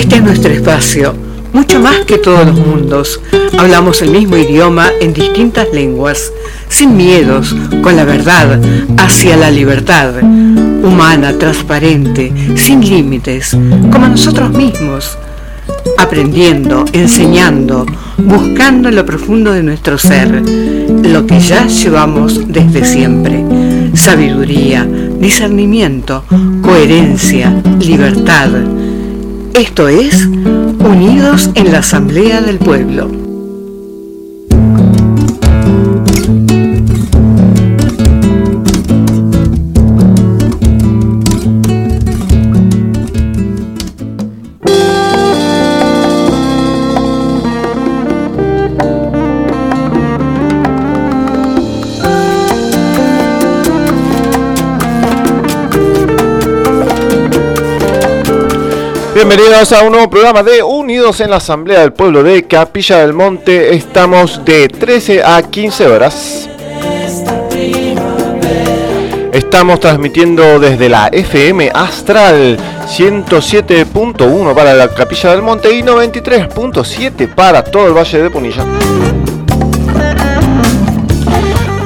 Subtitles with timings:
[0.00, 1.14] Este es nuestro espacio,
[1.52, 3.20] mucho más que todos los mundos.
[3.58, 6.32] Hablamos el mismo idioma en distintas lenguas,
[6.70, 8.58] sin miedos, con la verdad,
[8.96, 13.50] hacia la libertad, humana, transparente, sin límites,
[13.92, 15.18] como nosotros mismos,
[15.98, 17.84] aprendiendo, enseñando,
[18.16, 23.44] buscando lo profundo de nuestro ser, lo que ya llevamos desde siempre,
[23.92, 24.88] sabiduría,
[25.20, 26.24] discernimiento,
[26.62, 28.48] coherencia, libertad.
[29.54, 33.19] Esto es Unidos en la Asamblea del Pueblo.
[59.60, 63.12] Bienvenidos a un nuevo programa de Unidos en la Asamblea del Pueblo de Capilla del
[63.12, 63.74] Monte.
[63.74, 66.48] Estamos de 13 a 15 horas.
[69.34, 72.56] Estamos transmitiendo desde la FM Astral
[72.88, 78.64] 107.1 para la Capilla del Monte y 93.7 para todo el Valle de Punilla.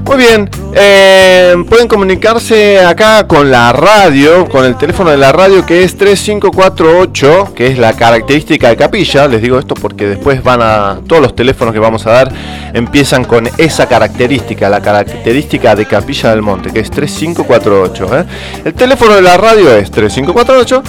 [0.07, 5.67] Muy bien, eh, pueden comunicarse acá con la radio, con el teléfono de la radio
[5.67, 9.27] que es 3548, que es la característica de capilla.
[9.27, 11.01] Les digo esto porque después van a.
[11.09, 12.33] Todos los teléfonos que vamos a dar
[12.73, 18.19] empiezan con esa característica, la característica de Capilla del Monte, que es 3548.
[18.19, 18.25] ¿eh?
[18.65, 20.85] El teléfono de la radio es 3548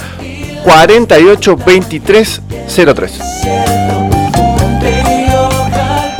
[0.62, 2.42] 482303.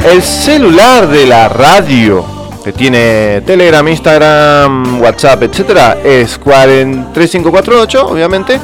[0.05, 2.38] El celular de la radio
[2.69, 8.61] que tiene Telegram, Instagram, WhatsApp, etcétera, es 3548, obviamente,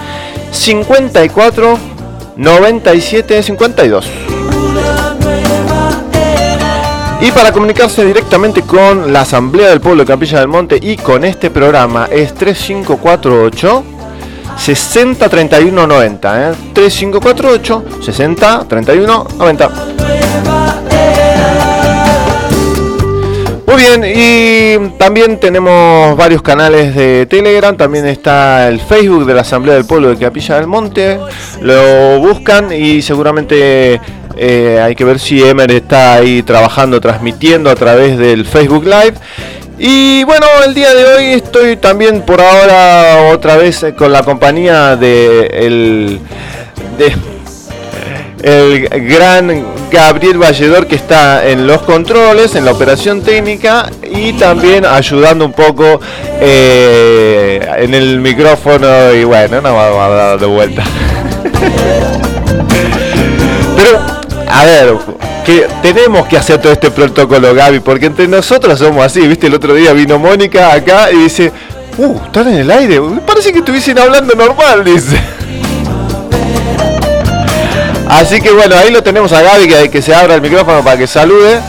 [0.50, 1.78] 54
[2.36, 4.06] 97 52.
[7.22, 11.24] Y para comunicarse directamente con la Asamblea del Pueblo de Capilla del Monte y con
[11.24, 13.84] este programa es 3548
[14.58, 20.13] 60 31 90, 3548 60 31 90.
[23.74, 29.40] Muy bien, y también tenemos varios canales de Telegram, también está el Facebook de la
[29.40, 31.18] Asamblea del Pueblo de Capilla del Monte,
[31.60, 34.00] lo buscan y seguramente
[34.36, 39.14] eh, hay que ver si Emer está ahí trabajando, transmitiendo a través del Facebook Live.
[39.76, 44.94] Y bueno, el día de hoy estoy también por ahora otra vez con la compañía
[44.94, 46.20] de el
[46.96, 47.12] de
[48.44, 54.84] el gran Gabriel Valledor que está en los controles, en la operación técnica y también
[54.84, 56.00] ayudando un poco
[56.40, 60.82] eh, en el micrófono y bueno, no vamos a dar de vuelta.
[63.76, 64.00] Pero,
[64.50, 64.94] a ver,
[65.46, 69.46] que tenemos que hacer todo este protocolo, Gaby, porque entre nosotros somos así, ¿viste?
[69.46, 71.52] El otro día vino Mónica acá y dice,
[71.98, 75.20] uh, están en el aire, parece que estuviesen hablando normal, dice.
[78.20, 80.96] Así que bueno, ahí lo tenemos a Gaby que, que se abra el micrófono para
[80.96, 81.60] que salude.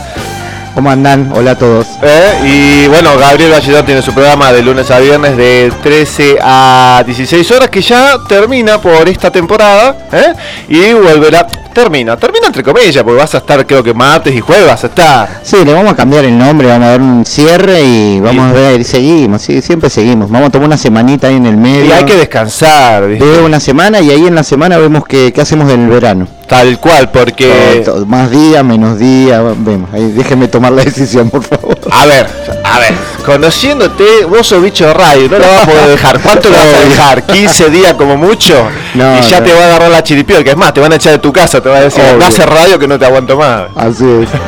[0.74, 1.32] ¿Cómo andan?
[1.34, 1.86] Hola a todos.
[2.02, 7.02] Eh, y bueno, Gabriel Valledor tiene su programa de lunes a viernes de 13 a
[7.04, 10.34] 16 horas que ya termina por esta temporada ¿eh?
[10.68, 11.46] y volverá
[11.76, 14.86] termina, termina entre comillas, porque vas a estar creo que martes y jueves vas a
[14.86, 15.40] estar.
[15.42, 18.52] Sí, le vamos a cambiar el nombre, vamos a dar un cierre y vamos a
[18.54, 20.30] ver, seguimos, sí, siempre seguimos.
[20.30, 21.84] Vamos a tomar una semanita ahí en el medio.
[21.84, 23.06] Y hay que descansar.
[23.06, 26.26] De una semana y ahí en la semana vemos qué, qué hacemos del verano.
[26.46, 27.84] Tal cual, porque...
[28.06, 29.92] más día, menos día, vemos.
[29.92, 31.76] Ahí déjeme tomar la decisión, por favor.
[31.90, 32.26] A ver,
[32.64, 32.94] a ver,
[33.24, 36.20] conociéndote, vos sos bicho de radio, no lo vas a poder dejar.
[36.20, 37.26] ¿Cuánto lo vas a dejar?
[37.26, 38.54] ¿15 días como mucho?
[38.94, 41.12] y ya te va a agarrar la chiripiol, que es más, te van a echar
[41.12, 43.64] de tu casa, te va a decir, no hace radio que no te aguanto más.
[43.74, 44.28] Así es.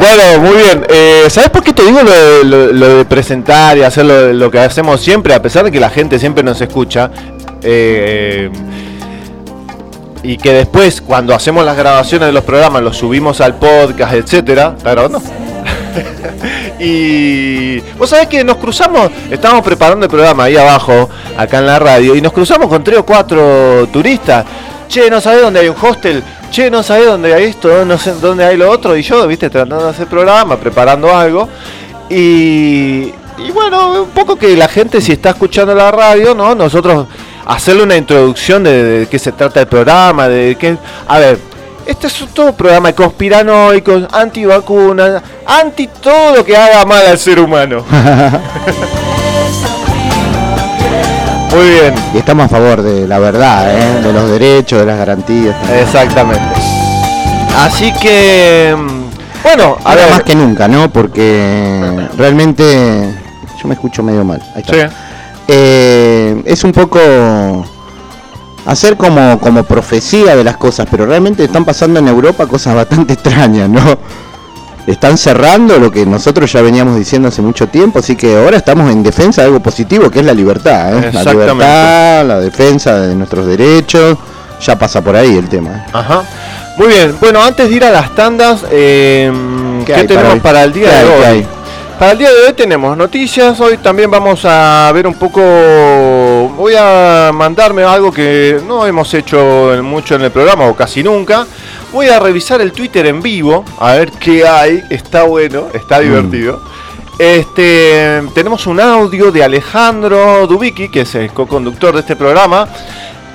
[0.00, 0.86] Bueno, muy bien.
[0.88, 5.34] Eh, ¿Sabes por qué te digo lo de, presentar y hacer lo, que hacemos siempre?
[5.34, 7.10] A pesar de que la gente siempre nos escucha.
[7.62, 8.50] Eh,
[10.22, 14.74] y que después cuando hacemos las grabaciones de los programas los subimos al podcast, etcétera,
[14.82, 15.20] claro, no.
[16.80, 21.78] y vos sabés que nos cruzamos, estábamos preparando el programa ahí abajo, acá en la
[21.78, 24.44] radio, y nos cruzamos con tres o cuatro turistas.
[24.88, 26.22] Che, ¿no sabés dónde hay un hostel?
[26.50, 29.48] che, no sabés dónde hay esto, no sé dónde hay lo otro, y yo, viste,
[29.48, 31.48] tratando de hacer programa, preparando algo,
[32.08, 36.54] y, y bueno, un poco que la gente si está escuchando la radio, ¿no?
[36.54, 37.06] Nosotros
[37.46, 40.76] hacerle una introducción de, qué se trata el programa, de qué...
[41.06, 41.38] A ver,
[41.86, 47.40] este es todo programa de conspiranoicos, antivacunas, anti todo lo que haga mal al ser
[47.40, 47.84] humano.
[51.54, 51.94] Muy bien.
[52.14, 54.00] Y estamos a favor de la verdad, ¿eh?
[54.02, 55.56] de los derechos, de las garantías.
[55.80, 56.54] Exactamente.
[57.58, 60.10] Así que, mm, bueno, a Ahora ver.
[60.10, 60.90] más que nunca, ¿no?
[60.92, 63.12] Porque realmente
[63.60, 64.40] yo me escucho medio mal.
[64.54, 64.88] Ahí está.
[64.88, 64.94] Sí.
[65.48, 67.00] Eh, es un poco
[68.70, 73.12] hacer como, como profecía de las cosas, pero realmente están pasando en Europa cosas bastante
[73.14, 73.98] extrañas, ¿no?
[74.86, 78.90] Están cerrando lo que nosotros ya veníamos diciendo hace mucho tiempo, así que ahora estamos
[78.90, 81.10] en defensa de algo positivo, que es la libertad, ¿eh?
[81.12, 84.16] La libertad, la defensa de nuestros derechos,
[84.64, 85.70] ya pasa por ahí el tema.
[85.70, 85.84] ¿eh?
[85.92, 86.22] Ajá.
[86.76, 87.14] Muy bien.
[87.20, 89.30] Bueno, antes de ir a las tandas, eh,
[89.84, 91.46] ¿qué, tenemos para, el día ¿Qué de hoy?
[92.00, 93.60] Para el día de hoy tenemos noticias.
[93.60, 95.38] Hoy también vamos a ver un poco.
[96.56, 101.46] Voy a mandarme algo que no hemos hecho mucho en el programa o casi nunca.
[101.92, 104.82] Voy a revisar el Twitter en vivo a ver qué hay.
[104.88, 106.02] Está bueno, está Mm.
[106.04, 106.62] divertido.
[107.18, 112.66] Este, tenemos un audio de Alejandro Dubicki, que es el co-conductor de este programa.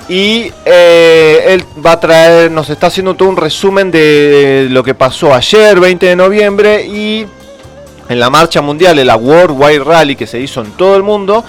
[0.08, 4.94] Y eh, él va a traer, nos está haciendo todo un resumen de lo que
[4.94, 7.26] pasó ayer, 20 de noviembre, y
[8.08, 11.02] en la marcha mundial, en la World Wide Rally que se hizo en todo el
[11.02, 11.44] mundo.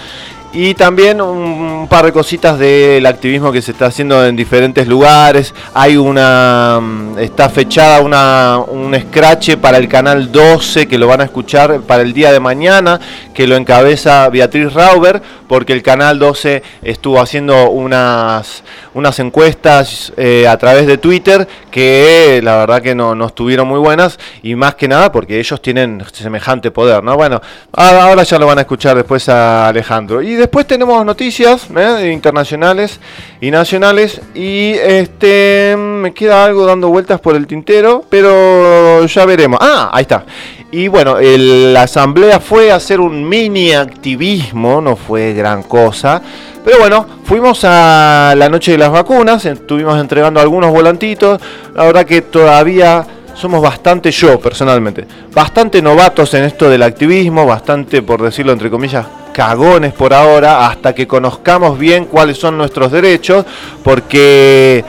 [0.60, 5.54] Y también un par de cositas del activismo que se está haciendo en diferentes lugares.
[5.76, 6.80] Hay una.
[6.82, 11.82] mm, Está fechada una, un scratch para el canal 12 que lo van a escuchar
[11.82, 13.00] para el día de mañana.
[13.36, 15.22] Que lo encabeza Beatriz Rauber.
[15.48, 18.64] Porque el canal 12 estuvo haciendo unas,
[18.96, 21.48] unas encuestas eh, a través de Twitter.
[21.70, 24.18] Que la verdad que no, no estuvieron muy buenas.
[24.42, 27.04] Y más que nada porque ellos tienen semejante poder.
[27.04, 27.16] ¿no?
[27.16, 27.40] Bueno,
[27.74, 30.20] ahora ya lo van a escuchar después a Alejandro.
[30.68, 32.12] Tenemos noticias ¿eh?
[32.14, 33.00] internacionales
[33.42, 34.22] y nacionales.
[34.34, 39.60] Y este me queda algo dando vueltas por el tintero, pero ya veremos.
[39.62, 40.26] Ah, ahí está.
[40.72, 46.22] Y bueno, la asamblea fue a hacer un mini activismo, no fue gran cosa.
[46.66, 51.42] Pero bueno, fuimos a la noche de las vacunas, estuvimos entregando algunos volantitos.
[51.74, 58.02] La verdad que todavía somos bastante, yo personalmente, bastante novatos en esto del activismo, bastante,
[58.02, 59.06] por decirlo entre comillas,
[59.38, 63.46] cagones por ahora, hasta que conozcamos bien cuáles son nuestros derechos,
[63.84, 64.84] porque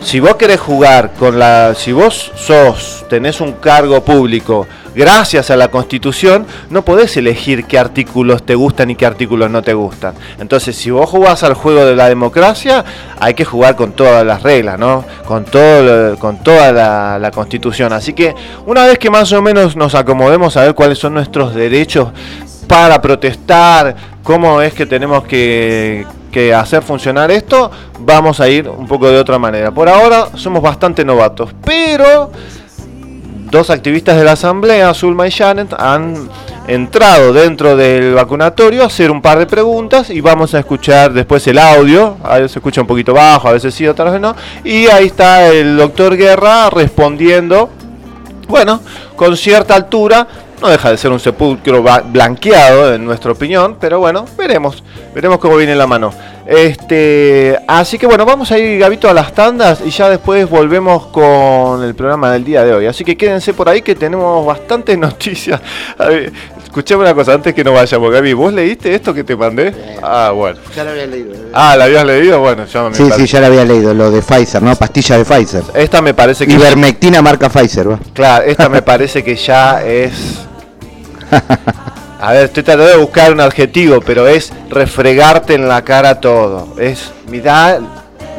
[0.00, 1.74] si vos querés jugar con la.
[1.74, 7.76] Si vos sos, tenés un cargo público, gracias a la constitución, no podés elegir qué
[7.76, 10.14] artículos te gustan y qué artículos no te gustan.
[10.38, 12.84] Entonces, si vos jugás al juego de la democracia,
[13.18, 15.04] hay que jugar con todas las reglas, ¿no?
[15.26, 17.92] Con, todo, con toda la, la constitución.
[17.92, 18.32] Así que,
[18.64, 22.10] una vez que más o menos nos acomodemos a ver cuáles son nuestros derechos
[22.66, 26.06] para protestar, cómo es que tenemos que,
[26.54, 27.70] hacer funcionar esto,
[28.00, 29.70] vamos a ir un poco de otra manera.
[29.70, 32.30] Por ahora somos bastante novatos, pero
[33.50, 36.28] dos activistas de la Asamblea, Zulma y Janet, han
[36.66, 41.46] entrado dentro del vacunatorio a hacer un par de preguntas y vamos a escuchar después
[41.46, 44.88] el audio, a se escucha un poquito bajo, a veces sí, otras veces no, y
[44.88, 47.70] ahí está el doctor Guerra respondiendo
[48.48, 48.80] bueno,
[49.16, 50.26] con cierta altura,
[50.60, 54.82] no deja de ser un sepulcro blanqueado en nuestra opinión, pero bueno, veremos,
[55.14, 56.12] veremos cómo viene la mano.
[56.46, 61.06] Este, así que bueno, vamos a ir Gabito a las tandas y ya después volvemos
[61.06, 62.86] con el programa del día de hoy.
[62.86, 65.60] Así que quédense por ahí que tenemos bastantes noticias.
[66.76, 69.72] Escuchame una cosa antes que no vayamos, Gaby, ¿vos leíste esto que te mandé?
[70.02, 70.58] Ah, bueno.
[70.76, 71.32] Ya lo había leído.
[71.54, 72.38] Ah, ¿la habías leído?
[72.40, 74.76] Bueno, ya me Sí, sí, parece- ya lo había leído, lo de Pfizer, ¿no?
[74.76, 75.62] Pastilla de Pfizer.
[75.72, 77.98] Esta me parece que Ivermectina marca Pfizer, ¿va?
[78.12, 80.12] Claro, esta me parece que ya es.
[82.20, 86.74] A ver, estoy tratando de buscar un adjetivo, pero es refregarte en la cara todo.
[86.78, 87.78] Es, mirá,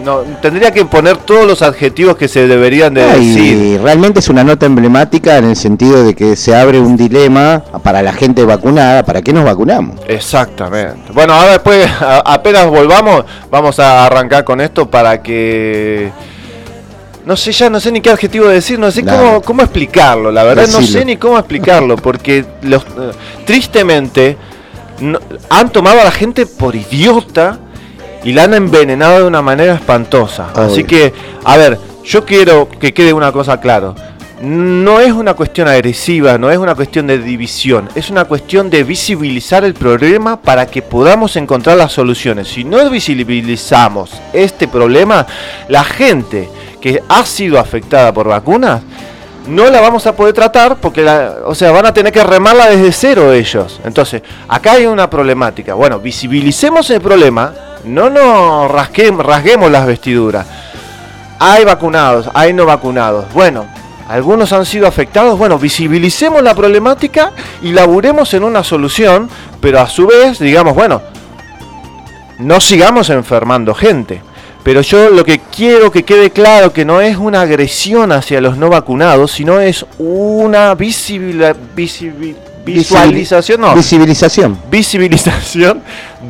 [0.03, 3.55] no, tendría que poner todos los adjetivos que se deberían de Ah, decir.
[3.57, 7.63] y realmente es una nota emblemática en el sentido de que se abre un dilema
[7.83, 9.99] para la gente vacunada, ¿para qué nos vacunamos?
[10.07, 11.11] Exactamente.
[11.13, 16.11] Bueno, ahora después, a- apenas volvamos, vamos a arrancar con esto para que...
[17.25, 20.43] No sé, ya no sé ni qué adjetivo decir, no sé cómo, cómo explicarlo, la
[20.43, 23.11] verdad no sé ni cómo explicarlo, porque los, eh,
[23.45, 24.37] tristemente
[25.01, 27.59] no- han tomado a la gente por idiota
[28.27, 30.49] y la han envenenado de una manera espantosa.
[30.53, 31.13] Así que,
[31.45, 33.95] a ver, yo quiero que quede una cosa claro.
[34.41, 38.83] No es una cuestión agresiva, no es una cuestión de división, es una cuestión de
[38.83, 42.49] visibilizar el problema para que podamos encontrar las soluciones.
[42.49, 45.25] Si no visibilizamos este problema,
[45.69, 46.49] la gente
[46.81, 48.81] que ha sido afectada por vacunas,
[49.47, 52.69] no la vamos a poder tratar porque, la, o sea, van a tener que remarla
[52.69, 53.79] desde cero ellos.
[53.85, 55.75] Entonces, acá hay una problemática.
[55.75, 57.53] Bueno, visibilicemos el problema,
[57.83, 60.45] no nos rasguemos, rasguemos las vestiduras.
[61.39, 63.25] Hay vacunados, hay no vacunados.
[63.33, 63.65] Bueno,
[64.07, 65.37] algunos han sido afectados.
[65.37, 69.29] Bueno, visibilicemos la problemática y laburemos en una solución,
[69.59, 71.01] pero a su vez, digamos, bueno,
[72.39, 74.21] no sigamos enfermando gente.
[74.63, 78.57] Pero yo lo que quiero que quede claro que no es una agresión hacia los
[78.57, 84.59] no vacunados, sino es una visualización, no, visibilización.
[84.69, 85.81] Visibilización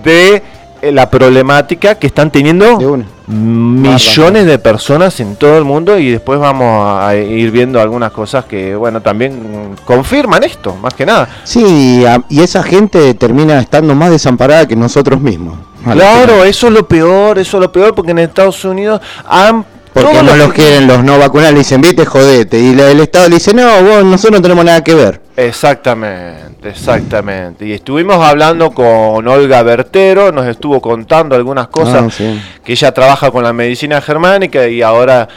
[0.03, 0.43] de
[0.81, 7.01] la problemática que están teniendo millones de personas en todo el mundo y después vamos
[7.01, 11.27] a ir viendo algunas cosas que, bueno, también confirman esto, más que nada.
[11.43, 15.55] Sí, y esa gente termina estando más desamparada que nosotros mismos.
[15.83, 19.65] Claro, eso es lo peor, eso es lo peor porque en Estados Unidos han
[20.01, 22.59] porque no los quieren los no vacunados, le dicen, vete, jodete.
[22.59, 25.21] Y el Estado le dice, no, vos, nosotros no tenemos nada que ver.
[25.35, 27.65] Exactamente, exactamente.
[27.65, 33.31] Y estuvimos hablando con Olga Bertero, nos estuvo contando algunas cosas, ah, que ella trabaja
[33.31, 35.27] con la medicina germánica y ahora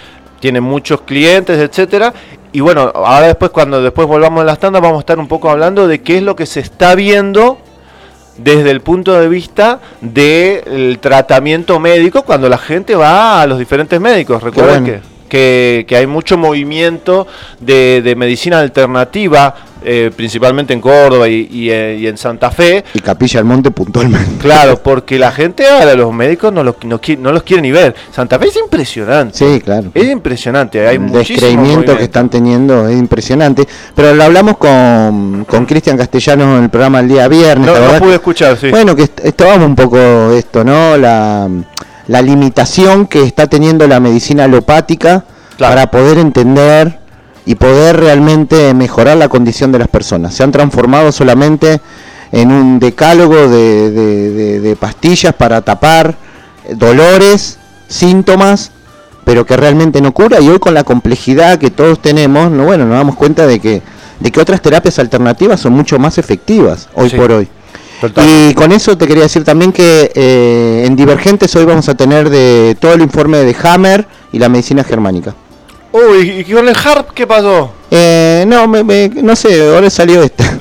[0.41, 2.13] tiene muchos clientes, etcétera.
[2.53, 5.51] Y bueno, ahora después, cuando después volvamos a las tandas, vamos a estar un poco
[5.51, 7.59] hablando de qué es lo que se está viendo
[8.43, 14.01] desde el punto de vista del tratamiento médico cuando la gente va a los diferentes
[14.01, 14.43] médicos.
[14.43, 17.27] Recuerden que, que, hay mucho movimiento
[17.61, 22.85] de, de medicina alternativa eh, principalmente en Córdoba eh, y, en Santa Fe.
[22.95, 24.39] Y Capilla del Monte puntualmente.
[24.39, 27.95] Claro, porque la gente ahora, los médicos no, los, no, no los quieren ni ver.
[28.13, 29.39] Santa Fe es impresionante.
[29.39, 29.91] Sí, claro.
[29.95, 30.87] Es impresionante.
[30.87, 33.67] Hay el descreimiento que están teniendo es impresionante.
[33.95, 37.67] Pero lo hablamos con Cristian Castellanos en el programa el día viernes.
[37.67, 38.71] No, pude escuchar, sí.
[38.71, 40.97] Bueno, que estábamos un poco esto, ¿no?
[40.97, 41.49] La,
[42.07, 45.25] la limitación que está teniendo la medicina alopática
[45.59, 47.00] para poder entender
[47.47, 50.35] y poder realmente mejorar la condición de las personas.
[50.35, 51.81] Se han transformado solamente
[52.33, 56.17] en un decálogo de, pastillas para tapar
[56.75, 58.71] dolores, síntomas,
[59.25, 60.41] pero que realmente no cura.
[60.41, 63.83] Y hoy con la complejidad que todos tenemos, no, bueno, nos damos cuenta de que,
[64.21, 67.49] de que otras terapias alternativas son mucho más efectivas hoy por hoy.
[68.27, 72.31] Y con eso te quería decir también que eh, en Divergentes hoy vamos a tener
[72.31, 75.35] de todo el informe de Hammer y la medicina germánica.
[75.93, 77.73] Uy, ¿y con el harp qué pasó?
[77.91, 80.45] Eh, no, me, no sé, ahora salió esta.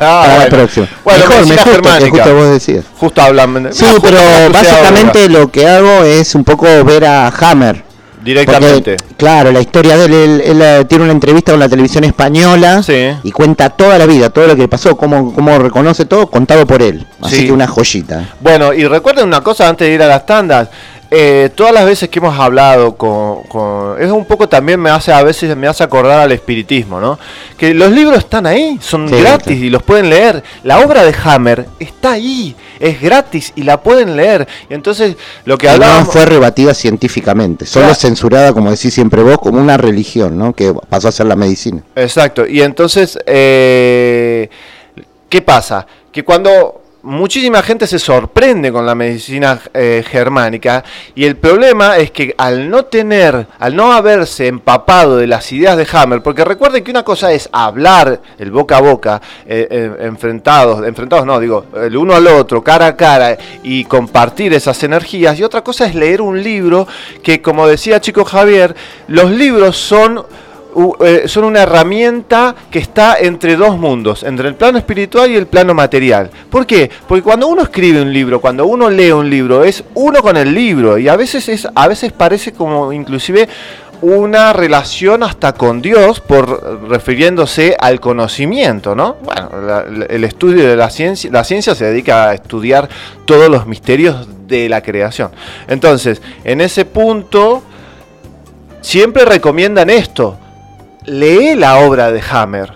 [0.00, 0.88] ah, la próxima.
[1.04, 2.84] Bueno, mejor, me justo, justo vos decías.
[2.96, 3.72] Justo hablando.
[3.72, 4.18] Sí, pero
[4.52, 7.84] básicamente lo que hago es un poco ver a Hammer.
[8.22, 8.98] Directamente.
[9.16, 12.80] claro, la historia de él, él, tiene una entrevista con la televisión española
[13.22, 16.82] y cuenta toda la vida, todo lo que pasó, cómo, cómo reconoce todo, contado por
[16.82, 17.04] él.
[17.20, 18.34] Así que una joyita.
[18.40, 20.68] Bueno, y recuerden una cosa antes de ir a las tandas.
[21.14, 25.22] Eh, todas las veces que hemos hablado con, es un poco también me hace a
[25.22, 27.18] veces me hace acordar al espiritismo, ¿no?
[27.58, 30.42] Que los libros están ahí, son gratis y los pueden leer.
[30.64, 34.48] La obra de Hammer está ahí, es gratis y la pueden leer.
[34.70, 39.36] Y entonces lo que hablábamos no fue rebatida científicamente, solo censurada, como decís siempre vos,
[39.36, 40.54] como una religión, ¿no?
[40.54, 41.82] Que pasó a ser la medicina.
[41.94, 42.46] Exacto.
[42.46, 44.48] Y entonces eh,
[45.28, 45.86] ¿qué pasa?
[46.10, 52.10] Que cuando muchísima gente se sorprende con la medicina eh, germánica y el problema es
[52.10, 56.84] que al no tener, al no haberse empapado de las ideas de Hammer, porque recuerden
[56.84, 61.66] que una cosa es hablar el boca a boca, eh, eh, enfrentados, enfrentados no, digo,
[61.74, 65.94] el uno al otro, cara a cara y compartir esas energías y otra cosa es
[65.94, 66.86] leer un libro
[67.22, 68.74] que como decía Chico Javier,
[69.08, 70.24] los libros son
[71.26, 75.74] son una herramienta que está entre dos mundos, entre el plano espiritual y el plano
[75.74, 76.30] material.
[76.50, 76.90] ¿Por qué?
[77.06, 80.54] Porque cuando uno escribe un libro, cuando uno lee un libro, es uno con el
[80.54, 83.48] libro y a veces es, a veces parece como inclusive
[84.02, 89.16] una relación hasta con Dios por refiriéndose al conocimiento, ¿no?
[89.22, 89.48] Bueno,
[90.08, 92.88] el estudio de la ciencia, la ciencia se dedica a estudiar
[93.24, 95.30] todos los misterios de la creación.
[95.68, 97.62] Entonces, en ese punto
[98.80, 100.36] siempre recomiendan esto,
[101.06, 102.74] lee la obra de Hammer,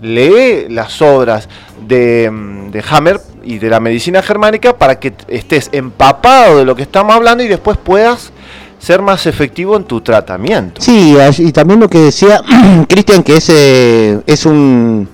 [0.00, 1.48] lee las obras
[1.86, 6.74] de, mm, de, Hammer y de la medicina germánica para que estés empapado de lo
[6.74, 8.32] que estamos hablando y después puedas
[8.78, 10.80] ser más efectivo en tu tratamiento.
[10.80, 12.40] Sí, y también lo que decía
[12.88, 15.08] Cristian, que ese es un,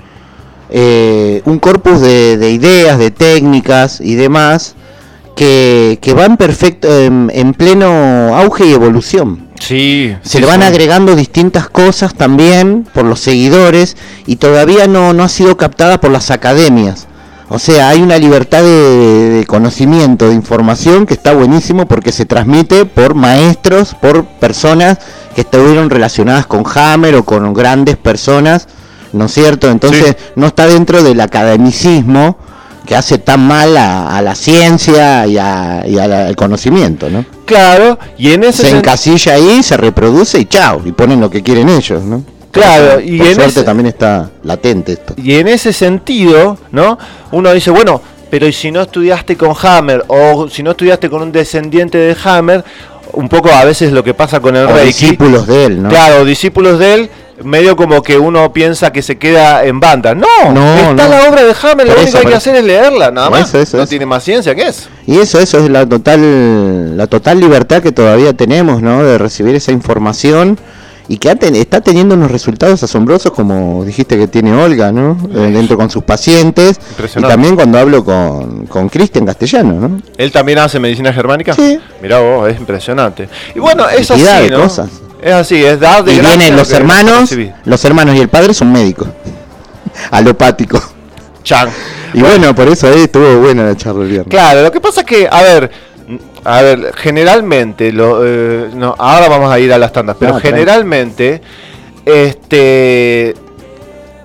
[0.70, 4.74] eh, un corpus de, ideas, de técnicas y demás
[5.36, 9.51] que, que van perfecto en pleno auge y evolución.
[9.66, 15.22] Sí, se le van agregando distintas cosas también por los seguidores y todavía no, no
[15.22, 17.06] ha sido captada por las academias.
[17.48, 22.26] O sea, hay una libertad de, de conocimiento, de información que está buenísimo porque se
[22.26, 24.98] transmite por maestros, por personas
[25.36, 28.66] que estuvieron relacionadas con Hammer o con grandes personas,
[29.12, 29.70] ¿no es cierto?
[29.70, 32.36] Entonces no está dentro del academicismo
[32.86, 37.08] que hace tan mal a, a la ciencia y, a- y a la- al conocimiento,
[37.10, 37.24] ¿no?
[37.44, 41.42] Claro, y en ese Se encasilla ahí, se reproduce y chao, y ponen lo que
[41.42, 42.24] quieren ellos, ¿no?
[42.50, 45.14] Claro, y por en suerte ese- también está latente esto.
[45.16, 46.98] Y en ese sentido, ¿no?
[47.30, 51.22] Uno dice, bueno, pero ¿y si no estudiaste con Hammer o si no estudiaste con
[51.22, 52.64] un descendiente de Hammer?
[53.14, 54.86] Un poco a veces lo que pasa con el O Reiki.
[54.86, 55.88] discípulos de él, ¿no?
[55.90, 57.10] Claro, discípulos de él,
[57.44, 60.14] medio como que uno piensa que se queda en banda.
[60.14, 61.08] No, No, está no.
[61.08, 63.48] la obra de Hammer, lo único que hay que hacer es leerla, nada más.
[63.48, 64.88] Eso, eso, no tiene más ciencia que eso.
[65.06, 69.02] Y eso, eso es la total, la total libertad que todavía tenemos, ¿no?
[69.02, 70.58] De recibir esa información
[71.08, 75.18] y que está teniendo unos resultados asombrosos, como dijiste que tiene Olga, ¿no?
[75.34, 76.80] Eh, dentro con sus pacientes
[77.16, 80.00] y también cuando hablo con, con Cristian castellano, ¿no?
[80.16, 81.54] ¿Él también hace medicina germánica?
[81.54, 81.78] Sí.
[82.00, 83.28] Mirá vos, es impresionante.
[83.54, 84.62] Y bueno, es así, de ¿no?
[84.62, 84.88] cosas.
[85.22, 87.30] Es así, es dar de Y vienen lo los hermanos,
[87.64, 89.08] los hermanos y el padre son médicos,
[90.10, 90.82] alopáticos.
[91.44, 91.68] Chan.
[92.14, 94.28] Y bueno, por eso ahí estuvo buena la charla el viernes.
[94.30, 95.70] Claro, lo que pasa es que, a ver,
[96.44, 100.40] a ver, generalmente, lo, eh, no, ahora vamos a ir a las tandas, pero No,
[100.40, 101.40] generalmente,
[102.04, 103.34] este,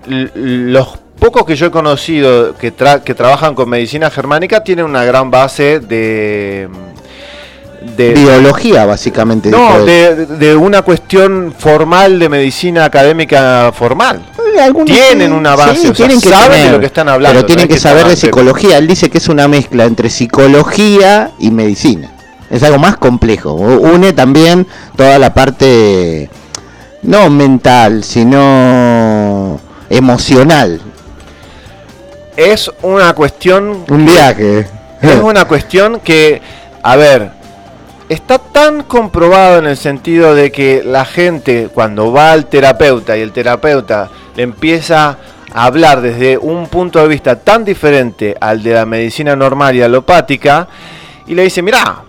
[0.07, 5.03] los pocos que yo he conocido que, tra- que trabajan con medicina germánica tienen una
[5.03, 6.67] gran base de,
[7.95, 9.49] de Biología, básicamente.
[9.49, 14.21] no, de, de una cuestión formal de medicina académica formal.
[14.55, 17.09] Eh, algunos tienen una base, sí, o sea, tienen que saben de lo que están
[17.09, 18.77] hablando, Pero tienen que, que saber de psicología.
[18.77, 22.11] Él dice que es una mezcla entre psicología y medicina.
[22.49, 23.53] Es algo más complejo.
[23.53, 26.29] Une también toda la parte
[27.03, 30.81] no mental, sino emocional.
[32.35, 34.67] Es una cuestión Un viaje.
[35.01, 36.41] Es una cuestión que,
[36.81, 37.31] a ver,
[38.09, 43.21] está tan comprobado en el sentido de que la gente cuando va al terapeuta y
[43.21, 45.17] el terapeuta le empieza
[45.53, 49.81] a hablar desde un punto de vista tan diferente al de la medicina normal y
[49.81, 50.67] alopática
[51.25, 52.03] y le dice, mira,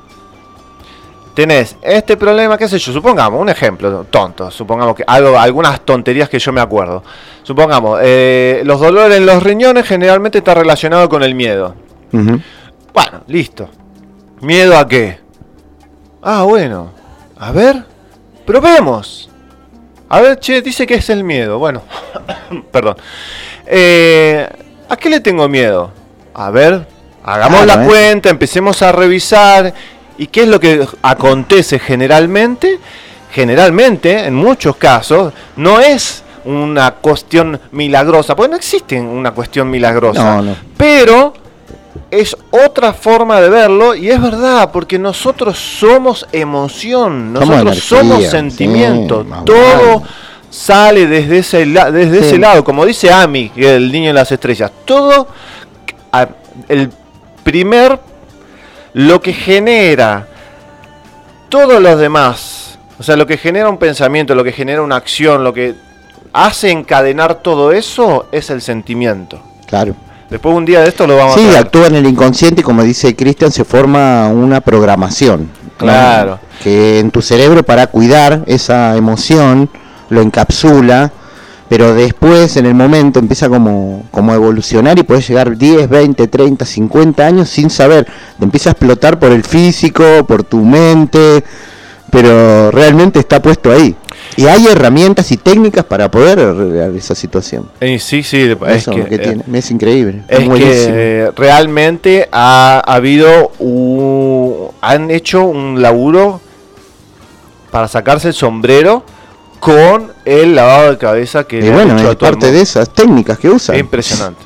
[1.35, 6.29] tenés este problema, qué sé yo, supongamos, un ejemplo tonto, supongamos que algo, algunas tonterías
[6.29, 7.03] que yo me acuerdo.
[7.43, 11.75] Supongamos, eh, los dolores en los riñones generalmente está relacionado con el miedo.
[12.13, 13.69] Bueno, listo.
[14.41, 15.28] ¿Miedo a qué?
[16.23, 16.91] Ah, bueno.
[17.39, 17.85] A ver,
[18.47, 19.29] probemos.
[20.09, 21.59] A ver, che, dice que es el miedo.
[21.59, 21.83] Bueno,
[22.73, 22.97] perdón.
[23.67, 24.49] Eh,
[24.89, 25.91] ¿A qué le tengo miedo?
[26.35, 26.87] A ver,
[27.25, 27.89] hagamos Claro, la eh.
[27.89, 29.73] cuenta, empecemos a revisar.
[30.17, 32.79] ¿Y qué es lo que acontece generalmente?
[33.31, 40.37] Generalmente, en muchos casos, no es una cuestión milagrosa, porque no existe una cuestión milagrosa.
[40.37, 40.57] No, no.
[40.77, 41.35] Pero
[42.11, 48.25] es otra forma de verlo y es verdad, porque nosotros somos emoción, Somos nosotros somos
[48.25, 50.11] sí, sentimiento, todo vale.
[50.51, 52.27] sale desde ese, desde Sí.
[52.27, 55.29] ese lado, como dice Ami, el niño de las estrellas, todo
[56.69, 56.91] el
[57.45, 57.99] primer,
[58.95, 60.27] lo que genera
[61.51, 65.45] todos los demás, o sea, lo que genera un pensamiento, lo que genera una acción,
[65.45, 65.75] lo que
[66.33, 69.41] hace encadenar todo eso es el sentimiento.
[69.67, 69.95] Claro.
[70.31, 71.65] Después un día de esto lo vamos Sí, a traer.
[71.65, 75.43] actúa en el inconsciente y como dice Cristian, se forma una programación.
[75.43, 75.69] ¿no?
[75.79, 76.39] Claro.
[76.63, 79.71] Que en tu cerebro para cuidar esa emoción
[80.11, 81.13] lo encapsula,
[81.69, 86.27] pero después en el momento empieza como, como a evolucionar y puedes llegar 10, 20,
[86.29, 88.07] 30, 50 años sin saber.
[88.39, 91.43] Te empieza a explotar por el físico, por tu mente,
[92.11, 93.95] pero realmente está puesto ahí.
[94.39, 97.69] Y hay herramientas y técnicas para poder arreglar esa situación.
[97.81, 100.23] Eh, sí, sí, es que, eh, es increíble.
[100.29, 106.41] es que eh, realmente ha habido un, han hecho un laburo
[107.73, 109.03] para sacarse el sombrero
[109.59, 113.75] con el lavado de cabeza que Y bueno, es parte de esas técnicas que usa.
[113.75, 114.41] Es impresionante.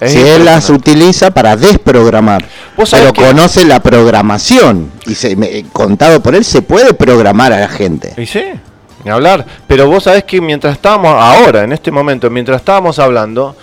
[0.00, 2.46] Es Si él las utiliza para desprogramar,
[2.90, 7.60] pero que- conoce la programación y se, me- contado por él se puede programar a
[7.60, 8.14] la gente.
[8.16, 8.42] Y sí,
[9.04, 9.44] ni hablar.
[9.66, 13.54] Pero vos sabés que mientras estábamos, ahora, en este momento, mientras estábamos hablando,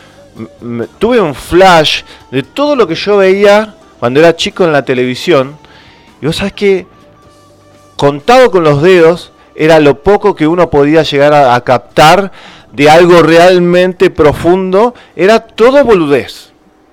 [1.00, 5.58] tuve un flash de todo lo que yo veía cuando era chico en la televisión.
[6.22, 6.88] Y vos sabés que,
[7.96, 12.32] contado con los dedos, era lo poco que uno podía llegar a, a captar
[12.72, 14.94] de algo realmente profundo.
[15.16, 16.51] Era todo boludez.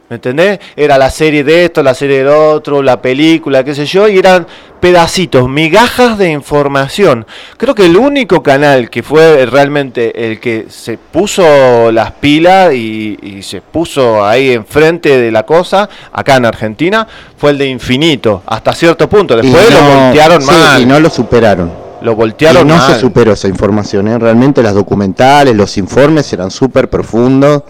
[0.08, 0.58] ¿Me entendés?
[0.74, 4.16] Era la serie de esto, la serie del otro, la película, qué sé yo, y
[4.16, 4.46] eran
[4.80, 7.26] pedacitos, migajas de información.
[7.58, 13.42] Creo que el único canal que fue realmente el que se puso las pilas y,
[13.42, 18.72] se puso ahí enfrente de la cosa, acá en Argentina, fue el de Infinito, hasta
[18.72, 19.36] cierto punto.
[19.36, 21.70] Después lo voltearon sí, Y no lo superaron.
[22.00, 24.08] Lo voltearon y no se superó esa información.
[24.08, 24.18] ¿eh?
[24.18, 27.64] Realmente las documentales, los informes eran súper profundos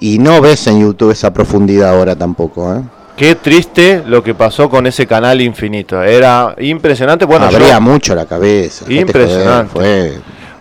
[0.00, 2.82] y no ves en YouTube esa profundidad ahora tampoco, ¿eh?
[3.16, 6.00] Qué triste lo que pasó con ese canal infinito.
[6.00, 7.24] Era impresionante.
[7.24, 8.84] Bueno, Abría mucho la cabeza.
[8.88, 9.72] Impresionante.
[9.72, 10.12] fue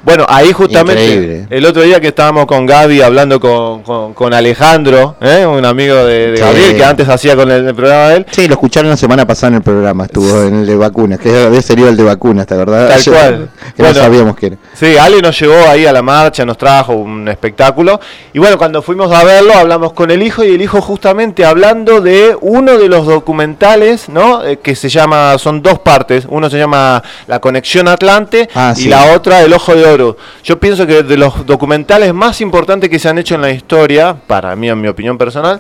[0.07, 5.45] bueno, ahí justamente, el otro día que estábamos con Gaby hablando con, Alejandro, ¿eh?
[5.45, 8.25] un amigo de, Gabriel que antes hacía con el, programa de él.
[8.31, 11.43] Sí, lo escucharon la semana pasada en el programa, estuvo en el de vacunas, que
[11.43, 12.87] había salido el de vacunas, ¿te verdad?
[12.87, 13.49] Tal cual.
[13.75, 14.57] Que no sabíamos que era.
[14.75, 17.99] Sí, Ale nos llevó ahí a la marcha, nos trajo un espectáculo.
[18.31, 21.99] Y bueno, cuando fuimos a verlo, hablamos con el hijo y el hijo justamente hablando
[21.99, 24.45] de uno de los documentales, ¿no?
[24.45, 26.25] Eh, que se llama, son dos partes.
[26.29, 29.96] Uno se llama La Conexión Atlante ah, y la otra El Ojo de Oro
[30.43, 34.15] yo pienso que de los documentales más importantes que se han hecho en la historia,
[34.15, 35.59] para mí, en mi opinión personal,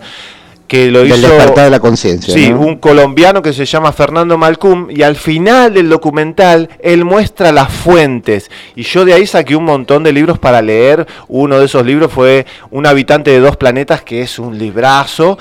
[0.67, 2.33] que lo hizo de la conciencia.
[2.33, 7.51] Sí, un colombiano que se llama Fernando Malcum y al final del documental él muestra
[7.51, 11.07] las fuentes y yo de ahí saqué un montón de libros para leer.
[11.29, 15.37] Uno de esos libros fue Un habitante de dos planetas que es un librazo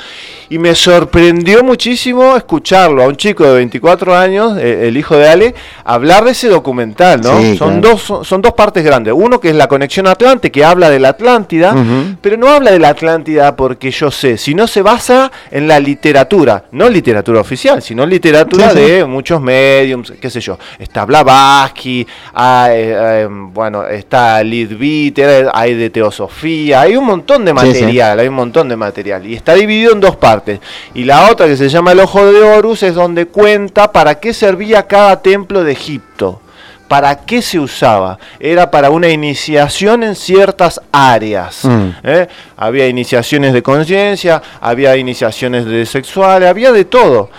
[0.48, 5.28] y me sorprendió muchísimo escucharlo a un chico de 24 años, eh, el hijo de
[5.28, 7.56] Ale, hablar de ese documental, ¿no?
[7.56, 9.12] son dos son, dos partes grandes.
[9.16, 11.74] Uno que es la conexión Atlante que habla de la Atlántida,
[12.20, 15.15] pero no habla de la Atlántida porque yo sé, sino se basa
[15.50, 20.58] en la literatura, no literatura oficial, sino literatura de muchos mediums, qué sé yo.
[20.78, 28.18] Está Blavatsky, hay, eh, bueno, está Lidviter, hay de teosofía, hay un montón de material,
[28.18, 29.26] hay un montón de material.
[29.26, 30.60] Y está dividido en dos partes.
[30.94, 34.32] Y la otra que se llama El Ojo de Horus es donde cuenta para qué
[34.32, 36.40] servía cada templo de Egipto.
[36.88, 38.18] ¿Para qué se usaba?
[38.38, 41.64] Era para una iniciación en ciertas áreas.
[41.64, 41.88] Mm.
[42.04, 42.28] ¿eh?
[42.56, 47.30] Había iniciaciones de conciencia, había iniciaciones de sexuales, había de todo.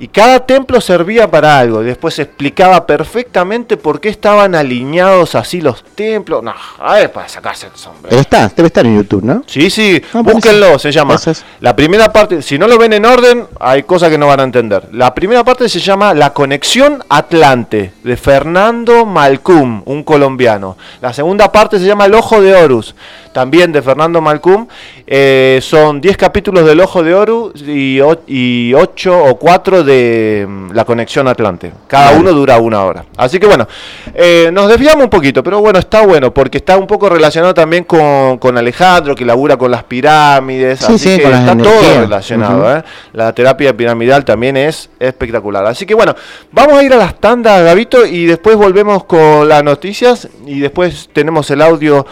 [0.00, 1.82] Y cada templo servía para algo.
[1.82, 6.40] Después explicaba perfectamente por qué estaban alineados así los templos.
[6.40, 8.08] No, a ver, para sacarse el sombrero.
[8.10, 9.42] Pero está, debe estar en YouTube, ¿no?
[9.46, 11.16] Sí, sí, ah, búsquenlo, se llama.
[11.60, 14.44] La primera parte, si no lo ven en orden, hay cosas que no van a
[14.44, 14.88] entender.
[14.92, 20.76] La primera parte se llama La Conexión Atlante, de Fernando Malcum, un colombiano.
[21.00, 22.94] La segunda parte se llama El Ojo de Horus,
[23.32, 24.68] también de Fernando Malcum.
[25.08, 30.84] Eh, son 10 capítulos del Ojo de Horus y 8 o 4 de mm, la
[30.84, 31.72] conexión Atlante.
[31.86, 33.04] Cada uno dura una hora.
[33.16, 33.66] Así que bueno,
[34.14, 37.84] eh, nos desviamos un poquito, pero bueno, está bueno porque está un poco relacionado también
[37.84, 40.82] con, Alejandro, que labura con las pirámides.
[40.82, 42.76] así que está todo relacionado.
[42.76, 42.82] ¿eh?
[43.12, 45.64] La terapia piramidal también es espectacular.
[45.66, 46.14] Así que bueno,
[46.52, 51.08] vamos a ir a las tandas, Gabito, y después volvemos con las noticias y después
[51.12, 52.06] tenemos el audio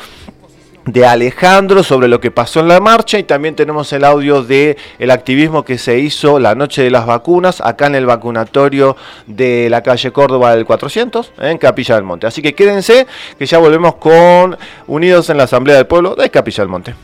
[0.86, 4.76] de Alejandro sobre lo que pasó en la marcha y también tenemos el audio de
[4.98, 8.96] el activismo que se hizo la noche de las vacunas acá en el vacunatorio
[9.26, 12.26] de la calle Córdoba del 400 en Capilla del Monte.
[12.26, 13.06] Así que quédense
[13.38, 16.94] que ya volvemos con Unidos en la Asamblea del Pueblo de Capilla del Monte.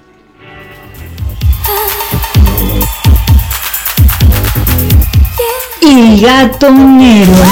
[5.80, 7.42] Y gato negro,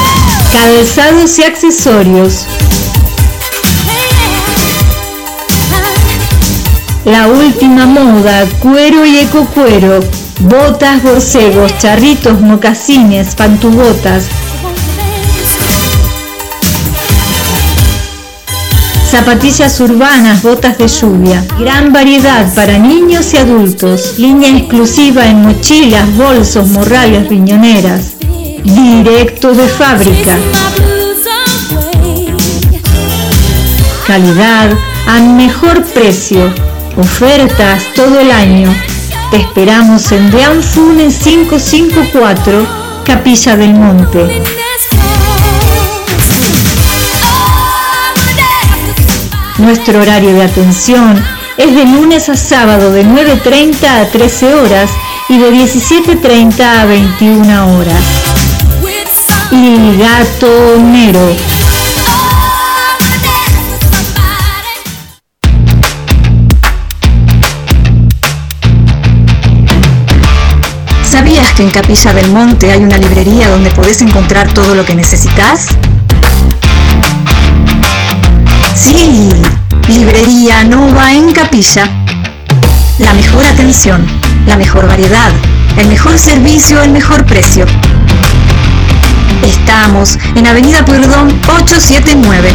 [0.53, 2.47] calzados y accesorios
[7.11, 9.99] La última moda, cuero y ecocuero,
[10.43, 14.27] botas, borcegos, charritos, mocasines, pantubotas.
[19.11, 21.45] Zapatillas urbanas, botas de lluvia.
[21.59, 24.17] Gran variedad para niños y adultos.
[24.17, 28.13] Línea exclusiva en mochilas, bolsos, morrales, riñoneras.
[28.63, 30.37] Directo de fábrica.
[34.07, 34.71] Calidad
[35.09, 38.75] a mejor precio Ofertas todo el año.
[39.31, 42.67] Te esperamos en Deanfune 554,
[43.05, 44.43] Capilla del Monte.
[49.59, 51.23] Nuestro horario de atención
[51.57, 54.91] es de lunes a sábado de 9.30 a 13 horas
[55.29, 58.03] y de 17.30 a 21 horas.
[59.53, 60.79] Y Gato
[71.61, 75.67] en Capilla del Monte hay una librería donde podés encontrar todo lo que necesitas?
[78.75, 79.29] Sí,
[79.89, 81.89] Librería Nova en Capilla.
[82.99, 84.07] La mejor atención,
[84.47, 85.31] la mejor variedad,
[85.77, 87.67] el mejor servicio, el mejor precio.
[89.43, 92.51] Estamos en Avenida Perdón 879.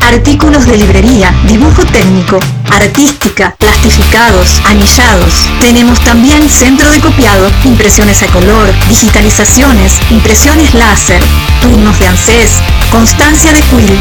[0.00, 5.48] Artículos de librería, dibujo técnico, artística, plastificados, anillados.
[5.60, 11.22] Tenemos también centro de copiado, impresiones a color, digitalizaciones, impresiones láser,
[11.60, 12.50] turnos de ANSES,
[12.90, 13.98] constancia de quill,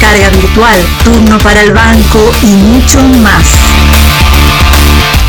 [0.00, 3.44] carga virtual, turno para el banco y mucho más.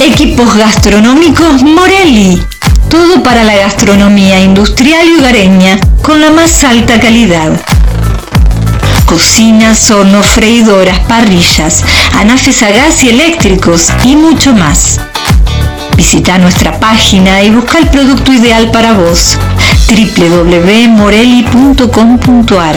[0.00, 2.42] Equipos gastronómicos Morelli.
[2.90, 7.52] Todo para la gastronomía industrial y hogareña con la más alta calidad.
[9.06, 14.98] Cocinas, hornos, freidoras, parrillas, anafes a gas y eléctricos y mucho más.
[15.98, 19.36] Visita nuestra página y busca el producto ideal para vos
[19.88, 22.76] www.morelli.com.ar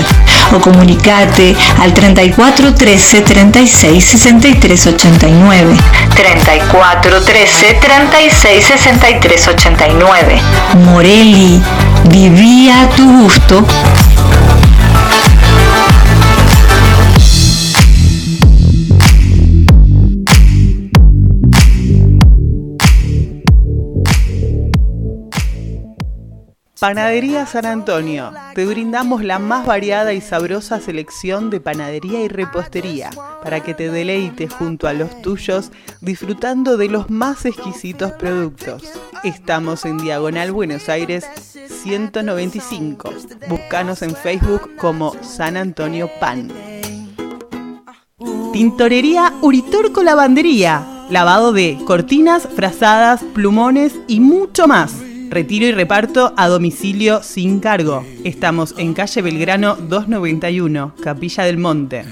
[0.55, 5.77] o comunicate al 34 13 36 63 89.
[6.15, 10.41] 34 13 36 63 89.
[10.86, 11.62] Morelli,
[12.05, 13.63] vivía a tu gusto.
[26.81, 28.33] Panadería San Antonio.
[28.55, 33.11] Te brindamos la más variada y sabrosa selección de panadería y repostería
[33.43, 38.81] para que te deleites junto a los tuyos disfrutando de los más exquisitos productos.
[39.23, 41.23] Estamos en Diagonal Buenos Aires
[41.83, 43.13] 195.
[43.47, 46.51] Búscanos en Facebook como San Antonio Pan.
[48.53, 51.05] Tintorería Uritorco Lavandería.
[51.11, 55.11] Lavado de cortinas, frazadas, plumones y mucho más.
[55.31, 58.05] Retiro y reparto a domicilio sin cargo.
[58.25, 62.03] Estamos en calle Belgrano 291, Capilla del Monte.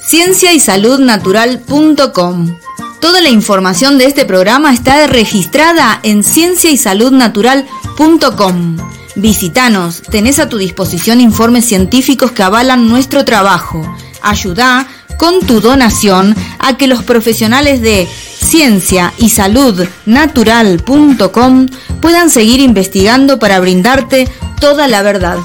[0.00, 2.56] Ciencia y Salud Natural.com.
[3.02, 8.78] Toda la información de este programa está registrada en Ciencia y Salud Natural.com.
[9.16, 13.82] Visítanos, tenés a tu disposición informes científicos que avalan nuestro trabajo.
[14.22, 18.08] Ayuda con tu donación a que los profesionales de
[18.56, 21.66] ciencia y salud natural.com
[22.00, 24.26] puedan seguir investigando para brindarte
[24.58, 25.36] toda la verdad.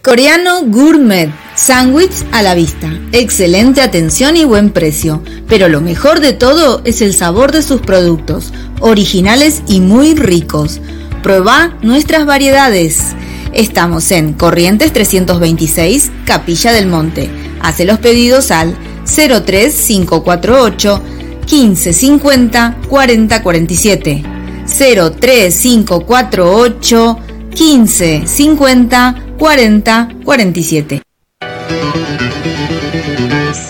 [0.00, 6.32] Coreano Gourmet, sándwich a la vista, excelente atención y buen precio, pero lo mejor de
[6.32, 10.80] todo es el sabor de sus productos, originales y muy ricos.
[11.22, 13.14] Prueba nuestras variedades.
[13.52, 17.28] Estamos en Corrientes 326, Capilla del Monte.
[17.60, 18.74] Hace los pedidos al
[19.08, 21.00] 03548
[21.46, 24.22] 1550 4047.
[24.66, 27.18] 03548
[27.50, 31.02] 1550 4047.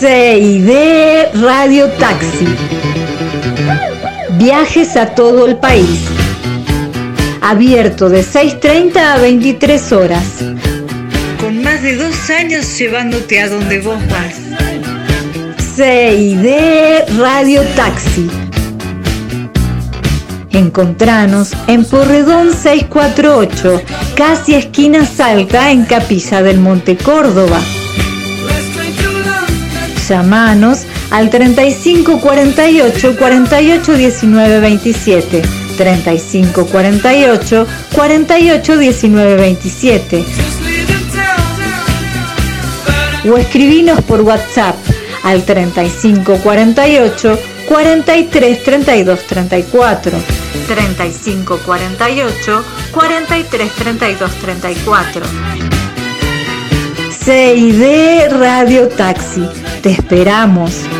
[0.01, 0.70] CID
[1.40, 2.46] Radio Taxi.
[4.38, 6.01] Viajes a todo el país.
[7.40, 10.24] Abierto de 6.30 a 23 horas.
[11.40, 14.35] Con más de dos años llevándote a donde vos vas.
[15.79, 18.29] CID Radio Taxi.
[20.51, 23.81] Encontranos en Porredón 648,
[24.17, 27.61] casi esquina Salta, en Capilla del Monte Córdoba.
[30.09, 30.81] Llamanos
[31.12, 35.43] al 35 48 48 19 27.
[35.77, 40.25] 35 48 48 19 27.
[43.31, 44.75] O escribinos por WhatsApp
[45.29, 47.38] al 35 48
[47.69, 50.19] 43 32 34.
[50.67, 55.23] 35 48 43 32 34.
[57.11, 59.47] CID Radio Taxi.
[59.83, 60.98] Te esperamos.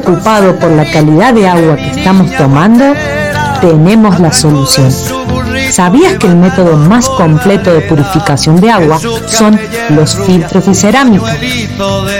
[0.00, 2.94] Preocupado por la calidad de agua que estamos tomando,
[3.60, 4.90] tenemos la solución.
[5.70, 11.36] ¿Sabías que el método más completo de purificación de agua son los filtros de cerámica?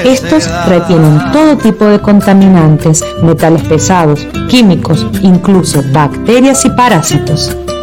[0.04, 7.56] Estos retienen todo tipo de contaminantes, metales pesados, químicos, incluso bacterias y parásitos.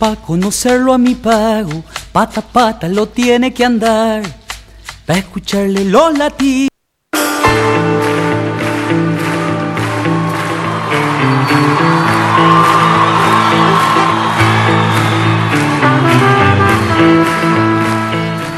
[0.00, 4.22] Pa' conocerlo a mi pago, pata pata lo tiene que andar.
[5.04, 6.70] Pa' escucharle los latidos.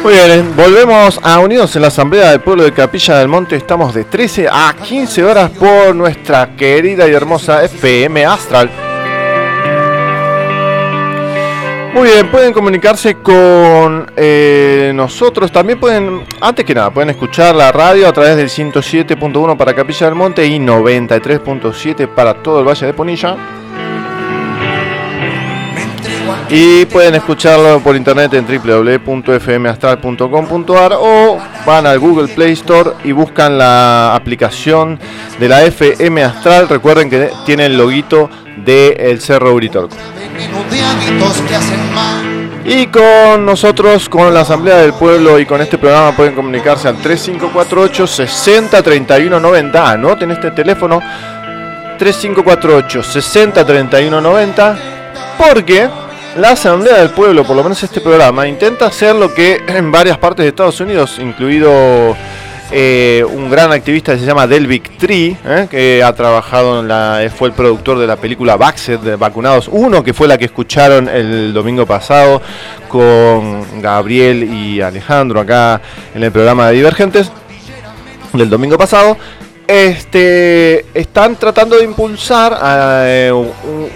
[0.05, 3.57] Muy bien, volvemos a Unidos en la Asamblea del Pueblo de Capilla del Monte.
[3.57, 8.92] Estamos de 13 a 15 horas por nuestra querida y hermosa FM Astral.
[11.95, 15.53] Muy bien, pueden comunicarse con eh, nosotros.
[15.53, 20.07] También pueden, antes que nada, pueden escuchar la radio a través del 107.1 para Capilla
[20.07, 23.37] del Monte y 93.7 para todo el Valle de Ponilla.
[26.49, 33.59] Y pueden escucharlo por internet en www.fmastral.com.ar o van al Google Play Store y buscan
[33.59, 34.99] la aplicación
[35.39, 36.71] de la FM Astral.
[36.71, 38.31] Recuerden que tiene el loguito
[38.65, 39.97] del Cerro Uritorco.
[42.65, 46.97] Y con nosotros, con la Asamblea del Pueblo y con este programa pueden comunicarse al
[46.97, 49.91] 3548 60 31 90.
[49.91, 51.01] Anoten este teléfono
[51.99, 54.79] 3548 60 31 90
[55.37, 55.89] porque
[56.37, 60.17] la Asamblea del Pueblo, por lo menos este programa, intenta hacer lo que en varias
[60.19, 62.17] partes de Estados Unidos, incluido
[62.75, 67.31] eh, un gran activista que se llama Delvic Tree, eh, que ha trabajado en la,
[67.35, 71.07] fue el productor de la película Baxter de Vacunados 1, que fue la que escucharon
[71.07, 72.41] el domingo pasado
[72.89, 75.83] con Gabriel y Alejandro acá
[76.15, 77.31] en el programa de Divergentes
[78.33, 79.19] del domingo pasado.
[79.67, 82.59] Este, están tratando de impulsar
[83.07, 83.33] eh,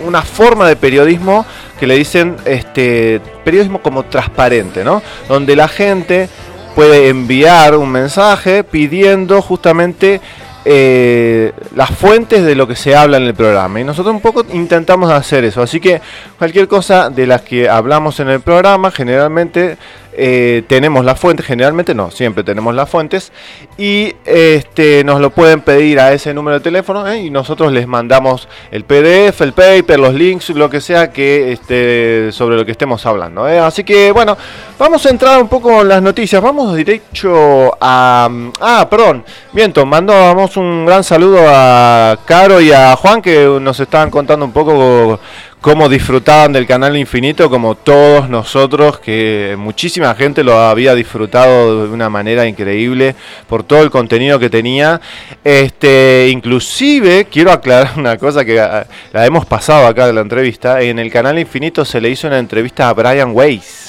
[0.05, 1.45] una forma de periodismo
[1.81, 5.03] que le dicen este, periodismo como transparente, ¿no?
[5.29, 6.29] Donde la gente
[6.77, 10.21] puede enviar un mensaje pidiendo justamente
[10.67, 13.81] eh, las fuentes de lo que se habla en el programa.
[13.81, 15.62] Y nosotros un poco intentamos hacer eso.
[15.62, 16.03] Así que
[16.37, 19.79] cualquier cosa de las que hablamos en el programa, generalmente
[20.19, 23.33] eh, tenemos las fuentes, generalmente no, siempre tenemos las fuentes,
[23.77, 27.21] y este, nos lo pueden pedir a ese número de teléfono ¿eh?
[27.21, 32.33] y nosotros les mandamos el PDF, el paper, los links, lo que sea que este,
[32.33, 33.47] sobre lo que estemos hablando.
[33.49, 33.59] ¿eh?
[33.59, 34.37] Así que bueno,
[34.79, 38.29] vamos a entrar un poco en las noticias, vamos directo a...
[38.61, 44.11] Ah, perdón, miento, mandamos un gran saludo a Caro y a Juan que nos estaban
[44.11, 45.21] contando un poco
[45.61, 51.92] cómo disfrutaban del canal infinito como todos nosotros, que muchísima gente lo había disfrutado de
[51.92, 53.14] una manera increíble
[53.49, 55.01] por todo el contenido que tenía.
[55.42, 60.81] Este, inclusive quiero aclarar una cosa que ah, la hemos pasado acá en la entrevista,
[60.81, 63.87] en el canal infinito se le hizo una entrevista a Brian Weiss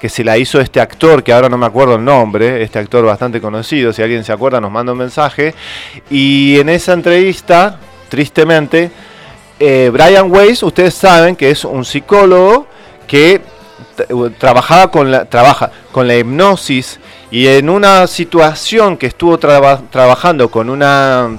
[0.00, 3.06] que se la hizo este actor, que ahora no me acuerdo el nombre, este actor
[3.06, 5.54] bastante conocido, si alguien se acuerda nos manda un mensaje,
[6.10, 7.78] y en esa entrevista,
[8.10, 8.90] tristemente,
[9.58, 12.66] eh, Brian Weiss, ustedes saben que es un psicólogo
[13.06, 13.40] que
[14.38, 16.98] trabajaba con la, trabaja con la hipnosis
[17.30, 21.38] y en una situación que estuvo trabajando con una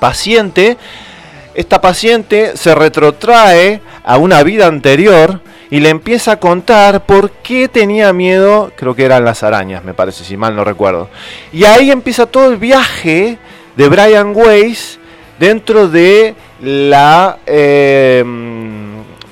[0.00, 0.76] paciente,
[1.54, 7.68] esta paciente se retrotrae a una vida anterior y le empieza a contar por qué
[7.68, 11.08] tenía miedo, creo que eran las arañas, me parece, si mal no recuerdo.
[11.52, 13.38] Y ahí empieza todo el viaje
[13.76, 14.98] de Brian Weiss
[15.38, 18.24] dentro de la, eh,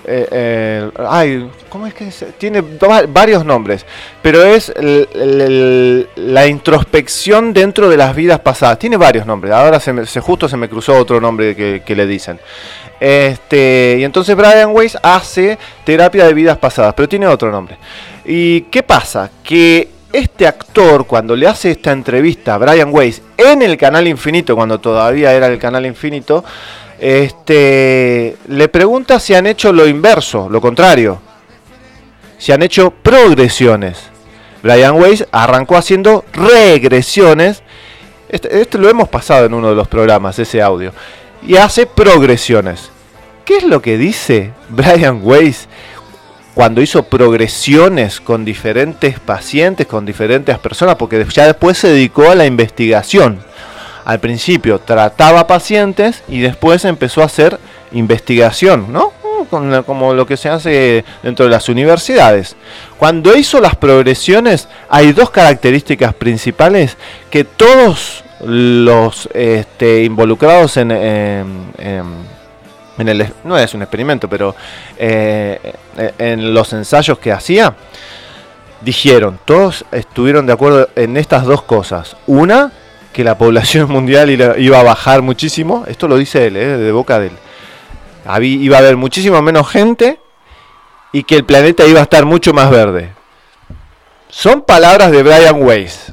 [0.04, 2.62] eh, eh, ay, ¿cómo es que tiene
[3.08, 3.86] varios nombres?
[4.20, 8.78] Pero es la introspección dentro de las vidas pasadas.
[8.78, 9.52] Tiene varios nombres.
[9.52, 12.40] Ahora se, justo se me cruzó otro nombre que, que le dicen.
[12.98, 17.78] Este, y entonces Brian Weiss hace terapia de vidas pasadas, pero tiene otro nombre.
[18.26, 19.30] ¿Y qué pasa?
[19.42, 24.56] Que este actor, cuando le hace esta entrevista a Brian Weiss en el canal Infinito,
[24.56, 26.44] cuando todavía era el canal Infinito,
[26.98, 31.20] este, le pregunta si han hecho lo inverso, lo contrario.
[32.38, 33.98] Si han hecho progresiones.
[34.62, 37.62] Brian Weiss arrancó haciendo regresiones.
[38.28, 40.92] Este, lo hemos pasado en uno de los programas, ese audio.
[41.46, 42.90] Y hace progresiones.
[43.44, 45.68] ¿Qué es lo que dice Brian Weiss
[46.54, 50.96] cuando hizo progresiones con diferentes pacientes, con diferentes personas?
[50.96, 53.40] Porque ya después se dedicó a la investigación
[54.04, 57.58] al principio trataba pacientes y después empezó a hacer
[57.92, 59.12] investigación, ¿no?
[59.86, 62.56] como lo que se hace dentro de las universidades.
[62.98, 66.96] Cuando hizo las progresiones hay dos características principales
[67.30, 70.90] que todos los este, involucrados en,
[73.44, 74.54] no es un experimento, pero
[74.96, 75.74] eh,
[76.18, 77.74] en los ensayos que hacía,
[78.80, 82.16] dijeron, todos estuvieron de acuerdo en estas dos cosas.
[82.26, 82.72] Una,
[83.12, 85.84] que la población mundial iba a bajar muchísimo.
[85.86, 86.76] Esto lo dice él, ¿eh?
[86.78, 88.44] de boca de él.
[88.44, 90.20] iba a haber muchísimo menos gente
[91.12, 93.12] y que el planeta iba a estar mucho más verde.
[94.28, 96.12] Son palabras de Brian Weiss.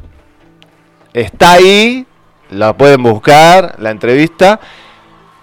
[1.13, 2.05] Está ahí,
[2.49, 4.59] la pueden buscar, la entrevista.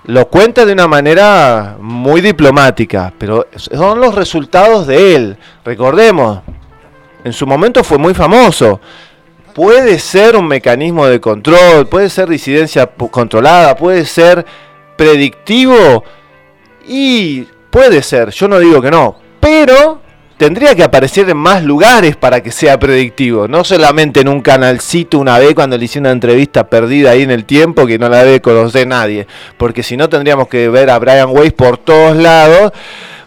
[0.05, 5.36] Lo cuenta de una manera muy diplomática, pero son los resultados de él.
[5.64, 6.40] Recordemos,
[7.24, 8.80] en su momento fue muy famoso
[9.55, 14.44] puede ser un mecanismo de control, puede ser disidencia controlada, puede ser
[14.96, 16.05] predictivo
[16.86, 20.00] y puede ser, yo no digo que no, pero
[20.37, 25.18] tendría que aparecer en más lugares para que sea predictivo, no solamente en un canalcito
[25.18, 28.24] una vez cuando le hice una entrevista perdida ahí en el tiempo que no la
[28.24, 29.26] debe conocer nadie,
[29.57, 32.72] porque si no tendríamos que ver a Brian Weiss por todos lados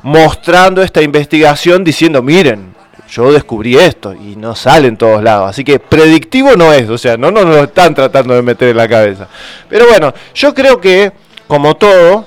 [0.04, 2.76] mostrando esta investigación diciendo, miren,
[3.10, 5.50] yo descubrí esto y no sale en todos lados.
[5.50, 8.78] Así que predictivo no es, o sea, no nos lo están tratando de meter en
[8.78, 9.28] la cabeza.
[9.70, 11.12] Pero bueno, yo creo que,
[11.48, 12.26] como todo,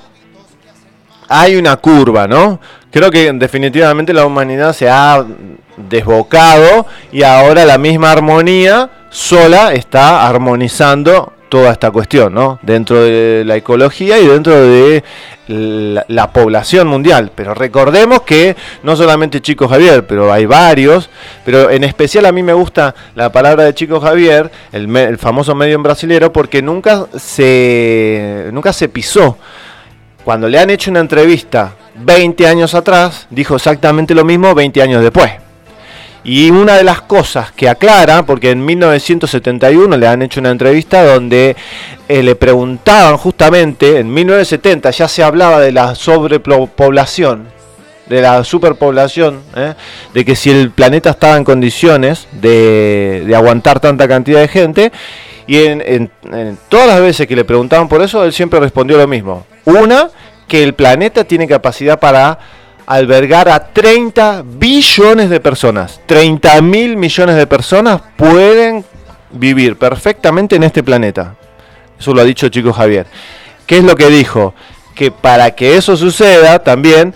[1.31, 2.59] hay una curva, ¿no?
[2.91, 5.25] Creo que definitivamente la humanidad se ha
[5.77, 12.59] desbocado y ahora la misma armonía sola está armonizando toda esta cuestión, ¿no?
[12.61, 15.03] Dentro de la ecología y dentro de
[15.47, 17.31] la, población mundial.
[17.35, 21.09] Pero recordemos que no solamente Chico Javier, pero hay varios,
[21.43, 25.75] pero en especial a mí me gusta la palabra de Chico Javier, el, famoso medio
[25.75, 29.37] en brasilero, porque nunca se, nunca se pisó.
[30.23, 35.01] Cuando le han hecho una entrevista 20 años atrás, dijo exactamente lo mismo 20 años
[35.01, 35.31] después.
[36.23, 41.03] Y una de las cosas que aclara, porque en 1971 le han hecho una entrevista
[41.03, 41.55] donde
[42.07, 47.47] eh, le preguntaban justamente, en 1970 ya se hablaba de la sobrepoblación,
[48.07, 49.73] de la superpoblación, ¿eh?
[50.13, 54.91] de que si el planeta estaba en condiciones de, aguantar tanta cantidad de gente,
[55.47, 56.09] y en
[56.69, 59.43] todas las veces que le preguntaban por eso, él siempre respondió lo mismo.
[59.65, 60.09] Una,
[60.47, 62.37] que el planeta tiene capacidad para
[62.85, 66.01] albergar a 30 billones de personas.
[66.05, 68.83] 30 mil millones de personas pueden
[69.31, 71.35] vivir perfectamente en este planeta.
[71.99, 73.05] Eso lo ha dicho Chico Javier.
[73.65, 74.53] ¿Qué es lo que dijo?
[74.95, 77.13] Que para que eso suceda también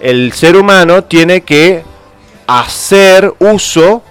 [0.00, 1.82] el ser humano tiene que
[2.46, 4.02] hacer uso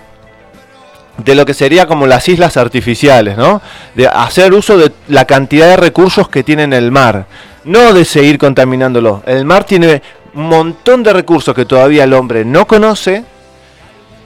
[1.17, 3.61] de lo que sería como las islas artificiales, ¿no?
[3.95, 7.25] De hacer uso de la cantidad de recursos que tiene el mar,
[7.67, 9.21] no de seguir contaminándolo.
[9.25, 10.01] El mar tiene
[10.33, 13.23] un montón de recursos que todavía el hombre no conoce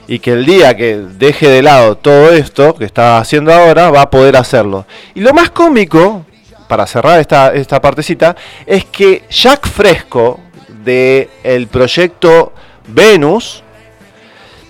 [0.06, 4.02] y que el día que deje de lado todo esto que está haciendo ahora va
[4.02, 4.86] a poder hacerlo.
[5.14, 6.24] Y lo más cómico,
[6.68, 10.40] para cerrar esta, esta partecita, es que Jack Fresco
[10.84, 12.52] del el proyecto
[12.86, 13.62] Venus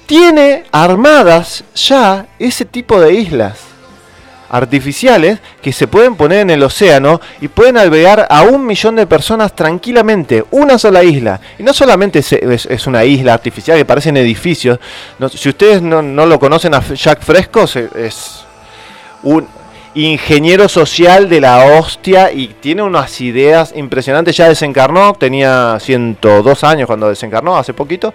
[0.07, 3.72] tiene armadas ya ese tipo de islas
[4.53, 9.07] artificiales que se pueden poner en el océano y pueden albergar a un millón de
[9.07, 11.41] personas tranquilamente, una sola isla.
[11.59, 14.79] Y no solamente es, una isla artificial que parecen edificios,
[15.35, 18.45] si ustedes no, lo conocen a Jack Fresco, es
[19.23, 19.49] un
[19.95, 24.37] ingeniero social de la hostia y tiene unas ideas impresionantes.
[24.37, 28.13] Ya desencarnó, tenía 102 años cuando desencarnó, hace poquito,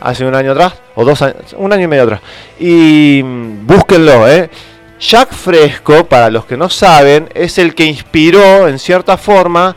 [0.00, 2.20] hace un año atrás, o dos años, un año y medio atrás.
[2.58, 4.50] Y mm, búsquenlo, ¿eh?
[5.00, 9.76] Jack Fresco, para los que no saben, es el que inspiró en cierta forma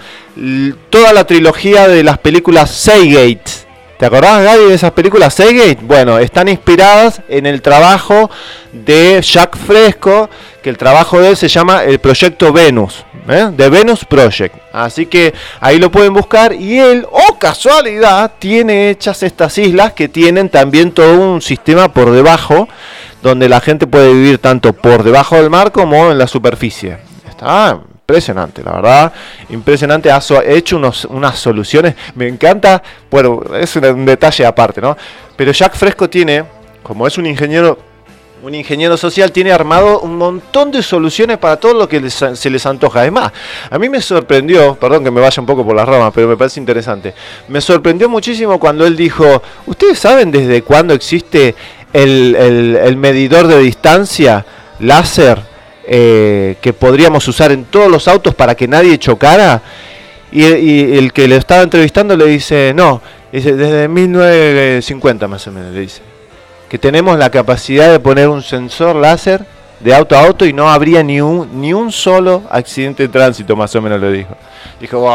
[0.90, 3.71] toda la trilogía de las películas Seagate.
[4.02, 5.78] ¿Te acordás, Gaby, de esas películas Seagate?
[5.84, 8.32] Bueno, están inspiradas en el trabajo
[8.72, 10.28] de Jack Fresco,
[10.64, 13.52] que el trabajo de él se llama el Proyecto Venus, ¿eh?
[13.56, 14.56] The Venus Project.
[14.74, 20.10] Así que ahí lo pueden buscar y él, oh casualidad, tiene hechas estas islas que
[20.10, 22.68] tienen también todo un sistema por debajo
[23.22, 26.98] donde la gente puede vivir tanto por debajo del mar como en la superficie.
[27.30, 27.82] Está
[28.12, 29.14] impresionante, la verdad,
[29.50, 30.12] impresionante.
[30.12, 34.98] Ha hecho unos, unas soluciones, me encanta, bueno, es un, detalle aparte, ¿no?
[35.38, 36.44] Pero Jack Fresco tiene,
[36.84, 37.92] como es un ingeniero
[38.44, 42.66] un ingeniero social tiene armado un montón de soluciones para todo lo que se les
[42.66, 43.02] antoja.
[43.02, 43.32] Además,
[43.70, 46.36] a mí me sorprendió, perdón que me vaya un poco por las ramas, pero me
[46.36, 47.14] parece interesante.
[47.50, 51.54] Me sorprendió muchísimo cuando él dijo, ¿ustedes saben desde cuándo existe
[51.94, 54.44] el, medidor de distancia
[54.80, 55.51] láser
[55.86, 59.62] eh, que podríamos usar en todos los autos para que nadie chocara.
[60.32, 60.44] Y,
[60.96, 63.02] el que le estaba entrevistando le dice, no,
[63.32, 66.02] dice, desde 1950 más o menos, le dice,
[66.70, 69.46] que tenemos la capacidad de poner un sensor láser
[69.82, 73.56] de auto a auto y no habría ni un, ni un solo accidente de tránsito,
[73.56, 74.38] más o menos le dijo.
[74.80, 75.14] Dijo,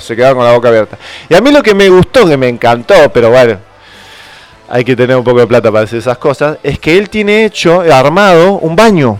[0.00, 0.98] se quedó con la boca abierta.
[1.28, 3.58] Y a mí lo que me gustó, que me encantó, pero bueno,
[4.68, 7.44] hay que tener un poco de plata para hacer esas cosas, es que él tiene
[7.44, 9.18] hecho, armado, un baño.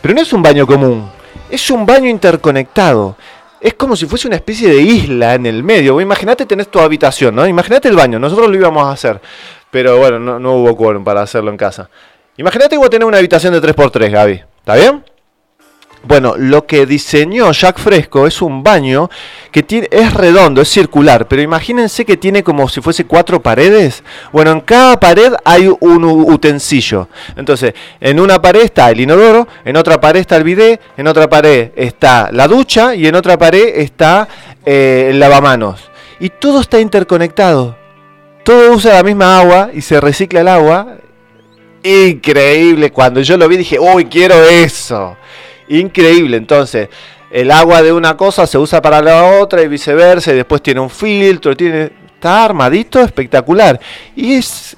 [0.00, 1.10] Pero no es un baño común,
[1.50, 3.16] es un baño interconectado.
[3.60, 6.00] Es como si fuese una especie de isla en el medio.
[6.00, 7.46] Imagínate tenés tu habitación, ¿no?
[7.46, 9.20] Imagínate el baño, nosotros lo íbamos a hacer,
[9.70, 11.90] pero bueno, no, no hubo quórum para hacerlo en casa.
[12.38, 14.42] Imagínate que voy a tener una habitación de 3x3, Gaby.
[14.60, 15.04] ¿Está bien?
[16.02, 19.10] Bueno, lo que diseñó Jack Fresco es un baño
[19.50, 24.02] que tiene, es redondo, es circular, pero imagínense que tiene como si fuese cuatro paredes.
[24.32, 27.08] Bueno, en cada pared hay un utensilio.
[27.36, 31.28] Entonces, en una pared está el inodoro, en otra pared está el bidet, en otra
[31.28, 34.26] pared está la ducha y en otra pared está
[34.64, 35.90] eh, el lavamanos.
[36.18, 37.76] Y todo está interconectado.
[38.42, 40.96] Todo usa la misma agua y se recicla el agua.
[41.82, 42.90] Increíble.
[42.90, 45.16] Cuando yo lo vi dije, uy, quiero eso.
[45.70, 46.88] Increíble, entonces
[47.30, 50.80] el agua de una cosa se usa para la otra y viceversa, y después tiene
[50.80, 53.78] un filtro, tiene, está armadito, espectacular.
[54.16, 54.76] Y es,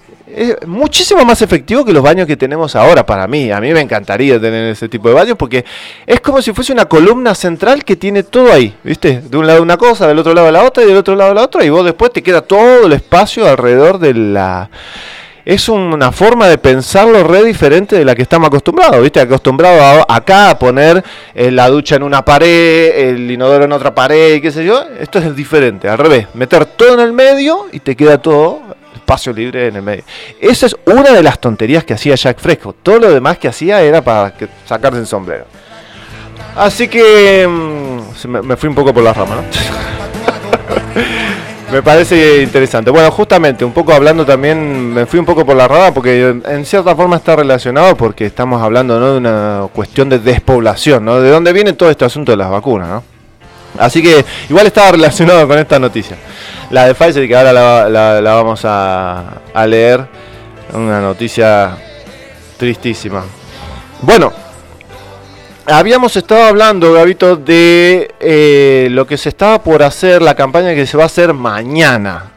[0.67, 3.51] muchísimo más efectivo que los baños que tenemos ahora para mí.
[3.51, 5.65] A mí me encantaría tener ese tipo de baños porque
[6.07, 9.21] es como si fuese una columna central que tiene todo ahí, ¿viste?
[9.21, 11.43] De un lado una cosa, del otro lado la otra y del otro lado la
[11.43, 14.71] otra, y vos después te queda todo el espacio alrededor de la
[15.45, 19.21] es una forma de pensarlo re diferente de la que estamos acostumbrados, ¿viste?
[19.21, 21.03] Acostumbrado acá a poner
[21.35, 24.85] eh, la ducha en una pared, el inodoro en otra pared, qué sé yo.
[25.01, 26.29] Esto es diferente, al revés.
[26.35, 28.61] Meter todo en el medio y te queda todo
[28.95, 30.05] espacio libre en el medio.
[30.41, 32.75] Esa es una de las tonterías que hacía Jack Fresco.
[32.81, 34.33] Todo lo demás que hacía era para
[34.65, 35.47] sacarse el sombrero.
[36.55, 39.43] Así que mm, me, me, fui un poco por la rama, ¿no?
[41.73, 42.91] Me parece interesante.
[42.91, 46.67] Bueno, justamente, un poco hablando también, me fui un poco por la rama porque en
[46.67, 51.19] cierta forma está relacionado porque estamos hablando de una cuestión de despoblación, ¿no?
[51.19, 53.05] De dónde viene todo este asunto de las vacunas, ¿no?
[53.79, 56.19] Así que igual estaba relacionado con esta noticia.
[56.69, 60.07] La de Pfizer, que ahora la, vamos a, a leer.
[60.75, 61.75] Una noticia
[62.59, 63.25] tristísima.
[64.03, 64.31] Bueno,
[65.67, 70.89] Habíamos estado hablando, Gabito, de eh, lo que se estaba por hacer, la campaña que
[70.89, 72.33] se va a hacer mañana.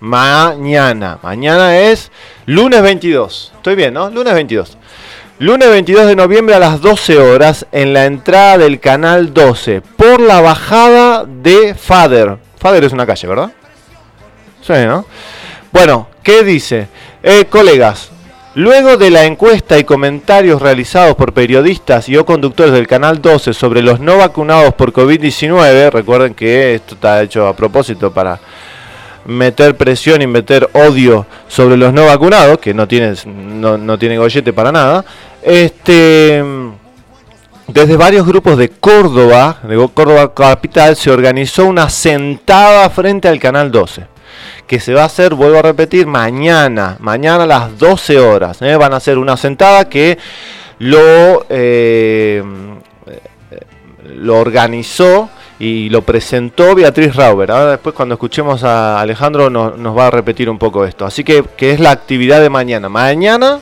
[0.00, 1.20] Mañana.
[1.22, 2.10] Mañana es
[2.44, 3.52] lunes 22.
[3.54, 4.10] Estoy bien, ¿no?
[4.10, 4.78] Lunes 22.
[5.38, 10.18] Lunes 22 de noviembre a las 12 horas en la entrada del canal 12 por
[10.18, 12.36] la bajada de Fader.
[12.58, 13.52] Fader es una calle, ¿verdad?
[14.62, 15.06] Sí, ¿no?
[15.70, 16.88] Bueno, ¿qué dice?
[17.22, 18.10] Eh, colegas,
[18.56, 23.52] Luego de la encuesta y comentarios realizados por periodistas y o conductores del Canal 12
[23.52, 28.40] sobre los no vacunados por COVID-19, recuerden que esto está hecho a propósito para
[29.26, 33.14] meter presión y meter odio sobre los no vacunados, que no tienen
[33.60, 35.04] no, no tiene gollete para nada,
[35.42, 36.42] este
[37.68, 43.70] desde varios grupos de Córdoba, de Córdoba Capital, se organizó una sentada frente al Canal
[43.70, 44.15] 12
[44.66, 48.62] que se va a hacer, vuelvo a repetir, mañana, mañana a las 12 horas.
[48.62, 48.76] ¿eh?
[48.76, 50.18] Van a hacer una sentada que
[50.78, 52.42] lo, eh,
[54.14, 57.50] lo organizó y lo presentó Beatriz Rauber.
[57.50, 61.06] Ahora después cuando escuchemos a Alejandro nos, va a repetir un poco esto.
[61.06, 62.88] Así que, que es la actividad de mañana.
[62.88, 63.60] Mañana,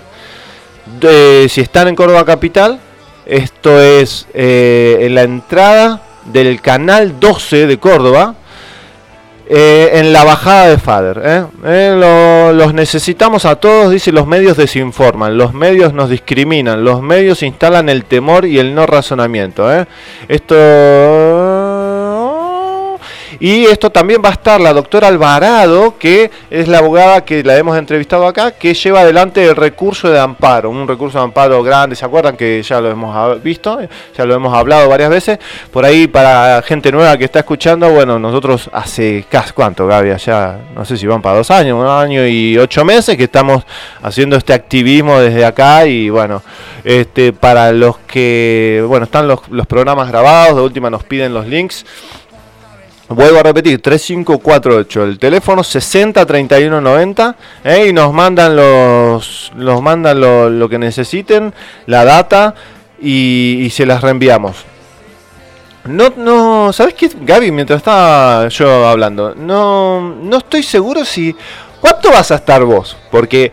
[1.00, 2.80] si están en Córdoba Capital,
[3.26, 8.34] esto es eh, en la entrada del canal 12 de Córdoba
[9.46, 11.20] eh, en la bajada de Fader.
[11.22, 11.44] ¿eh?
[11.64, 17.42] Eh, los necesitamos a todos, dice, los medios desinforman, los medios nos discriminan, los medios
[17.42, 19.68] instalan el temor y el no razonamiento.
[20.28, 20.54] Esto
[23.40, 27.56] y esto también va a estar la doctora Alvarado, que es la abogada que la
[27.56, 31.96] hemos entrevistado acá, que lleva adelante el recurso de amparo, un recurso de amparo grande,
[31.96, 33.78] ¿se acuerdan que ya lo hemos visto?
[34.16, 35.38] Ya lo hemos hablado varias veces.
[35.70, 40.58] Por ahí, para gente nueva que está escuchando, bueno, nosotros hace casi cuánto, Gaby, ya
[40.74, 43.64] no sé si van para dos años, un año y ocho meses que estamos
[44.02, 46.42] haciendo este activismo desde acá y bueno,
[46.84, 51.46] este para los que, bueno, están los, los programas grabados, de última nos piden los
[51.46, 51.84] links.
[53.08, 60.68] Vuelvo a repetir, 3548, el teléfono 603190 eh, y nos mandan los, los mandan lo,
[60.70, 61.52] que necesiten,
[61.86, 62.54] la data
[62.98, 64.64] y, se las reenviamos.
[65.84, 67.50] No, no, ¿sabes qué, Gaby?
[67.50, 71.36] Mientras estaba yo hablando, no, no estoy seguro si...
[71.82, 72.96] ¿Cuánto vas a estar vos?
[73.10, 73.52] Porque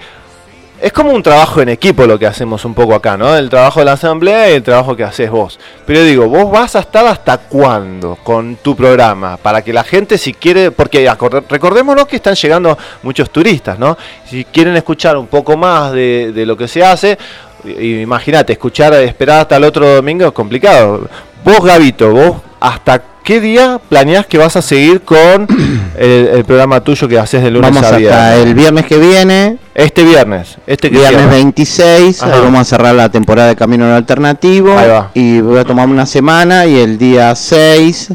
[0.81, 3.37] es como un trabajo en equipo lo que hacemos un poco acá, ¿no?
[3.37, 5.59] El trabajo de la asamblea y el trabajo que haces vos.
[5.85, 10.17] Pero digo, vos vas a estar hasta cuándo con tu programa, para que la gente
[10.17, 11.07] si quiere, porque
[11.47, 13.95] recordémonos que están llegando muchos turistas, ¿no?
[14.25, 17.15] Si quieren escuchar un poco más de, lo que se hace,
[17.63, 21.07] imagínate, escuchar, esperar hasta el otro domingo es complicado.
[21.43, 25.47] Vos, Gavito, vos hasta ¿Qué día planeas que vas a seguir con
[25.97, 28.19] el, programa tuyo que haces de lunes vamos a viernes?
[28.19, 29.57] Hasta el viernes que viene.
[29.75, 30.57] Este viernes.
[30.65, 32.23] Este viernes 26.
[32.23, 34.75] Ahí vamos a cerrar la temporada de Camino Alternativo.
[35.13, 38.13] Y voy a tomar una semana y el día 6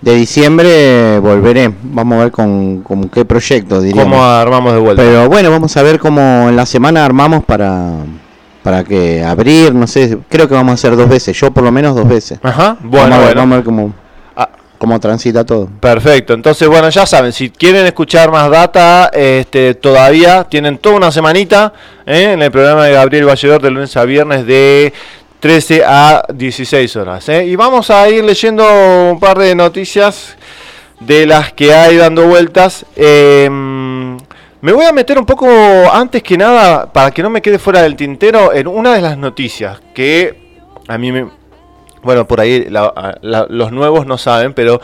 [0.00, 1.72] de diciembre volveré.
[1.82, 4.12] Vamos a ver con, qué proyecto, diríamos.
[4.12, 5.02] ¿Cómo armamos de vuelta?
[5.02, 7.90] Pero bueno, vamos a ver cómo en la semana armamos para
[8.64, 11.70] para que abrir, no sé, creo que vamos a hacer dos veces, yo por lo
[11.70, 12.40] menos dos veces.
[12.42, 13.94] Ajá, bueno, vamos a ver, Vamos a ver cómo
[14.78, 15.68] cómo transita todo.
[15.80, 21.12] Perfecto, entonces bueno, ya saben, si quieren escuchar más data, este, todavía tienen toda una
[21.12, 21.72] semanita
[22.06, 22.32] ¿eh?
[22.32, 24.92] en el programa de Gabriel Valledor de lunes a viernes de
[25.40, 27.28] 13 a 16 horas.
[27.28, 27.44] ¿eh?
[27.44, 28.66] Y vamos a ir leyendo
[29.12, 30.36] un par de noticias
[31.00, 32.86] de las que hay dando vueltas.
[32.96, 34.16] Em,
[34.64, 35.46] me voy a meter un poco,
[35.92, 39.18] antes que nada, para que no me quede fuera del tintero, en una de las
[39.18, 41.28] noticias que a mí me,
[42.02, 44.80] bueno, por ahí los nuevos no saben, pero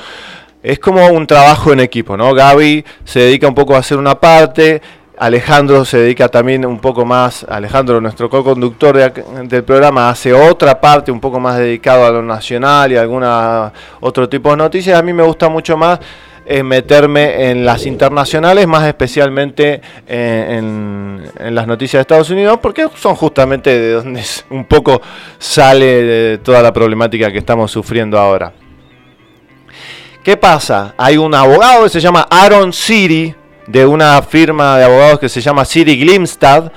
[0.63, 2.35] es como un trabajo en equipo, ¿no?
[2.35, 4.83] Gaby se dedica un poco a hacer una parte,
[5.17, 9.15] Alejandro se dedica también un poco más, Alejandro, nuestro co-conductor
[9.45, 13.73] del programa, hace otra parte un poco más dedicado a lo nacional y a alguna
[14.01, 14.99] otro tipo de noticias.
[14.99, 15.99] A mí me gusta mucho más
[16.65, 23.15] meterme en las internacionales, más especialmente eh, en, las noticias de Estados Unidos, porque son
[23.15, 25.01] justamente de donde un poco
[25.39, 28.53] sale toda la problemática que estamos sufriendo ahora.
[30.23, 30.95] ¿Qué pasa?
[30.99, 33.35] Hay un abogado que se llama Aaron City,
[33.67, 36.73] de una firma de abogados que se llama City Glimstad,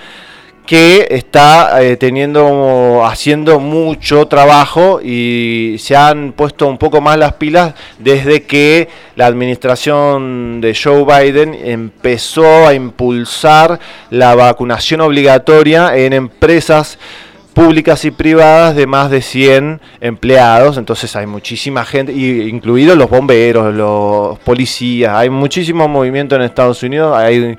[0.66, 7.34] que está eh, teniendo haciendo mucho trabajo y se han puesto un poco más las
[7.34, 16.14] pilas desde que la administración de Joe Biden empezó a impulsar la vacunación obligatoria en
[16.14, 16.98] empresas
[17.54, 23.74] públicas y privadas de más de 100 empleados, entonces hay muchísima gente, incluidos los bomberos,
[23.74, 27.58] los policías, hay muchísimo movimiento en Estados Unidos, hay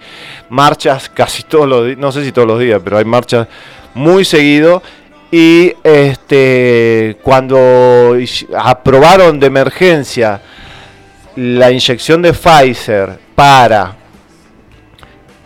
[0.49, 3.47] marchas casi todos los días, no sé si todos los días, pero hay marchas
[3.95, 4.83] muy seguido
[5.31, 8.15] y este cuando
[8.57, 10.41] aprobaron de emergencia
[11.37, 14.04] la inyección de Pfizer para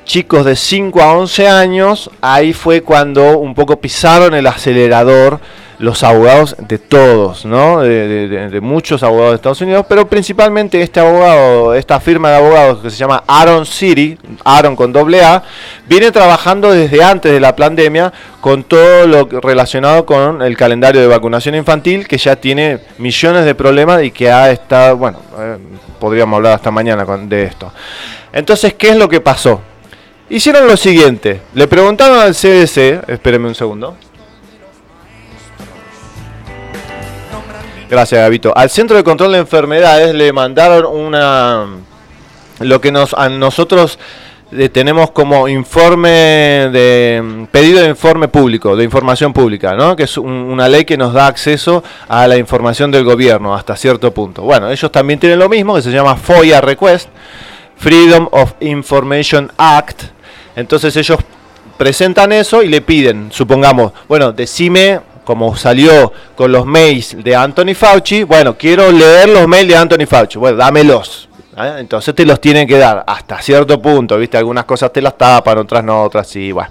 [0.08, 5.38] chicos de 5 a 11 años, ahí fue cuando un poco pisaron el acelerador
[5.78, 7.82] los abogados de todos, ¿no?
[7.82, 12.90] De, muchos abogados de Estados Unidos, pero principalmente este abogado, esta firma de abogados que
[12.90, 15.42] se llama Aaron City, Aaron con doble A,
[15.86, 21.06] viene trabajando desde antes de la pandemia con todo lo relacionado con el calendario de
[21.06, 25.58] vacunación infantil, que ya tiene millones de problemas y que ha estado, bueno, eh,
[26.00, 27.70] podríamos hablar hasta mañana de esto.
[28.32, 29.60] Entonces, ¿qué es lo que pasó?
[30.30, 31.40] Hicieron lo siguiente.
[31.54, 33.96] Le preguntaron al CDC, espérenme un segundo.
[37.90, 38.52] Gracias, Gabito.
[38.56, 41.66] Al Centro de Control de Enfermedades le mandaron una
[42.60, 43.98] lo que nos a nosotros
[44.50, 46.08] eh, tenemos como informe
[46.72, 49.94] de pedido de informe público, de información pública, ¿no?
[49.94, 54.12] Que es una ley que nos da acceso a la información del gobierno hasta cierto
[54.12, 54.42] punto.
[54.42, 57.10] Bueno, ellos también tienen lo mismo que se llama FOIA Request,
[57.76, 60.04] Freedom of Information Act,
[60.58, 61.18] entonces ellos
[61.76, 67.74] presentan eso y le piden, supongamos, bueno, decime como salió con los mails de Anthony
[67.74, 71.28] Fauci, bueno, quiero leer los mails de Anthony Fauci, bueno, dámelos.
[71.56, 71.76] ¿eh?
[71.78, 74.38] Entonces te los tienen que dar hasta cierto punto, ¿viste?
[74.38, 76.70] Algunas cosas te las tapan, otras no, otras sí, bueno.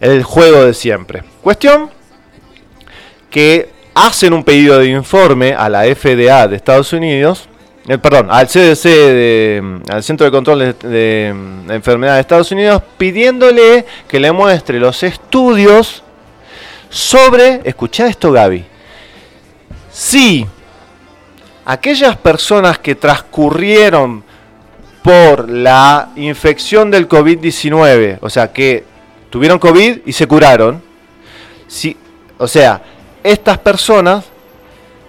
[0.00, 1.22] El juego de siempre.
[1.42, 1.90] Cuestión
[3.30, 7.48] que hacen un pedido de informe a la FDA de Estados Unidos,
[7.88, 12.82] eh, perdón, al CDC, de, al Centro de Control de, de Enfermedades de Estados Unidos,
[12.98, 16.02] pidiéndole que le muestre los estudios
[16.90, 18.64] sobre, escucha esto Gaby,
[19.90, 20.46] si
[21.64, 24.24] aquellas personas que transcurrieron
[25.02, 28.84] por la infección del COVID-19, o sea, que
[29.30, 30.82] tuvieron COVID y se curaron,
[31.66, 31.96] si,
[32.38, 32.82] o sea,
[33.22, 34.24] estas personas,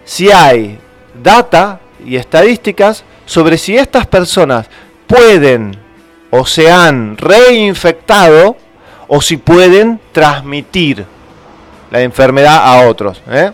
[0.06, 0.78] si hay
[1.22, 4.68] data y estadísticas sobre si estas personas
[5.08, 5.78] pueden
[6.30, 8.56] o se han reinfectado
[9.08, 11.06] o si pueden transmitir
[11.92, 13.22] la enfermedad a otros.
[13.30, 13.52] ¿eh?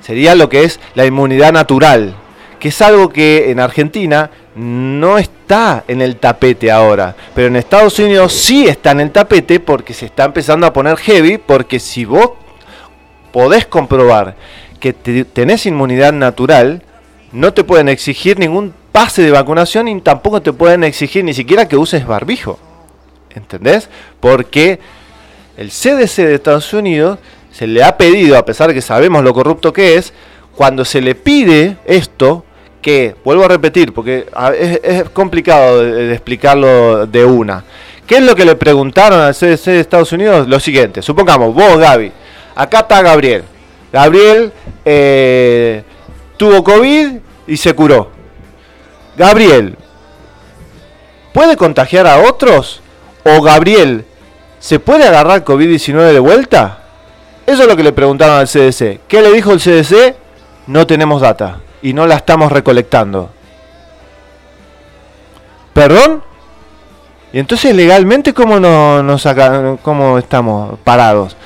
[0.00, 2.14] Sería lo que es la inmunidad natural,
[2.58, 7.98] que es algo que en Argentina no está en el tapete ahora, pero en Estados
[7.98, 12.04] Unidos sí está en el tapete porque se está empezando a poner heavy, porque si
[12.04, 12.30] vos
[13.32, 14.36] podés comprobar
[14.80, 16.82] que tenés inmunidad natural,
[17.32, 21.68] no te pueden exigir ningún pase de vacunación y tampoco te pueden exigir ni siquiera
[21.68, 22.58] que uses barbijo.
[23.34, 23.88] ¿Entendés?
[24.18, 24.80] Porque
[25.56, 27.18] el CDC de Estados Unidos
[27.52, 30.12] se le ha pedido, a pesar de que sabemos lo corrupto que es,
[30.56, 32.44] cuando se le pide esto,
[32.82, 34.26] que, vuelvo a repetir, porque
[34.82, 37.64] es, complicado de, explicarlo de una.
[38.06, 40.48] ¿Qué es lo que le preguntaron al CDC de Estados Unidos?
[40.48, 42.10] Lo siguiente, supongamos, vos Gaby,
[42.56, 43.44] acá está Gabriel.
[43.92, 44.52] Gabriel
[44.84, 45.82] eh,
[46.36, 48.10] tuvo COVID y se curó.
[49.16, 49.76] Gabriel,
[51.32, 52.80] ¿puede contagiar a otros?
[53.24, 54.04] ¿O Gabriel,
[54.58, 56.78] ¿se puede agarrar COVID-19 de vuelta?
[57.46, 59.00] Eso es lo que le preguntaron al CDC.
[59.08, 60.14] ¿Qué le dijo el CDC?
[60.68, 63.30] No tenemos data y no la estamos recolectando.
[65.72, 66.22] ¿Perdón?
[67.32, 69.26] Y entonces legalmente cómo no, nos
[69.82, 71.36] cómo estamos parados.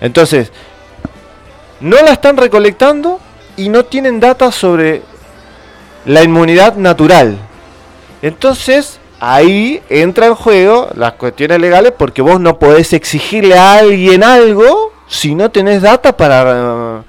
[0.00, 0.52] Entonces,
[1.80, 3.20] no la están recolectando
[3.56, 5.02] y no tienen datos sobre
[6.04, 7.38] la inmunidad natural.
[8.22, 14.22] Entonces, ahí entra en juego las cuestiones legales porque vos no podés exigirle a alguien
[14.22, 17.04] algo si no tenés data para,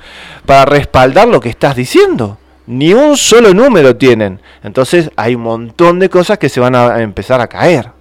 [0.45, 2.38] para respaldar lo que estás diciendo.
[2.65, 4.41] Ni un solo número tienen.
[4.61, 7.91] Entonces hay un montón de cosas que se van a empezar a caer.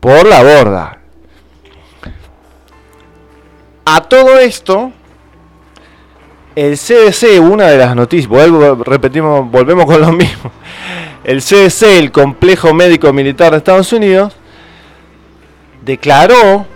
[0.00, 0.98] Por la borda.
[3.84, 4.92] A todo esto,
[6.54, 8.30] el CDC, una de las noticias,
[8.84, 10.50] repetimos, volvemos con lo mismo.
[11.24, 14.34] El CDC, el Complejo Médico Militar de Estados Unidos,
[15.84, 16.66] declaró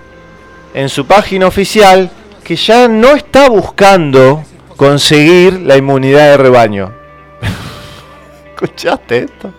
[0.72, 2.11] en su página oficial
[2.45, 4.45] que ya no está buscando
[4.77, 6.93] conseguir la inmunidad de rebaño.
[8.55, 9.53] ¿Escuchaste esto?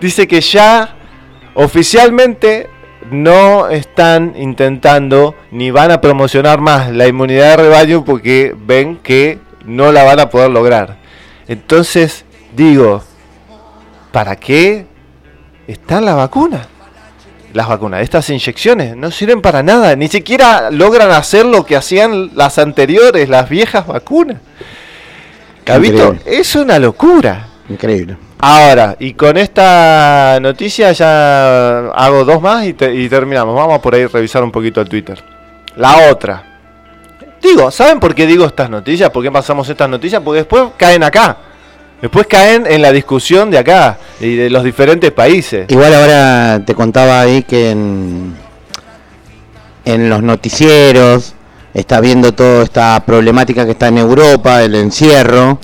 [0.00, 0.94] Dice que ya
[1.54, 2.70] oficialmente
[3.10, 9.38] no están intentando ni van a promocionar más la inmunidad de rebaño porque ven que
[9.64, 10.96] no la van a poder lograr.
[11.46, 13.02] Entonces, digo,
[14.12, 14.86] ¿para qué
[15.66, 16.66] están las vacunas?
[17.54, 22.36] Las vacunas, estas inyecciones no sirven para nada, ni siquiera logran hacer lo que hacían
[22.36, 24.36] las anteriores, las viejas vacunas.
[25.64, 27.46] Cabito, es una locura.
[27.68, 28.16] Increíble.
[28.40, 33.54] Ahora, y con esta noticia ya hago dos más y, terminamos.
[33.54, 35.22] Vamos por ahí revisar un poquito el Twitter.
[35.76, 36.44] La otra.
[37.42, 39.10] Digo, ¿saben por qué digo estas noticias?
[39.10, 40.22] ¿Por qué pasamos estas noticias?
[40.24, 41.36] Porque después caen acá.
[42.00, 45.66] Después caen en la discusión de acá y de los diferentes países.
[45.68, 48.36] Igual ahora te contaba ahí que en,
[49.84, 51.34] en los noticieros,
[51.74, 55.58] está viendo toda esta problemática que está en Europa, el encierro,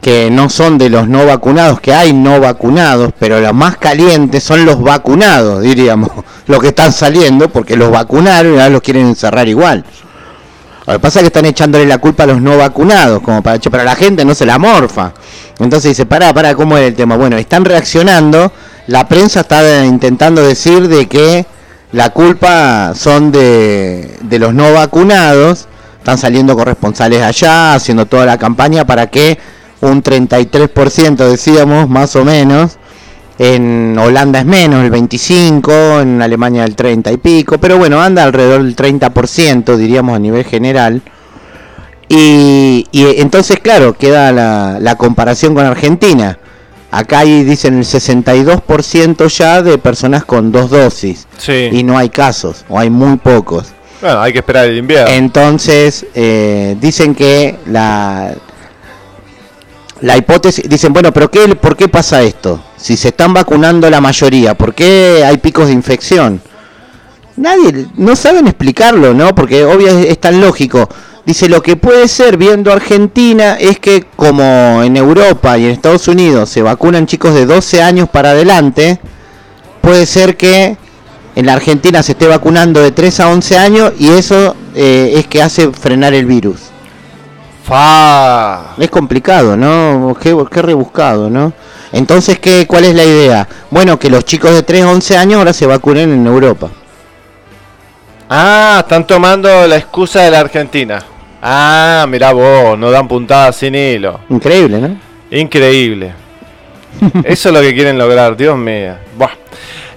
[0.00, 4.42] que no son de los no vacunados, que hay no vacunados, pero los más calientes
[4.42, 6.10] son los vacunados, diríamos,
[6.46, 9.84] los que están saliendo, porque los vacunaron y ahora los quieren encerrar igual.
[10.86, 13.58] Lo que pasa es que están echándole la culpa a los no vacunados, como para
[13.58, 15.12] pero la gente no se la morfa.
[15.60, 17.16] Entonces dice, pará, pará, ¿cómo es el tema?
[17.16, 18.52] Bueno, están reaccionando,
[18.88, 21.46] la prensa está intentando decir de que
[21.92, 25.68] la culpa son de, los no vacunados.
[25.98, 29.38] Están saliendo corresponsales allá, haciendo toda la campaña para que
[29.80, 32.78] un 33% decíamos, más o menos.
[33.38, 38.22] En Holanda es menos, el 25, en Alemania el 30 y pico, pero bueno, anda
[38.24, 41.02] alrededor del 30%, diríamos a nivel general.
[42.08, 46.38] Y, y entonces, claro, queda la, la comparación con Argentina.
[46.92, 51.26] Acá hay, dicen, el 62% ya de personas con dos dosis.
[51.72, 53.68] Y no hay casos, o hay muy pocos.
[54.02, 55.10] Bueno, hay que esperar el invierno.
[55.10, 58.34] Entonces, eh, dicen que la,
[60.02, 62.62] la hipótesis, dicen, bueno, pero qué, ¿por qué pasa esto?
[62.76, 66.42] Si se están vacunando la mayoría, ¿por qué hay picos de infección?
[67.36, 69.34] Nadie, no saben explicarlo, ¿no?
[69.34, 70.86] Porque obvio es, es tan lógico.
[71.24, 76.08] Dice, lo que puede ser viendo Argentina es que como en Europa y en Estados
[76.08, 78.98] Unidos se vacunan chicos de 12 años para adelante,
[79.80, 80.76] puede ser que
[81.36, 85.28] en la Argentina se esté vacunando de 3 a 11 años y eso eh, es
[85.28, 86.60] que hace frenar el virus.
[87.64, 88.74] Fa.
[88.78, 90.16] Es complicado, ¿no?
[90.20, 91.52] Qué, qué rebuscado, ¿no?
[91.92, 93.48] Entonces, ¿qué, ¿cuál es la idea?
[93.70, 96.68] Bueno, que los chicos de 3 a 11 años ahora se vacunen en Europa.
[98.28, 101.11] Ah, están tomando la excusa de la Argentina.
[101.42, 104.20] Ah, mirá vos, no dan puntadas sin hilo.
[104.30, 104.96] Increíble, ¿no?
[105.36, 106.12] Increíble.
[107.24, 108.94] Eso es lo que quieren lograr, Dios mío.
[109.18, 109.30] Buah.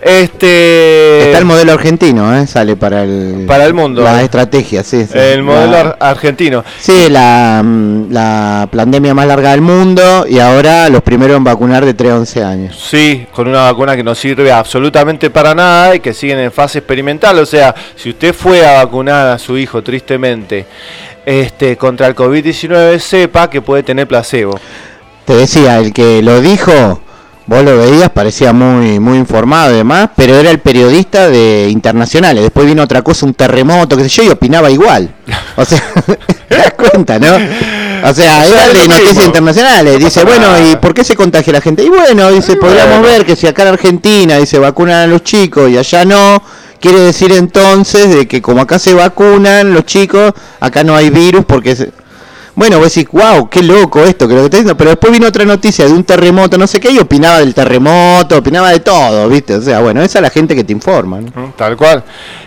[0.02, 1.26] Este.
[1.26, 2.46] Está el modelo argentino, ¿eh?
[2.46, 3.46] Sale para el.
[3.48, 4.04] Para el mundo.
[4.04, 5.04] La estrategia, sí.
[5.06, 5.18] sí.
[5.18, 6.64] El modelo La- ar- argentino.
[6.80, 11.84] Sí, la, mm, la pandemia más larga del mundo y ahora los primeros en vacunar
[11.86, 12.88] de 3 a 11 años.
[12.90, 16.80] Sí, con una vacuna que no sirve absolutamente para nada y que siguen en fase
[16.80, 17.40] experimental.
[17.40, 20.68] O sea, si usted fue a vacunar a su hijo, tristemente,
[21.26, 24.60] este, contra el COVID-19, sepa que puede tener placebo.
[25.26, 27.02] Te decía, el que lo dijo,
[27.48, 32.44] vos lo veías, parecía muy muy informado y demás, pero era el periodista de internacionales.
[32.44, 35.14] Después vino otra cosa, un terremoto, qué sé yo, y opinaba igual.
[35.56, 35.82] O sea,
[36.48, 37.36] te das cuenta, ¿no?
[38.08, 39.24] O sea, era de noticias mismo.
[39.24, 40.00] internacionales.
[40.00, 40.72] No Dice, bueno, nada.
[40.72, 41.84] ¿y por qué se contagia la gente?
[41.84, 43.14] Y bueno, dice, podríamos bueno.
[43.14, 46.42] ver que si acá en Argentina dice vacunan a los chicos y allá no,
[46.86, 51.46] quiere decir entonces de que como acá se vacunan los chicos, acá no hay virus
[51.46, 51.76] porque...
[51.76, 51.92] se-
[52.58, 54.78] Bueno, vos decís, wow, qué loco esto, que lo que está diciendo.
[54.78, 58.38] Pero después vino otra noticia de un terremoto, no sé qué, y opinaba del terremoto,
[58.38, 59.56] opinaba de todo, ¿viste?
[59.56, 61.20] O sea, bueno, esa es la gente que te informa.
[61.20, 62.02] Mm, Tal cual.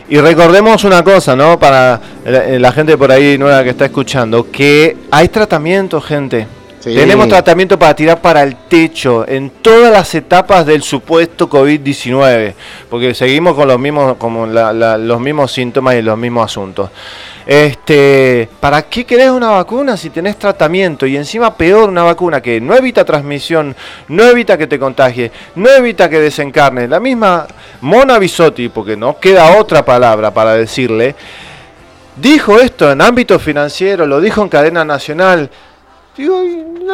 [0.08, 1.58] Y recordemos una cosa, ¿no?
[1.58, 6.46] Para la, la gente por ahí nueva que está escuchando, que hay tratamiento, gente.
[6.94, 12.54] Tenemos tratamiento para tirar para el techo en todas las etapas del supuesto COVID-19,
[12.88, 16.90] porque seguimos con los mismos, como los mismos síntomas y los mismos asuntos.
[17.46, 21.06] Este, ¿para qué querés una vacuna si tenés tratamiento?
[21.06, 23.74] Y encima peor una vacuna que no evita transmisión,
[24.08, 26.86] no evita que te contagie, no evita que desencarne.
[26.86, 27.46] La misma
[27.80, 31.14] Mona Bisotti, porque no queda otra palabra para decirle,
[32.16, 35.50] dijo esto en ámbito financiero, lo dijo en cadena nacional.
[36.18, 36.42] Digo,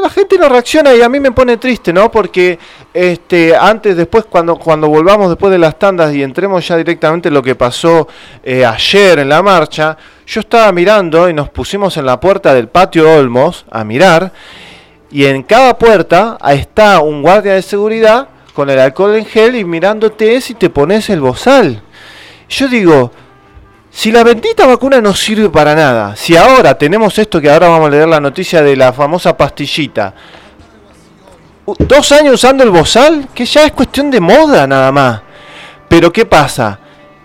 [0.03, 2.11] la gente no reacciona y a mí me pone triste, ¿no?
[2.11, 2.59] Porque
[2.93, 7.35] este, antes, después, cuando, cuando volvamos después de las tandas y entremos ya directamente en
[7.35, 8.07] lo que pasó
[8.43, 9.97] eh, ayer en la marcha,
[10.27, 14.31] yo estaba mirando y nos pusimos en la puerta del patio Olmos a mirar
[15.11, 19.65] y en cada puerta está un guardia de seguridad con el alcohol en gel y
[19.65, 21.83] mirándote si te pones el bozal.
[22.51, 23.11] Yo digo,
[23.95, 27.87] si la bendita vacuna no sirve para nada, si ahora tenemos esto que ahora vamos
[27.87, 30.13] a leer la noticia de la famosa pastillita,
[31.79, 35.23] dos años usando el bozal, que ya es cuestión de moda nada más.
[35.89, 36.81] Pero ¿qué pasa?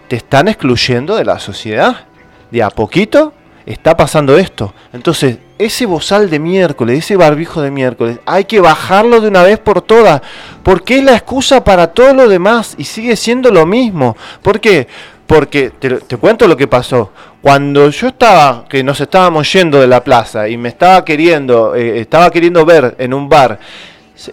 [0.07, 2.05] Te están excluyendo de la sociedad.
[2.51, 3.34] De a poquito
[3.65, 4.74] está pasando esto.
[4.93, 9.57] Entonces, ese bozal de miércoles, ese barbijo de miércoles, hay que bajarlo de una vez
[9.57, 10.22] por todas,
[10.63, 14.15] porque es la excusa para todo lo demás y sigue siendo lo mismo.
[14.43, 14.88] ¿Por qué?
[15.30, 17.11] Porque te, cuento lo que pasó.
[17.39, 21.99] Cuando yo estaba, que nos estábamos yendo de la plaza y me estaba queriendo, eh,
[21.99, 23.59] estaba queriendo ver en un bar,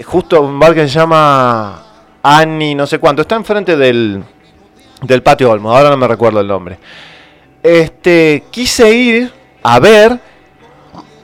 [0.07, 1.82] justo un bar que se llama
[2.22, 4.24] Annie, no sé cuánto, está enfrente del,
[5.03, 6.78] del patio Olmo, ahora no me recuerdo el nombre.
[7.62, 9.30] Este, quise ir
[9.62, 10.18] a ver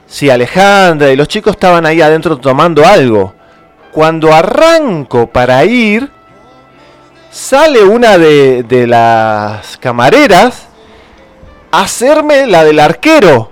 [0.05, 3.33] si Alejandra y los chicos estaban ahí adentro tomando algo.
[3.91, 6.11] Cuando arranco para ir,
[7.33, 10.67] sale una de, de las camareras
[11.71, 13.51] a hacerme la del arquero.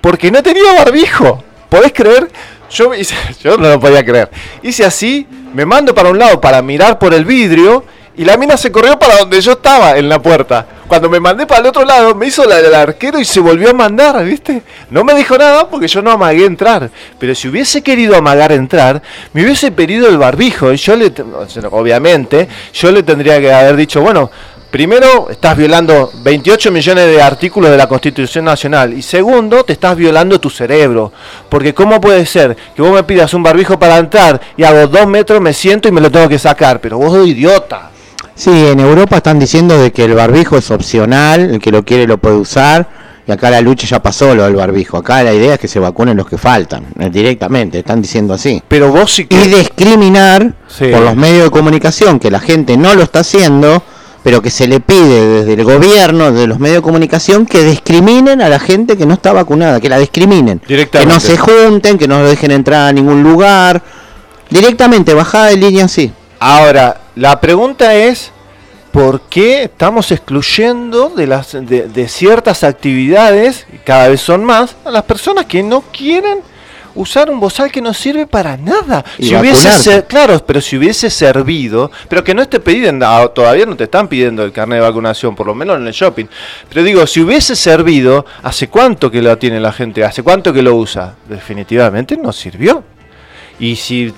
[0.00, 1.42] Porque no tenía barbijo.
[1.68, 2.30] ¿Podés creer?
[2.70, 4.30] Yo, hice- yo no lo podía creer.
[4.62, 7.84] Hice así, me mando para un lado para mirar por el vidrio
[8.16, 10.66] y la mina se corrió para donde yo estaba, en la puerta.
[10.88, 13.70] Cuando me mandé para el otro lado, me hizo la del arquero y se volvió
[13.70, 14.62] a mandar, ¿viste?
[14.90, 16.90] No me dijo nada porque yo no amagué entrar.
[17.18, 19.00] Pero si hubiese querido amagar entrar,
[19.32, 20.72] me hubiese pedido el barbijo.
[20.72, 21.12] Y yo le,
[21.70, 24.30] obviamente, yo le tendría que haber dicho, bueno,
[24.70, 28.92] Primero, estás violando 28 millones de artículos de la Constitución Nacional.
[28.92, 31.12] Y segundo, te estás violando tu cerebro.
[31.48, 35.08] Porque ¿cómo puede ser que vos me pidas un barbijo para entrar y hago dos
[35.08, 36.80] metros, me siento y me lo tengo que sacar?
[36.80, 37.90] Pero vos idiota.
[38.40, 42.06] Sí, en Europa están diciendo de que el barbijo es opcional, el que lo quiere
[42.06, 42.88] lo puede usar,
[43.26, 44.96] y acá la lucha ya pasó lo del barbijo.
[44.96, 48.62] Acá la idea es que se vacunen los que faltan, eh, directamente, están diciendo así.
[48.66, 50.86] Pero vos sí Y discriminar Sí.
[50.86, 53.82] por los medios de comunicación que la gente no lo está haciendo,
[54.22, 58.40] pero que se le pide desde el gobierno, desde los medios de comunicación, que discriminen
[58.40, 60.60] a la gente que no está vacunada, que la discriminen.
[60.60, 63.82] Que no se junten, que no dejen entrar a ningún lugar.
[64.48, 66.10] Directamente, bajada de línea así.
[66.38, 68.32] Ahora, la pregunta es,
[68.92, 75.04] ¿por qué estamos excluyendo de, las, de, ciertas actividades, cada vez son más, a las
[75.04, 76.40] personas que no quieren
[76.94, 79.04] usar un bozal que no sirve para nada.
[79.18, 83.76] si hubiese claro, pero si hubiese servido, pero que no esté pidiendo, ah, todavía no
[83.76, 86.26] te están pidiendo el carnet de vacunación, por lo menos en el shopping.
[86.68, 90.04] Pero digo, si hubiese servido, ¿hace cuánto que lo tiene la gente?
[90.04, 91.14] ¿Hace cuánto que lo usa?
[91.28, 92.82] Definitivamente no sirvió.
[93.60, 94.12] Y si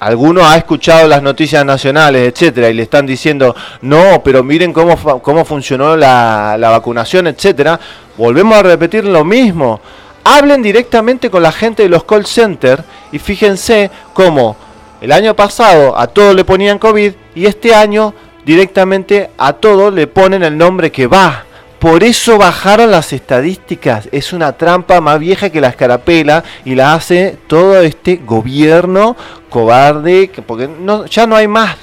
[0.00, 4.96] alguno ha escuchado las noticias nacionales, etcétera, y le están diciendo, no, pero miren cómo,
[5.20, 7.78] cómo funcionó la, la vacunación, etcétera,
[8.16, 9.80] volvemos a repetir lo mismo.
[10.24, 14.56] Hablen directamente con la gente de los call centers y fíjense cómo
[15.00, 18.14] el año pasado a todos le ponían COVID y este año
[18.44, 21.44] directamente a todos le ponen el nombre que va.
[21.78, 24.08] Por eso bajaron las estadísticas.
[24.10, 29.16] Es una trampa más vieja que la escarapela y la hace todo este gobierno
[29.48, 31.76] cobarde, porque no, ya no hay más.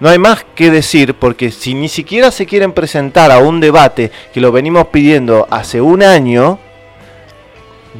[0.00, 4.12] No hay más que decir, porque si ni siquiera se quieren presentar a un debate
[4.32, 6.58] que lo venimos pidiendo hace un año,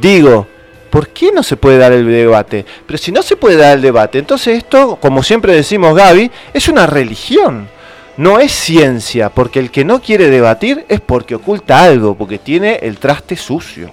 [0.01, 0.47] digo,
[0.91, 2.65] ¿por qué no se puede dar el debate?
[2.87, 6.69] Pero si no se puede dar el debate, entonces esto, como siempre decimos Gaby, es
[6.69, 7.69] una religión
[8.19, 12.81] no es ciencia, porque el que no quiere debatir es porque oculta algo, porque tiene
[12.83, 13.91] el traste sucio.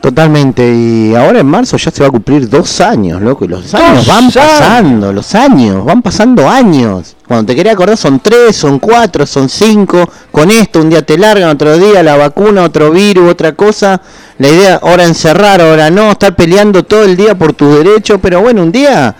[0.00, 3.72] Totalmente, y ahora en marzo ya se va a cumplir dos años, loco, y los
[3.74, 7.16] años van pasando, los años, van pasando años.
[7.26, 11.16] Cuando te quería acordar son tres, son cuatro, son cinco, con esto un día te
[11.16, 14.00] largan, otro día la vacuna, otro virus, otra cosa.
[14.38, 18.40] La idea, ahora encerrar, ahora no, estar peleando todo el día por tus derechos, pero
[18.40, 19.14] bueno, un día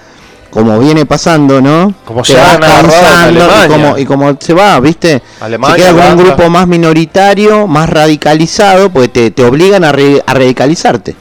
[0.58, 1.94] como viene pasando, ¿no?
[2.04, 5.22] Como se va cansando y como, y como se va, ¿viste?
[5.40, 10.34] se queda con un grupo más minoritario, más radicalizado, porque te, te obligan a, a
[10.34, 11.14] radicalizarte.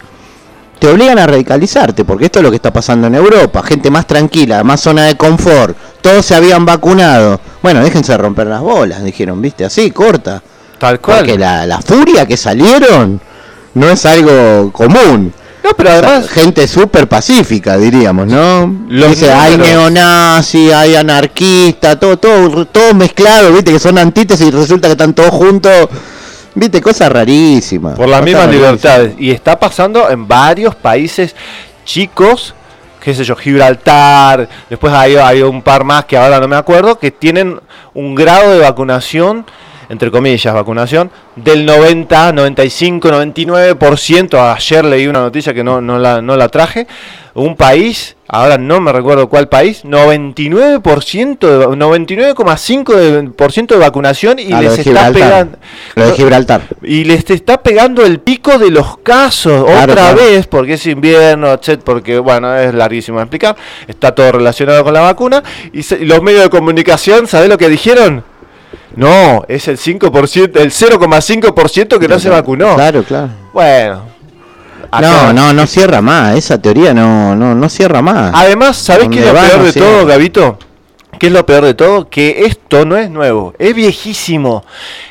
[0.79, 3.61] Te obligan a radicalizarte, porque esto es lo que está pasando en Europa.
[3.61, 5.77] Gente más tranquila, más zona de confort.
[6.01, 7.39] Todos se habían vacunado.
[7.61, 9.65] Bueno, déjense romper las bolas, dijeron, ¿viste?
[9.65, 10.41] Así, corta.
[10.79, 11.19] Tal cual.
[11.19, 13.21] Porque la, la furia que salieron
[13.75, 15.31] no es algo común.
[15.67, 16.29] No, pero además.
[16.29, 18.73] gente súper pacífica, diríamos, ¿no?
[18.89, 23.73] Dice, hay neonazi, hay anarquista, todo, todo, todo mezclado, ¿viste?
[23.73, 25.89] Que son antítesis y resulta que están todos juntos.
[26.55, 26.81] ¿Viste?
[26.81, 27.95] Cosas rarísimas.
[27.95, 29.13] Por las mismas libertades.
[29.19, 31.35] Y está pasando en varios países
[31.85, 32.53] chicos
[33.07, 36.99] qué sé yo, Gibraltar, después hay, hay un par más que ahora no me acuerdo,
[36.99, 37.57] que tienen
[37.93, 39.45] un grado de vacunación
[39.89, 44.55] entre comillas, vacunación, del 90, 95, 99%.
[44.55, 46.85] Ayer leí una noticia que no, no, la, no la traje.
[47.33, 55.11] Un país, ahora no me recuerdo cuál país, 99%, 99,5% de vacunación y les está
[55.11, 55.59] pegando.
[55.95, 56.63] de Gibraltar.
[56.81, 61.79] Y les está pegando el pico de los casos otra vez, porque es invierno, etc.
[61.83, 63.55] Porque, bueno, es larguísimo de explicar.
[63.87, 65.43] Está todo relacionado con la vacuna.
[65.71, 68.23] Y, y los medios de comunicación, ¿sabés lo que dijeron?
[68.95, 72.75] No, es el 5%, el 0,5% que no se vacunó.
[72.75, 73.29] Claro, claro.
[73.53, 74.17] Bueno.
[75.01, 76.35] No, no, no cierra más.
[76.35, 78.31] Esa teoría no, no, no cierra más.
[78.33, 80.57] Además, ¿sabés qué es lo peor de todo, Gabito?
[81.19, 82.09] ¿Qué es lo peor de todo?
[82.09, 84.63] Que esto no es nuevo, es viejísimo.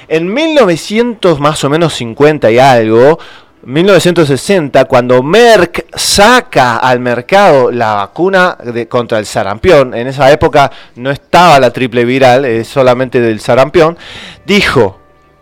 [0.08, 3.18] En 1900 más o menos 50 y algo,
[3.64, 8.56] 1960, cuando Merck saca al mercado la vacuna
[8.88, 13.96] contra el sarampión, en esa época no estaba la triple viral, es solamente del sarampión,
[14.44, 14.98] dijo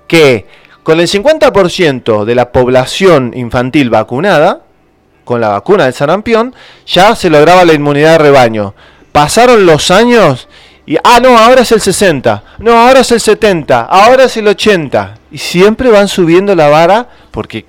[0.06, 0.46] que
[0.82, 4.60] con el 50% de la población infantil vacunada,
[5.24, 6.54] con la vacuna del sarampión,
[6.86, 8.74] ya se lograba la inmunidad de rebaño.
[9.10, 10.48] Pasaron los años
[10.86, 14.46] y, ah, no, ahora es el 60, no, ahora es el 70, ahora es el
[14.48, 15.18] 80.
[15.30, 17.64] Y siempre van subiendo la vara porque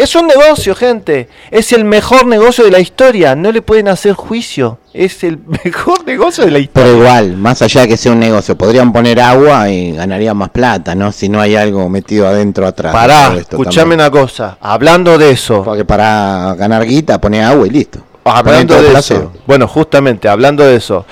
[0.00, 1.28] es un negocio, gente.
[1.50, 3.36] Es el mejor negocio de la historia.
[3.36, 4.78] No le pueden hacer juicio.
[4.94, 6.90] Es el mejor negocio de la historia.
[6.90, 10.48] Pero igual, más allá de que sea un negocio, podrían poner agua y ganarían más
[10.48, 11.12] plata, ¿no?
[11.12, 12.94] Si no hay algo metido adentro atrás.
[12.94, 14.56] Pará, escuchame una cosa.
[14.62, 15.62] Hablando de eso.
[15.62, 18.00] Porque para ganar guita, pone agua y listo.
[18.24, 19.32] Hablando de eso.
[19.46, 21.04] Bueno, justamente, hablando de eso.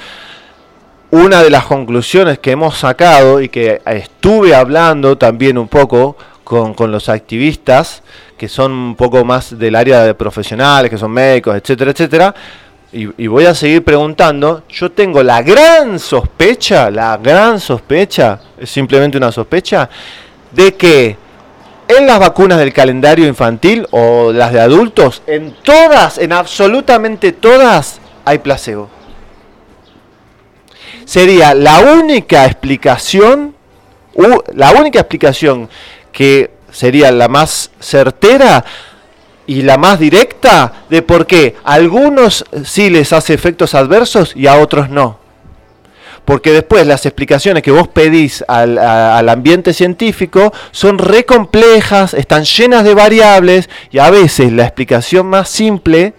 [1.11, 6.16] Una de las conclusiones que hemos sacado y que estuve hablando también un poco
[6.49, 8.03] con, con los activistas
[8.38, 12.34] que son un poco más del área de profesionales, que son médicos, etcétera, etcétera.
[12.90, 14.62] Y, voy a seguir preguntando.
[14.70, 19.90] Yo tengo la gran sospecha, la gran sospecha, es simplemente una sospecha,
[20.53, 21.18] de que
[21.86, 28.01] en las vacunas del calendario infantil o las de adultos, en todas, en absolutamente todas,
[28.24, 28.88] hay placebo.
[31.05, 33.55] sería la única explicación,
[34.55, 35.68] la única explicación
[36.13, 38.65] que sería la más certera
[39.47, 44.47] y la más directa de por qué a algunos sí les hace efectos adversos y
[44.47, 45.19] a otros no.
[46.25, 52.45] Porque después las explicaciones que vos pedís al, al ambiente científico son re complejas, están
[52.45, 56.13] llenas de variables y a veces la explicación más simple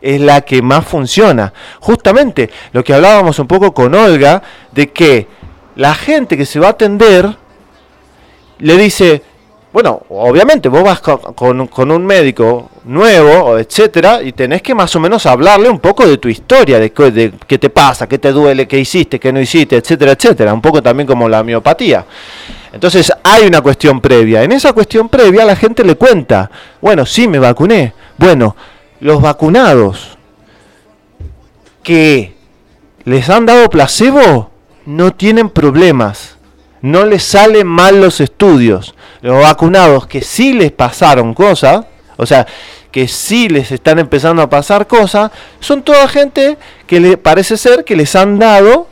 [0.00, 1.52] es la que más funciona.
[1.80, 5.26] Justamente lo que hablábamos un poco con Olga, de que
[5.74, 7.36] la gente que se va a atender
[8.60, 9.22] le dice,
[9.72, 15.26] bueno, obviamente vos vas con, un médico nuevo, etcétera, y tenés que más o menos
[15.26, 18.78] hablarle un poco de tu historia, de, de, qué te pasa, qué te duele, qué
[18.78, 20.54] hiciste, qué no hiciste, etcétera, etcétera.
[20.54, 22.06] Un poco también como la miopatía.
[22.72, 24.42] Entonces hay una cuestión previa.
[24.42, 26.50] En esa cuestión previa la gente le cuenta,
[26.80, 27.92] bueno, sí, me vacuné.
[28.16, 28.56] Bueno,
[29.00, 30.16] los vacunados
[31.82, 32.34] que
[33.04, 34.50] les han dado placebo
[34.86, 36.37] no tienen problemas
[36.82, 38.94] no les salen mal los estudios.
[39.20, 42.46] Los vacunados que sí les pasaron cosas, o sea,
[42.90, 46.56] que sí les están empezando a pasar cosas, son toda gente
[46.86, 48.86] que le parece ser que les han dado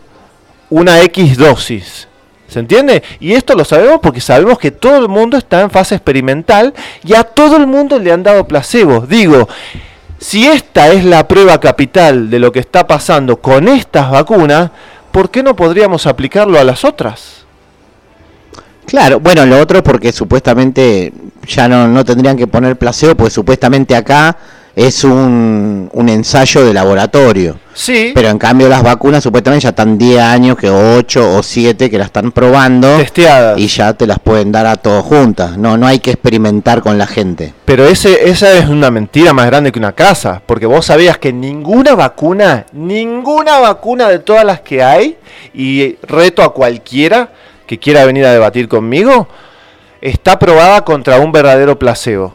[0.70, 2.08] una X dosis.
[2.48, 3.02] ¿Se entiende?
[3.18, 6.74] Y esto lo sabemos porque sabemos que todo el mundo está en fase experimental
[7.04, 9.00] y a todo el mundo le han dado placebo.
[9.00, 9.48] Digo,
[10.18, 14.70] si esta es la prueba capital de lo que está pasando con estas vacunas,
[15.10, 17.35] ¿por qué no podríamos aplicarlo a las otras?
[18.86, 21.12] Claro, bueno, lo otro porque supuestamente
[21.46, 24.36] ya no, no tendrían que poner placebo, porque supuestamente acá
[24.76, 27.58] es un, un ensayo de laboratorio.
[27.72, 28.12] Sí.
[28.14, 31.98] Pero en cambio las vacunas supuestamente ya están 10 años, que 8 o 7 que
[31.98, 32.98] las están probando.
[32.98, 33.58] Testeadas.
[33.58, 35.56] Y ya te las pueden dar a todos juntas.
[35.56, 37.54] No, no hay que experimentar con la gente.
[37.64, 40.42] Pero ese, esa es una mentira más grande que una casa.
[40.44, 45.16] Porque vos sabías que ninguna vacuna, ninguna vacuna de todas las que hay,
[45.54, 47.30] y reto a cualquiera,
[47.66, 49.28] que quiera venir a debatir conmigo,
[50.00, 52.34] está probada contra un verdadero placebo.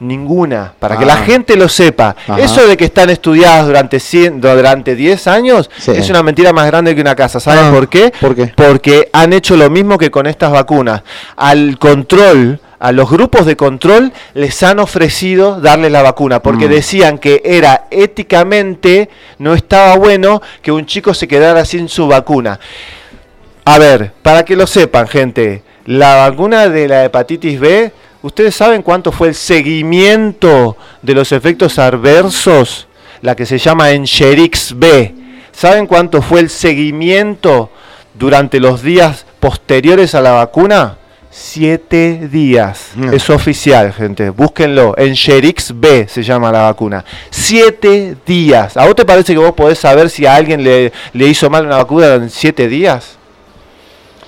[0.00, 1.24] Ninguna, para que la ah.
[1.24, 2.16] gente lo sepa.
[2.36, 6.92] Eso de que están estudiadas durante, 100, durante 10 años es una mentira más grande
[6.96, 7.38] que una casa.
[7.38, 8.12] ¿Saben ah, por, qué?
[8.20, 8.52] por qué?
[8.56, 11.02] Porque han hecho lo mismo que con estas vacunas.
[11.36, 16.70] Al control, a los grupos de control les han ofrecido darle la vacuna, porque mm.
[16.70, 19.08] decían que era éticamente,
[19.38, 22.58] no estaba bueno que un chico se quedara sin su vacuna.
[23.64, 27.92] A ver, para que lo sepan, gente, la vacuna de la hepatitis B,
[28.22, 32.88] ¿ustedes saben cuánto fue el seguimiento de los efectos adversos?
[33.20, 35.14] La que se llama Encherix B.
[35.52, 37.70] ¿Saben cuánto fue el seguimiento
[38.14, 40.98] durante los días posteriores a la vacuna?
[41.30, 42.90] Siete días.
[43.12, 44.30] Es oficial, gente.
[44.30, 44.94] Búsquenlo.
[44.98, 47.04] Encherix B se llama la vacuna.
[47.30, 48.76] Siete días.
[48.76, 51.64] ¿A vos te parece que vos podés saber si a alguien le, le hizo mal
[51.64, 53.18] una vacuna en siete días?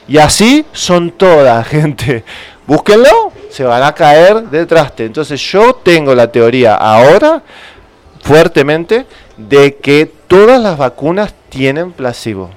[0.08, 2.24] Y así son todas, gente.
[2.66, 4.66] Búsquenlo, se van a caer de.
[4.98, 7.42] Entonces yo tengo la teoría ahora,
[8.22, 12.50] fuertemente, de que todas las vacunas tienen placebo.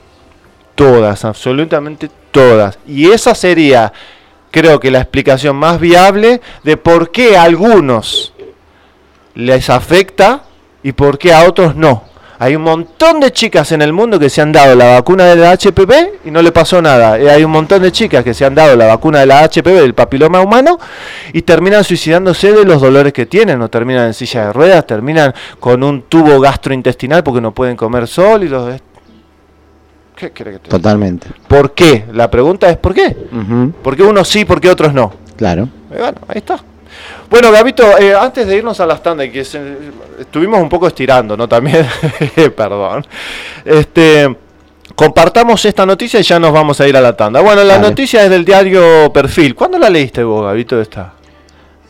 [0.76, 2.80] Todas, absolutamente todas.
[2.88, 3.92] Y esa sería,
[4.52, 8.34] creo que la explicación más viable de por qué a algunos
[9.34, 10.44] les afecta
[10.84, 12.04] y por qué a otros no.
[12.40, 15.36] Hay un montón de chicas en el mundo que se han dado la vacuna de
[15.38, 17.20] la HPV y no le pasó nada.
[17.20, 19.82] Y hay un montón de chicas que se han dado la vacuna de la HPV,
[19.82, 20.78] del papiloma humano,
[21.34, 25.34] y terminan suicidándose de los dolores que tienen, o terminan en silla de ruedas, terminan
[25.60, 28.82] con un tubo gastrointestinal porque no pueden comer sólidos.
[30.16, 31.28] ¿Qué que te Totalmente.
[31.48, 32.06] ¿Por qué?
[32.12, 33.16] La pregunta es ¿por qué?
[33.84, 35.12] ¿Por qué unos sí, por qué otros no?
[35.36, 35.70] Claro.
[35.90, 36.60] bueno, ahí está.
[37.30, 41.48] Bueno, Gabito, eh, antes de irnos a las tandas, que estuvimos un poco estirando, ¿no?
[41.48, 41.86] También,
[42.56, 43.06] perdón.
[43.66, 44.36] Este,
[44.96, 47.42] compartamos esta noticia y ya nos vamos a ir a la tanda.
[47.42, 49.56] Bueno, la noticia es del diario Perfil.
[49.56, 51.14] ¿Cuándo la leíste vos, Gabito, esta?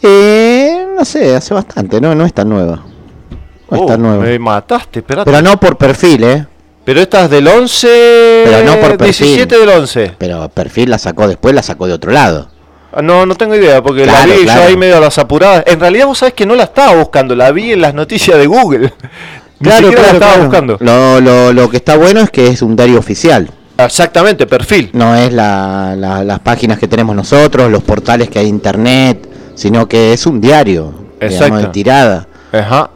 [0.02, 2.16] Eh, no sé, hace bastante, ¿no?
[2.16, 2.84] No es tan nueva.
[3.70, 4.24] No es tan oh, nueva.
[4.24, 5.30] Me mataste, espérate.
[5.30, 6.48] Pero no por perfil, ¿eh?
[6.84, 8.44] Pero esta es del 11...
[8.46, 9.28] Pero no por perfil.
[9.28, 10.14] 17 del 11.
[10.18, 12.50] Pero perfil la sacó después, la sacó de otro lado.
[12.98, 15.64] Ah, no, no tengo idea, porque la vi yo ahí medio a las apuradas.
[15.68, 18.48] En realidad vos sabés que no la estaba buscando, la vi en las noticias de
[18.48, 18.92] Google.
[19.62, 20.78] claro, claro, la estaba buscando.
[20.80, 23.52] Lo, lo, lo, que está bueno es que es un diario oficial.
[23.78, 24.90] Exactamente, perfil.
[24.94, 30.14] No es la, las páginas que tenemos nosotros, los portales que hay internet, sino que
[30.14, 32.28] es un diario, digamos, de tirada.
[32.52, 32.90] Ajá.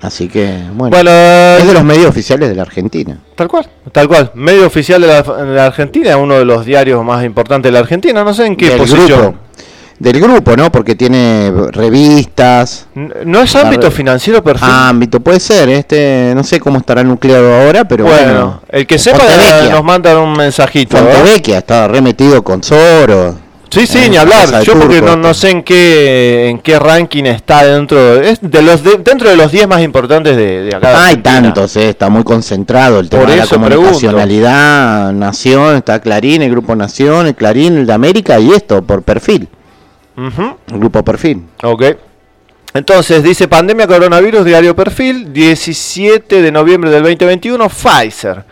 [0.00, 3.20] Así que, bueno, es de los medios oficiales de la Argentina.
[3.36, 4.32] Tal cual, tal cual.
[4.34, 8.34] Medio oficial de la, Argentina, uno de los diarios más importantes de la Argentina, no
[8.34, 9.43] sé en qué posición.
[10.04, 10.70] Del grupo, ¿no?
[10.70, 12.86] Porque tiene revistas.
[12.94, 14.68] ¿No es ámbito financiero perfil?
[14.70, 15.70] Ámbito, puede ser.
[15.70, 18.60] Este, no sé cómo estará nucleado ahora, pero bueno.
[18.68, 19.24] el que sepa
[19.70, 20.98] nos manda un mensajito.
[20.98, 23.42] Fontevecchia estaba remetido con Zoro.
[23.70, 24.62] Sí, sí, ni hablar.
[24.62, 29.28] Yo porque no, sé en qué en qué ranking está dentro es de los dentro
[29.28, 31.06] de los 10 más importantes de, acá.
[31.06, 36.52] hay tantos, eh, está muy concentrado el tema de la comunicacionalidad, Nación, está Clarín, el
[36.52, 39.48] grupo Nación, el Clarín, el de América y esto por perfil.
[40.16, 41.42] El grupo perfil.
[41.62, 41.84] Ok.
[42.76, 48.42] Entonces, dice pandemia coronavirus, diario perfil, 17 de noviembre del 2021, Pfizer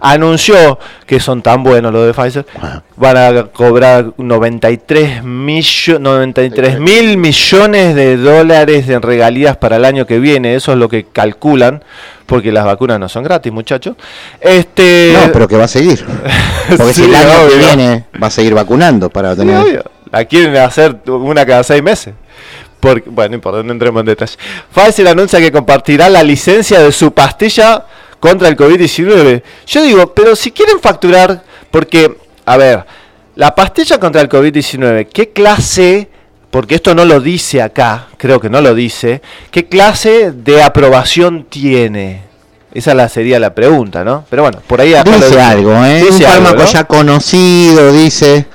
[0.00, 2.44] anunció que son tan buenos los de Pfizer,
[2.96, 10.18] van a cobrar 93, 93 mil millones de dólares en regalías para el año que
[10.18, 11.82] viene, eso es lo que calculan,
[12.26, 13.96] porque las vacunas no son gratis, muchachos.
[14.42, 15.14] Este...
[15.14, 16.04] No, pero que va a seguir.
[16.76, 19.82] Porque si el año que viene va a seguir vacunando para tener...
[20.12, 22.14] La quieren hacer una cada seis meses.
[22.80, 24.38] Porque, bueno, no importa, no entremos en detalles.
[24.74, 27.84] Pfizer anuncia que compartirá la licencia de su pastilla
[28.18, 29.42] contra el COVID-19.
[29.66, 32.16] Yo digo, pero si quieren facturar, porque,
[32.46, 32.84] a ver,
[33.36, 36.08] la pastilla contra el COVID-19, ¿qué clase,
[36.50, 39.20] porque esto no lo dice acá, creo que no lo dice,
[39.50, 42.22] qué clase de aprobación tiene?
[42.72, 44.24] Esa la sería la pregunta, ¿no?
[44.30, 46.02] Pero bueno, por ahí dice, algo, ¿eh?
[46.02, 48.46] Dice Un fármaco ya conocido, dice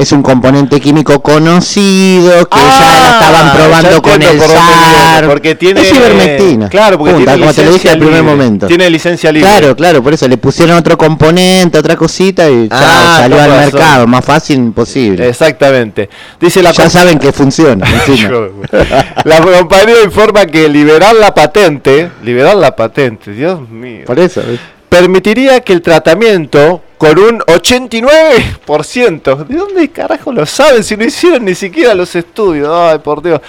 [0.00, 5.26] es un componente químico conocido que ya la ah, estaban probando con el SAR.
[5.26, 6.68] Porque tiene es ivermectina.
[6.68, 8.66] Claro, porque tiene como te lo dije al primer momento.
[8.66, 9.48] Tiene licencia libre.
[9.48, 14.06] Claro, claro, por eso le pusieron otro componente, otra cosita y ah, salió al mercado,
[14.06, 15.28] más fácil imposible.
[15.28, 16.08] Exactamente.
[16.40, 17.86] Dice la ya saben que funciona.
[19.24, 24.04] la compañía informa que liberar la patente, liberar la patente, Dios mío.
[24.06, 24.42] Por eso.
[24.90, 29.46] Permitiría que el tratamiento con un 89%.
[29.46, 32.68] ¿De dónde carajo lo saben si no hicieron ni siquiera los estudios?
[32.70, 33.40] Ay, por Dios.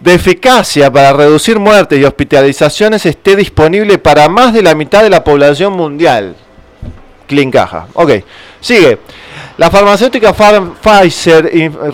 [0.00, 5.10] De eficacia para reducir muertes y hospitalizaciones esté disponible para más de la mitad de
[5.10, 6.34] la población mundial.
[7.28, 7.86] Clean caja.
[7.92, 8.12] Ok,
[8.60, 8.98] sigue.
[9.60, 11.50] La farmacéutica Pfizer,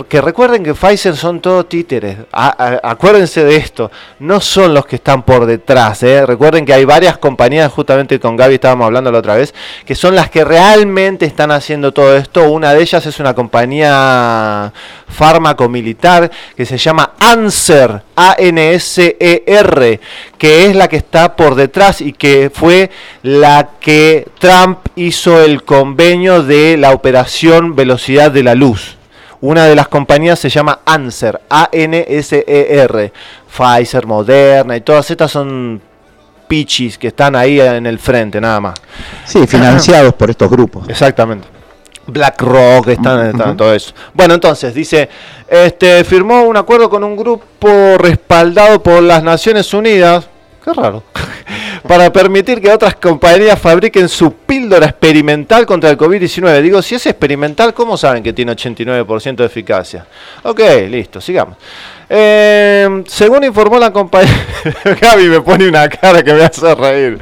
[0.09, 3.91] que recuerden que Pfizer son todos títeres, acuérdense de esto,
[4.21, 6.25] no son los que están por detrás, ¿eh?
[6.25, 9.53] recuerden que hay varias compañías, justamente con Gaby estábamos hablando la otra vez,
[9.85, 14.73] que son las que realmente están haciendo todo esto, una de ellas es una compañía
[15.09, 20.01] fármaco militar que se llama ANSER, A-N-S-E-R,
[20.39, 22.91] que es la que está por detrás y que fue
[23.23, 28.97] la que Trump hizo el convenio de la operación velocidad de la luz.
[29.41, 33.13] Una de las compañías se llama ANSER, A-N-S-E-R.
[33.57, 35.81] Pfizer, Moderna y todas estas son
[36.49, 38.75] pichis que están ahí en el frente, nada más.
[39.25, 40.89] Sí, financiados por estos grupos.
[40.89, 41.56] Exactamente.
[42.07, 43.93] BlackRock, están, están todo eso.
[44.15, 45.09] Bueno, entonces dice,
[45.49, 50.29] este firmó un acuerdo con un grupo respaldado por las Naciones Unidas.
[50.67, 51.05] Qué raro.
[51.87, 56.61] para permitir que otras compañías fabriquen su píldora experimental contra el COVID-19.
[56.61, 60.05] Digo, si es experimental, ¿cómo saben que tiene 89% de eficacia?
[60.43, 60.61] Ok,
[60.91, 61.57] listo, sigamos.
[62.11, 64.35] Eh, según informó la compañía,
[65.01, 67.19] Gaby me pone una cara que me hace reír.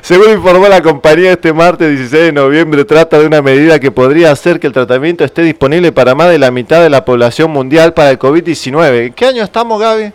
[0.00, 4.32] Según informó la compañía este martes 16 de noviembre, trata de una medida que podría
[4.32, 7.94] hacer que el tratamiento esté disponible para más de la mitad de la población mundial
[7.94, 9.06] para el COVID-19.
[9.06, 10.12] ¿En qué año estamos, Gaby?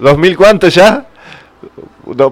[0.00, 1.06] ¿2000 cuánto ya?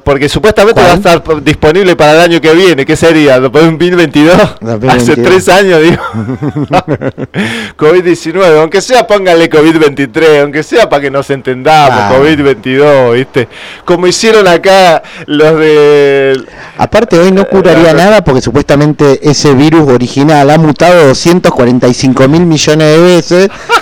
[0.04, 2.84] Porque supuestamente va a estar disponible para el año que viene.
[2.84, 3.40] ¿Qué sería?
[3.40, 4.88] ¿2022?
[4.88, 6.02] Hace tres años, digo.
[7.76, 13.48] COVID-19, aunque sea pónganle COVID-23, aunque sea para que nos entendamos, COVID-22, ¿viste?
[13.84, 16.44] Como hicieron acá los de...
[16.76, 22.86] Aparte hoy no curaría nada porque supuestamente ese virus original ha mutado 245 mil millones
[22.88, 23.48] de veces.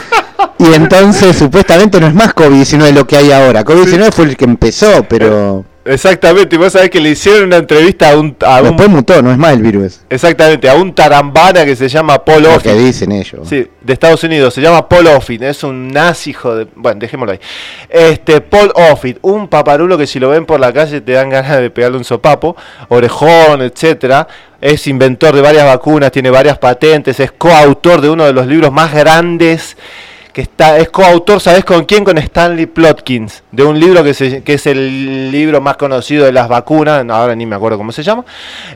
[0.60, 3.64] Y entonces supuestamente no es más COVID-19 lo que hay ahora.
[3.64, 5.64] COVID-19 fue el que empezó, pero...
[5.82, 8.36] Exactamente, y vos sabés que le hicieron una entrevista a un...
[8.46, 10.00] A Después mutó, no es más el virus.
[10.10, 12.62] Exactamente, a un tarambana que se llama Paul Offit.
[12.62, 13.48] que dicen ellos.
[13.48, 16.68] Sí, de Estados Unidos, se llama Paul Offit, es un nazi hijo de...
[16.76, 17.40] Bueno, dejémoslo ahí.
[17.88, 21.58] Este, Paul Offit, un paparulo que si lo ven por la calle te dan ganas
[21.58, 22.54] de pegarle un sopapo,
[22.88, 24.28] orejón, etcétera.
[24.60, 28.70] Es inventor de varias vacunas, tiene varias patentes, es coautor de uno de los libros
[28.70, 29.78] más grandes
[30.32, 32.04] que está, es coautor, ¿sabes con quién?
[32.04, 36.32] Con Stanley Plotkins, de un libro que, se, que es el libro más conocido de
[36.32, 38.24] las vacunas, ahora ni me acuerdo cómo se llama.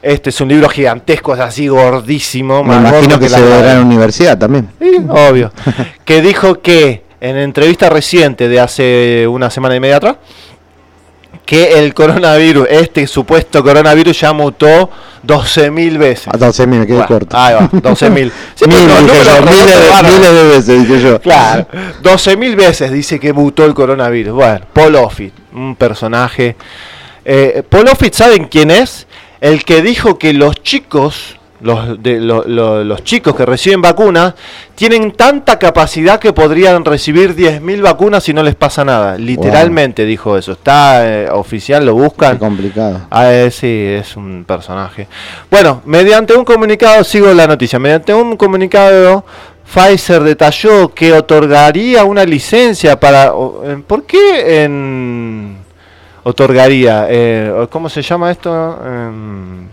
[0.03, 2.65] Este es un libro gigantesco, es así gordísimo.
[2.65, 4.69] Me imagino que, se se en la universidad también.
[4.81, 5.53] Sí, obvio.
[6.05, 10.17] que dijo que en entrevista reciente de hace una semana y media atrás,
[11.45, 14.91] que el coronavirus, este supuesto coronavirus ya mutó
[15.27, 16.29] 12.000 veces.
[16.29, 17.37] A 12.000, me quedé Bueno, corto.
[17.37, 18.33] Ahí va, 12.000.
[18.55, 21.21] Sí, Mil, de, miles de veces, dije yo.
[21.21, 21.67] Claro,
[22.03, 24.35] 12.000 veces dice que mutó el coronavirus.
[24.35, 26.57] Bueno, Paul Offit, un personaje.
[27.25, 29.07] Eh, Paul Offit, ¿saben quién es?
[29.41, 34.35] El que dijo que los chicos, los, de, lo- lo- los chicos que reciben vacunas,
[34.75, 39.17] tienen tanta capacidad que podrían recibir 10.000 vacunas y no les pasa nada.
[39.19, 40.53] Literalmente dijo eso.
[40.53, 42.35] Está eh, oficial, lo buscan.
[42.35, 43.01] Qué complicado.
[43.11, 45.09] Ah, eh, sí, es un personaje.
[45.51, 49.25] Bueno, mediante un comunicado, sigo la noticia, mediante un comunicado,
[49.65, 53.33] Pfizer detalló que otorgaría una licencia para...
[53.65, 55.57] en- ¿Por qué en...
[56.25, 57.07] otorgaría?
[57.09, 58.79] Eh, ¿Cómo se llama esto?
[58.85, 59.67] Em,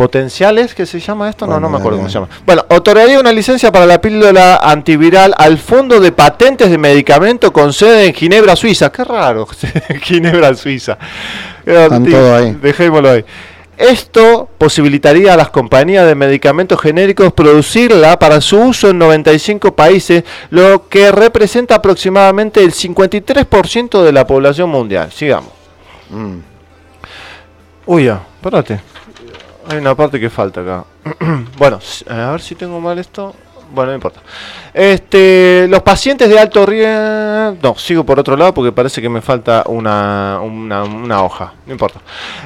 [0.00, 0.74] ¿Potenciales?
[0.74, 1.44] ¿Qué se llama esto?
[1.44, 2.28] No, Bueno, no me acuerdo cómo se llama.
[2.46, 7.74] Bueno, otorgaría una licencia para la píldora antiviral al Fondo de Patentes de Medicamento con
[7.74, 8.90] sede en Ginebra, Suiza.
[8.90, 9.46] Qué raro,
[10.00, 10.96] Ginebra, Suiza.
[11.66, 12.56] Están ahí.
[12.62, 13.26] Dejémoslo ahí.
[13.76, 20.24] Esto posibilitaría a las compañías de medicamentos genéricos producirla para su uso en 95 países,
[20.48, 25.12] lo que representa aproximadamente el 53% de la población mundial.
[25.12, 25.50] Sigamos.
[26.08, 26.38] Mm.
[27.84, 28.80] Uy, ya, espérate.
[29.70, 30.84] Hay una parte que falta acá.
[31.58, 31.78] bueno,
[32.08, 33.34] a ver si tengo mal esto.
[33.72, 34.20] Bueno, no importa.
[34.74, 37.56] Este, los pacientes de alto riesgo.
[37.62, 41.52] No, sigo por otro lado porque parece que me falta una, una, una hoja.
[41.66, 42.00] No importa.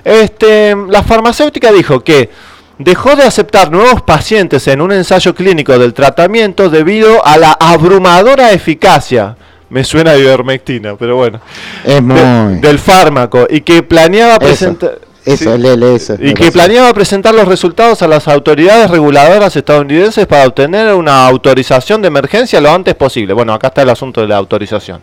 [0.05, 2.29] Este, la farmacéutica dijo que
[2.77, 8.53] dejó de aceptar nuevos pacientes en un ensayo clínico del tratamiento debido a la abrumadora
[8.53, 9.35] eficacia.
[9.71, 11.41] Me suena a ivermectina, pero bueno.
[11.85, 12.17] Es muy.
[12.17, 14.99] de- del fármaco y que planeaba presentar.
[15.25, 15.59] Eso, Sí.
[15.59, 16.17] léele eso.
[16.19, 22.03] Y que planeaba presentar los resultados a las autoridades reguladoras estadounidenses para obtener una autorización
[22.03, 23.33] de emergencia lo antes posible.
[23.33, 25.01] Bueno, acá está el asunto de la autorización.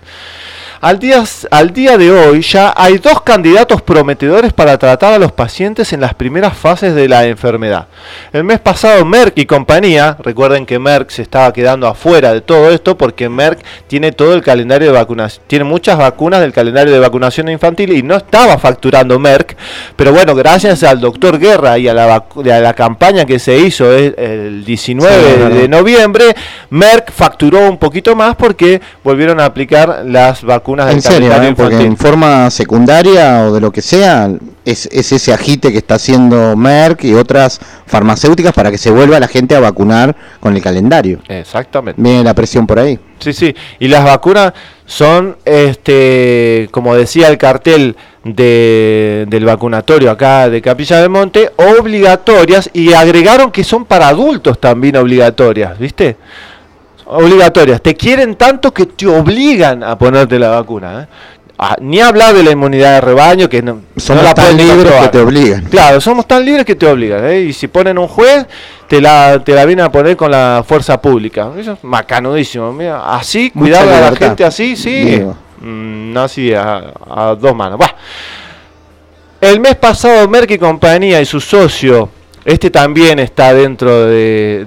[0.82, 5.32] Al día, al día de hoy ya hay dos candidatos prometedores para tratar a los
[5.32, 7.86] pacientes en las primeras fases de la enfermedad.
[8.34, 12.72] El mes pasado Merck y compañía, recuerden que Merck se estaba quedando afuera de todo
[12.72, 17.00] esto porque Merck tiene todo el calendario de vacunación, tiene muchas vacunas del calendario de
[17.00, 19.56] vacunación infantil y no estaba facturando Merck,
[19.96, 23.96] pero bueno, gracias al doctor Guerra y a la, a la campaña que se hizo
[23.96, 25.58] el, el 19 Sí, es verdad.
[25.58, 26.36] de noviembre,
[26.72, 31.54] Merck facturó un poquito más porque volvieron a aplicar las vacunas del En serio, ¿eh?
[31.56, 34.30] porque en forma secundaria o de lo que sea,
[34.66, 39.20] es, es ese agite que está haciendo Merck y otras farmacéuticas para que se vuelva
[39.20, 41.20] la gente a vacunar con el calendario.
[41.28, 42.02] Exactamente.
[42.02, 43.00] Viene la presión por ahí.
[43.20, 43.56] Sí, sí.
[43.80, 44.54] Y las vacunas
[44.86, 52.70] son, este, como decía el cartel de, del vacunatorio acá de Capilla del Monte, obligatorias
[52.74, 56.18] y agregaron que son para adultos también obligatorias, ¿viste?
[57.14, 57.82] Obligatorias.
[57.82, 61.02] Te quieren tanto que te obligan a ponerte la vacuna.
[61.04, 61.08] ¿eh?
[61.58, 64.92] Ah, ni hablar de la inmunidad de rebaño, que no, Somos no la tan libres
[64.94, 65.66] que te obligan.
[65.66, 67.24] Claro, somos tan libres que te obligan.
[67.26, 67.42] ¿eh?
[67.42, 68.48] Y si ponen un juez,
[68.88, 71.50] te la, te la vienen a poner con la fuerza pública.
[71.58, 72.72] Eso es macanudísimo.
[72.74, 74.28] Mira, así, Mucha cuidar a la libertad.
[74.28, 75.22] gente así, sí.
[75.60, 77.78] Mm, así, a, a dos manos.
[77.78, 77.94] Bah.
[79.42, 82.10] El mes pasado, Merck y compañía y su socio,
[82.46, 84.66] este también está dentro de,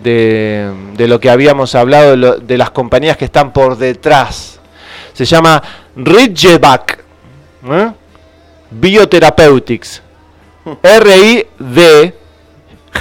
[0.96, 4.60] de- lo que habíamos hablado, de, las compañías que están por detrás.
[5.12, 5.62] Se llama
[5.96, 6.98] Ridgeback
[7.70, 7.90] ¿eh?
[8.70, 10.02] Biotherapeutics.
[10.82, 12.14] R-I-D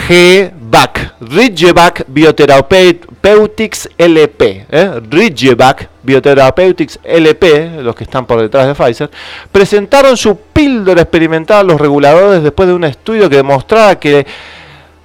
[0.07, 5.01] G-BAC, Ridgeback Biotherapeutics LP, ¿eh?
[5.09, 9.09] Ridgeback Biotherapeutics LP, los que están por detrás de Pfizer,
[9.51, 14.25] presentaron su píldora experimental a los reguladores después de un estudio que demostraba que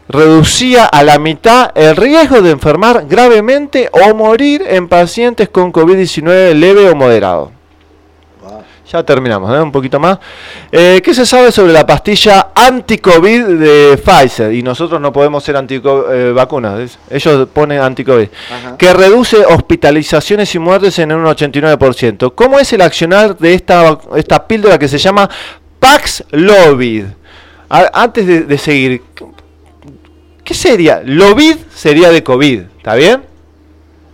[0.08, 6.54] reducía a la mitad el riesgo de enfermar gravemente o morir en pacientes con COVID-19
[6.54, 7.52] leve o moderado.
[8.90, 9.60] Ya terminamos, ¿eh?
[9.60, 10.18] un poquito más.
[10.72, 14.50] Eh, ¿Qué se sabe sobre la pastilla anti-COVID de Pfizer?
[14.54, 16.98] Y nosotros no podemos ser anti-vacunas.
[17.10, 18.28] Ellos ponen anti-COVID.
[18.78, 22.32] Que reduce hospitalizaciones y muertes en un 89%.
[22.34, 25.28] ¿Cómo es el accionar de esta, esta píldora que se llama
[25.78, 27.04] Paxlovid?
[27.68, 29.02] A- antes de, de seguir,
[30.48, 31.02] ¿qué sería?
[31.04, 33.22] Lovid sería de COVID, ¿está bien?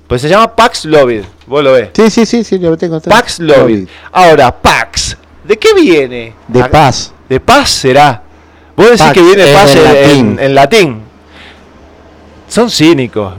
[0.08, 1.22] Pues se llama Paxlovid.
[1.46, 1.90] Vos lo ves.
[1.92, 3.00] Sí, sí, sí, sí, lo tengo.
[3.00, 3.16] tengo.
[3.16, 3.86] Paxlovid.
[4.10, 5.16] Ahora, Pax.
[5.44, 6.32] ¿De qué viene?
[6.48, 7.12] De paz.
[7.28, 8.20] De paz será.
[8.76, 10.26] Vos decís Pax que viene paz en, latín.
[10.26, 11.00] en- en latín.
[12.48, 13.34] Son cínicos.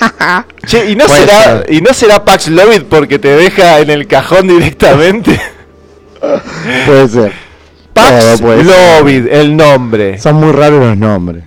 [0.66, 1.72] che, ¿y no, Puede será, ser.
[1.72, 5.40] ¿y no será Paxlovid porque te deja en el cajón directamente?
[6.20, 7.32] Puede ser.
[7.94, 8.46] Puede ser.
[8.66, 10.18] Paxlovid, el nombre.
[10.18, 11.44] Son muy raros los nombres.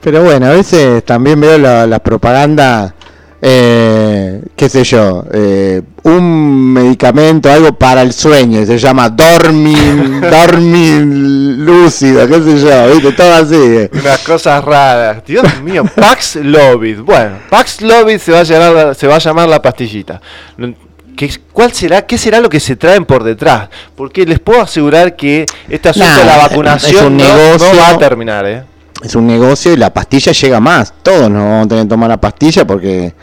[0.00, 2.94] Pero bueno, a veces también veo la, la propaganda
[3.40, 11.64] eh, qué sé yo, eh, un medicamento, algo para el sueño, se llama Dormin, Dormin
[11.64, 13.12] lúcido, qué sé yo, ¿viste?
[13.12, 13.88] Todo así.
[13.92, 15.24] Unas cosas raras.
[15.24, 17.00] Dios mío, Paxlovid.
[17.00, 20.20] Bueno, Paxlovid se va a llamar, se va a llamar la pastillita.
[21.16, 22.02] ¿Qué, ¿Cuál será?
[22.06, 23.68] ¿Qué será lo que se traen por detrás?
[23.94, 28.64] Porque les puedo asegurar que este asunto de la vacunación no va a terminar, ¿eh?
[29.02, 30.92] Es un negocio y la pastilla llega más.
[31.02, 33.14] Todos nos vamos a tener que tomar la pastilla porque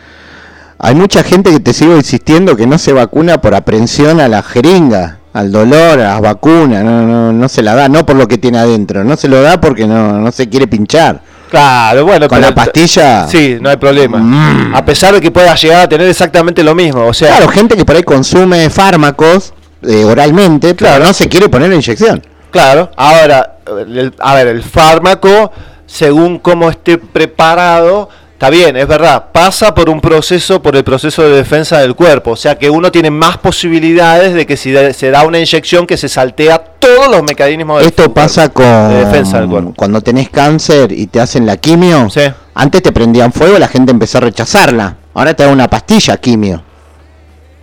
[0.79, 4.41] hay mucha gente que te sigo insistiendo que no se vacuna por aprensión a la
[4.41, 6.83] jeringa, al dolor, a las vacunas.
[6.83, 9.03] No, no, no se la da, no por lo que tiene adentro.
[9.03, 11.21] No se lo da porque no, no se quiere pinchar.
[11.49, 13.27] Claro, bueno, Con pero- la pastilla.
[13.27, 14.17] Sí, no hay problema.
[14.17, 14.75] Mm.
[14.75, 17.75] A pesar de que pueda llegar a tener exactamente lo mismo, o sea, Claro, gente
[17.75, 19.53] que por ahí consume fármacos
[19.83, 21.05] eh, oralmente, pero Claro.
[21.05, 22.21] no se quiere poner la inyección.
[22.55, 25.51] Claro, ahora, el- a ver, el fármaco,
[25.85, 31.21] según cómo esté preparado, está bien, es verdad, pasa por un proceso, por el proceso
[31.23, 34.93] de defensa del cuerpo, o sea que uno tiene más posibilidades de que si de-
[34.93, 39.03] se da una inyección que se saltea todos los mecanismos del Esto pasa con de
[39.03, 39.73] defensa del cuerpo.
[39.75, 42.09] cuando tenés cáncer y te hacen la quimio.
[42.09, 42.21] Sí.
[42.53, 44.95] Antes te prendían fuego, la gente empezó a rechazarla.
[45.13, 46.63] Ahora te dan una pastilla quimio.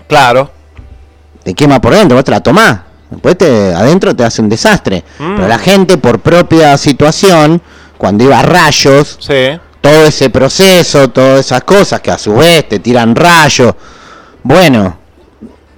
[0.06, 0.50] Claro,
[1.42, 2.78] Te quema por dentro, vos te la tomás.
[3.12, 5.04] Después te, adentro te hace un desastre.
[5.18, 5.36] Mm.
[5.36, 7.60] Pero la gente, por propia situación,
[7.98, 9.58] cuando iba a rayos, sí.
[9.80, 13.74] todo ese proceso, todas esas cosas que a su vez te tiran rayos.
[14.42, 14.98] Bueno,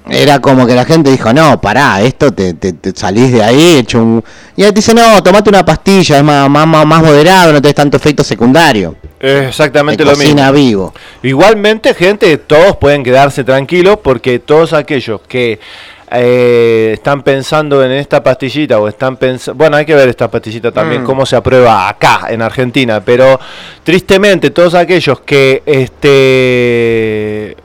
[0.08, 3.76] era como que la gente dijo, no, pará, esto te, te- te salís de ahí,
[3.78, 4.24] hecho un...
[4.56, 7.74] Y él dice, no, tomate una pastilla, es más, más, más, más moderado, no tenés
[7.74, 8.96] tanto efecto secundario.
[9.18, 10.52] Exactamente Te lo mismo.
[10.52, 10.94] vivo.
[11.22, 15.58] Igualmente, gente, todos pueden quedarse tranquilos porque todos aquellos que
[16.10, 20.70] eh, están pensando en esta pastillita o están pensando, bueno, hay que ver esta pastillita
[20.72, 21.06] también, Mm.
[21.06, 23.40] cómo se aprueba acá en Argentina, pero
[23.82, 27.56] tristemente todos aquellos que, este,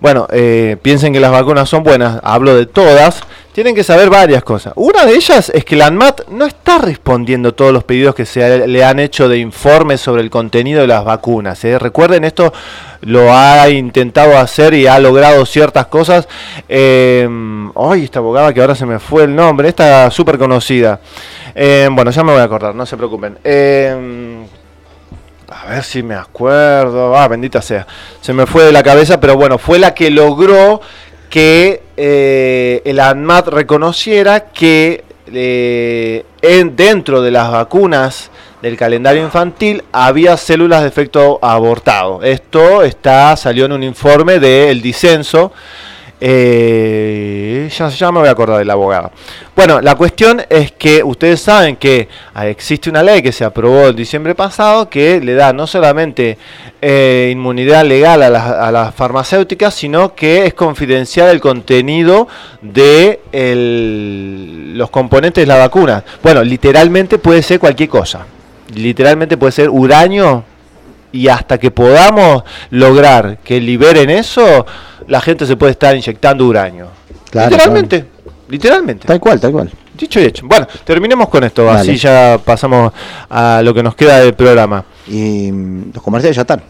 [0.00, 3.20] bueno, eh, piensen que las vacunas son buenas, hablo de todas,
[3.52, 4.72] tienen que saber varias cosas.
[4.76, 8.66] Una de ellas es que la ANMAT no está respondiendo todos los pedidos que se
[8.66, 11.64] le han hecho de informes sobre el contenido de las vacunas.
[11.64, 11.78] ¿eh?
[11.78, 12.52] Recuerden, esto
[13.02, 16.28] lo ha intentado hacer y ha logrado ciertas cosas.
[16.68, 17.28] Eh,
[17.74, 21.00] ay, esta abogada que ahora se me fue el nombre, esta súper conocida.
[21.54, 23.38] Eh, bueno, ya me voy a acordar, no se preocupen.
[23.42, 24.46] Eh,
[25.50, 27.16] a ver si me acuerdo.
[27.16, 27.86] Ah, bendita sea.
[28.20, 30.80] Se me fue de la cabeza, pero bueno, fue la que logró
[31.30, 38.30] que eh, el ANMAT reconociera que eh, en, dentro de las vacunas
[38.60, 42.22] del calendario infantil había células de efecto abortado.
[42.22, 45.52] Esto está salió en un informe del disenso.
[46.22, 49.10] Eh, ya, ya me voy a acordar de la abogada.
[49.56, 53.86] Bueno, la cuestión es que ustedes saben que ah, existe una ley que se aprobó
[53.86, 56.36] el diciembre pasado que le da no solamente
[56.82, 62.28] eh, inmunidad legal a las, a las farmacéuticas, sino que es confidencial el contenido
[62.60, 63.20] de
[64.74, 66.04] los componentes de la vacuna.
[66.22, 68.26] Bueno, literalmente puede ser cualquier cosa.
[68.74, 70.44] Literalmente puede ser uranio
[71.12, 74.66] y hasta que podamos lograr que liberen eso,
[75.08, 76.88] la gente se puede estar inyectando uranio.
[77.30, 78.04] Claro, literalmente,
[78.48, 79.06] literalmente.
[79.06, 79.70] Tal cual, tal cual.
[79.96, 80.46] Dicho y hecho.
[80.46, 81.80] Bueno, terminemos con esto, Dale.
[81.80, 82.92] así ya pasamos
[83.28, 84.84] a lo que nos queda del programa.
[85.06, 86.62] Y mm, los comerciales ya están.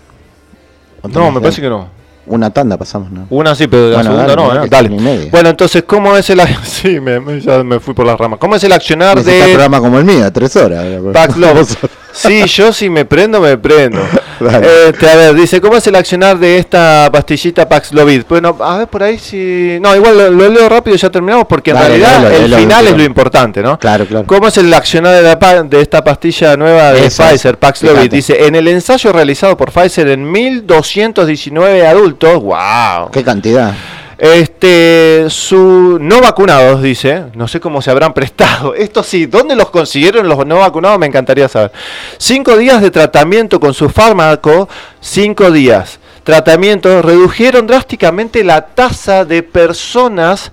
[1.03, 1.89] ¿O No, me parece que no.
[2.27, 3.27] Una tanda pasamos, ¿no?
[3.31, 5.29] Una sí, pero la Bueno, segunda dale, no, que Dale.
[5.31, 6.41] Bueno, entonces, ¿cómo es el...
[6.65, 8.39] Sí, me, me- ya me fui por las ramas.
[8.39, 9.43] ¿Cómo es el accionar de...
[9.43, 10.85] programa como el mío, tres horas.
[11.13, 11.67] Paxlovid.
[12.13, 14.01] Sí, yo si me prendo, me prendo.
[14.41, 18.23] Este, a ver, dice, ¿cómo es el accionar de esta pastillita Paxlovid?
[18.27, 19.77] Bueno, a ver por ahí si...
[19.83, 22.87] No, igual lo, lo leo rápido y ya terminamos porque en Dale, realidad el final
[22.87, 23.79] es lo importante, ¿no?
[23.79, 24.27] Claro, claro.
[24.27, 27.33] ¿Cómo es el accionar de, la de esta pastilla nueva de Eso es.
[27.33, 28.11] Pfizer, Paxlovid?
[28.11, 33.11] Dice, en el ensayo realizado por Pfizer en 1219 adultos, wow.
[33.13, 33.75] ¿Qué cantidad?
[34.21, 38.75] Este, su no vacunados, dice, no sé cómo se habrán prestado.
[38.77, 40.99] Esto sí, ¿dónde los consiguieron los no vacunados?
[40.99, 41.73] Me encantaría saber.
[42.19, 44.69] Cinco días de tratamiento con su fármaco,
[45.01, 46.01] cinco días.
[46.23, 50.53] Tratamiento, redujeron drásticamente la tasa de personas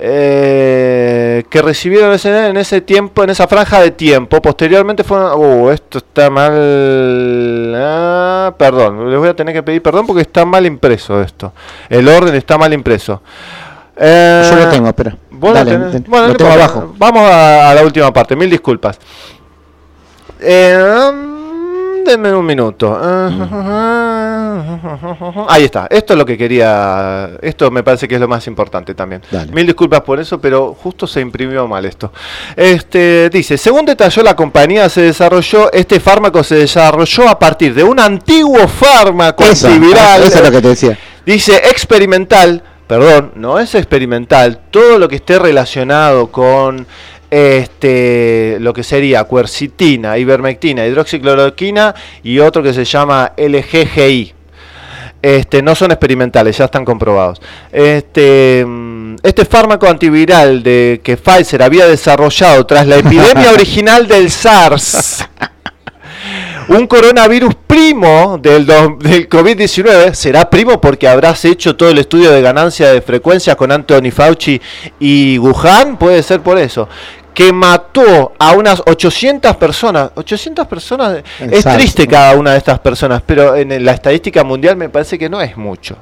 [0.00, 4.40] eh, que recibieron en ese tiempo, en esa franja de tiempo.
[4.40, 10.06] Posteriormente fueron, uh, esto está mal, ah, perdón, les voy a tener que pedir perdón
[10.06, 11.52] porque está mal impreso esto.
[11.88, 13.22] El orden está mal impreso.
[13.96, 15.16] Eh, Yo lo tengo, espera.
[15.40, 16.54] lo Dale, Bueno, lo no tengo importa.
[16.54, 16.94] abajo.
[16.96, 18.98] Vamos a, a la última parte, mil disculpas.
[20.40, 21.12] Eh,
[22.08, 22.98] denme un minuto.
[25.48, 25.86] Ahí está.
[25.90, 27.30] Esto es lo que quería.
[27.42, 29.22] Esto me parece que es lo más importante también.
[29.52, 32.12] Mil disculpas por eso, pero justo se imprimió mal esto.
[32.56, 37.84] Este dice, según detalló la compañía, se desarrolló este fármaco se desarrolló a partir de
[37.84, 40.22] un antiguo fármaco antiviral.
[40.22, 40.98] Eso es lo que te decía.
[41.26, 44.60] Dice experimental, perdón, no es experimental.
[44.70, 46.86] Todo lo que esté relacionado con
[47.30, 54.34] este, lo que sería quercitina, ivermectina, hidroxicloroquina y otro que se llama LGGI.
[55.20, 57.40] Este, no son experimentales, ya están comprobados.
[57.72, 64.30] Este, mm, este fármaco antiviral de que Pfizer había desarrollado tras la epidemia original del
[64.30, 65.28] SARS
[66.68, 72.42] un coronavirus primo del, del COVID-19 será primo porque habrás hecho todo el estudio de
[72.42, 74.60] ganancia de frecuencias con Anthony Fauci
[75.00, 76.88] y Wuhan, puede ser por eso
[77.38, 80.10] que mató a unas 800 personas.
[80.16, 84.88] 800 personas, es triste cada una de estas personas, pero en la estadística mundial me
[84.88, 85.96] parece que no es mucho.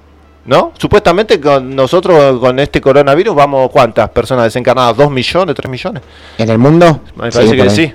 [0.47, 0.73] ¿No?
[0.79, 6.03] Supuestamente con nosotros con este coronavirus vamos cuántas personas desencarnadas, 2 millones, 3 millones.
[6.39, 7.01] ¿En el mundo?
[7.17, 7.93] Me parece que sí.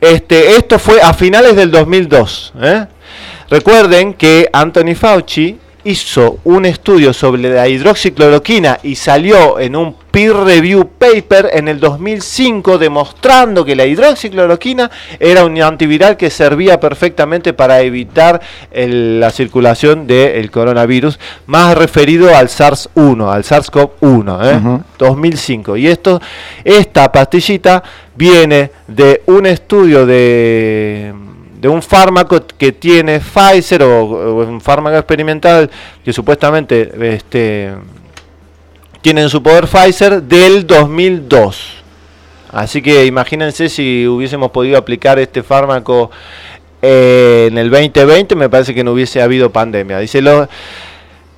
[0.00, 2.54] Este, esto fue a finales del 2002.
[2.60, 2.86] ¿eh?
[3.50, 10.34] Recuerden que Anthony Fauci hizo un estudio sobre la hidroxicloroquina y salió en un peer
[10.34, 17.52] review paper en el 2005 demostrando que la hidroxicloroquina era un antiviral que servía perfectamente
[17.52, 18.40] para evitar
[18.72, 25.76] la circulación del coronavirus, más referido al SARS-1, al SARS-CoV-1, 2005.
[25.76, 25.80] ¿eh?
[25.80, 26.20] Y esto,
[26.64, 27.82] esta pastillita
[28.16, 31.14] viene de un estudio de
[31.60, 35.70] de un fármaco que tiene Pfizer o, un fármaco experimental
[36.02, 37.72] que supuestamente este,
[39.02, 41.76] tiene en su poder Pfizer del 2002.
[42.52, 46.10] Así que imagínense si hubiésemos podido aplicar este fármaco
[46.82, 49.98] eh, en el 2020, me parece que no hubiese habido pandemia.
[49.98, 50.48] Dice lo,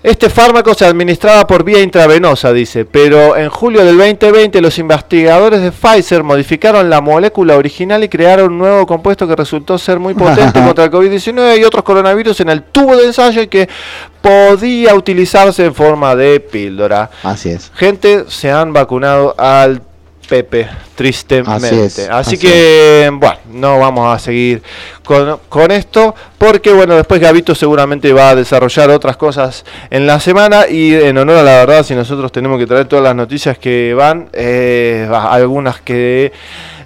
[0.03, 5.63] este fármaco se administraba por vía intravenosa, dice, pero en julio del 2020 los investigadores
[5.63, 10.15] de Pfizer modificaron la molécula original y crearon un nuevo compuesto que resultó ser muy
[10.15, 13.69] potente contra el COVID-19 y otros coronavirus en el tubo de ensayo y que
[14.21, 17.09] podía utilizarse en forma de píldora.
[17.23, 17.71] Así es.
[17.75, 19.83] Gente, se han vacunado al
[20.33, 22.09] Pepe, tristemente.
[22.11, 24.63] Así, que, bueno, no vamos a seguir
[25.05, 30.67] con, esto, porque, bueno, después Gabito seguramente va a desarrollar otras cosas en la semana
[30.67, 33.93] y en honor a la verdad, si nosotros tenemos que traer todas las noticias que
[33.93, 36.33] van, eh, algunas que...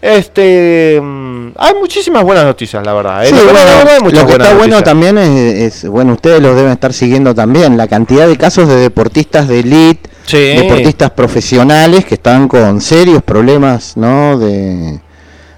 [0.03, 3.25] Este, mm, hay muchísimas buenas noticias, la verdad.
[3.25, 3.31] ¿eh?
[3.31, 8.27] lo que está bueno también es, bueno, ustedes lo deben estar siguiendo también, la cantidad
[8.27, 14.39] de casos de deportistas de elite deportistas profesionales que están con serios problemas ¿no?
[14.39, 15.01] de,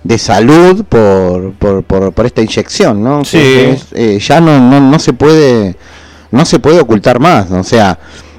[0.02, 3.22] de salud por, por, por, esta inyección, ¿no?
[3.32, 5.76] Eh, ya no, no, no se puede
[6.30, 7.98] no se puede ocultar más, o sea,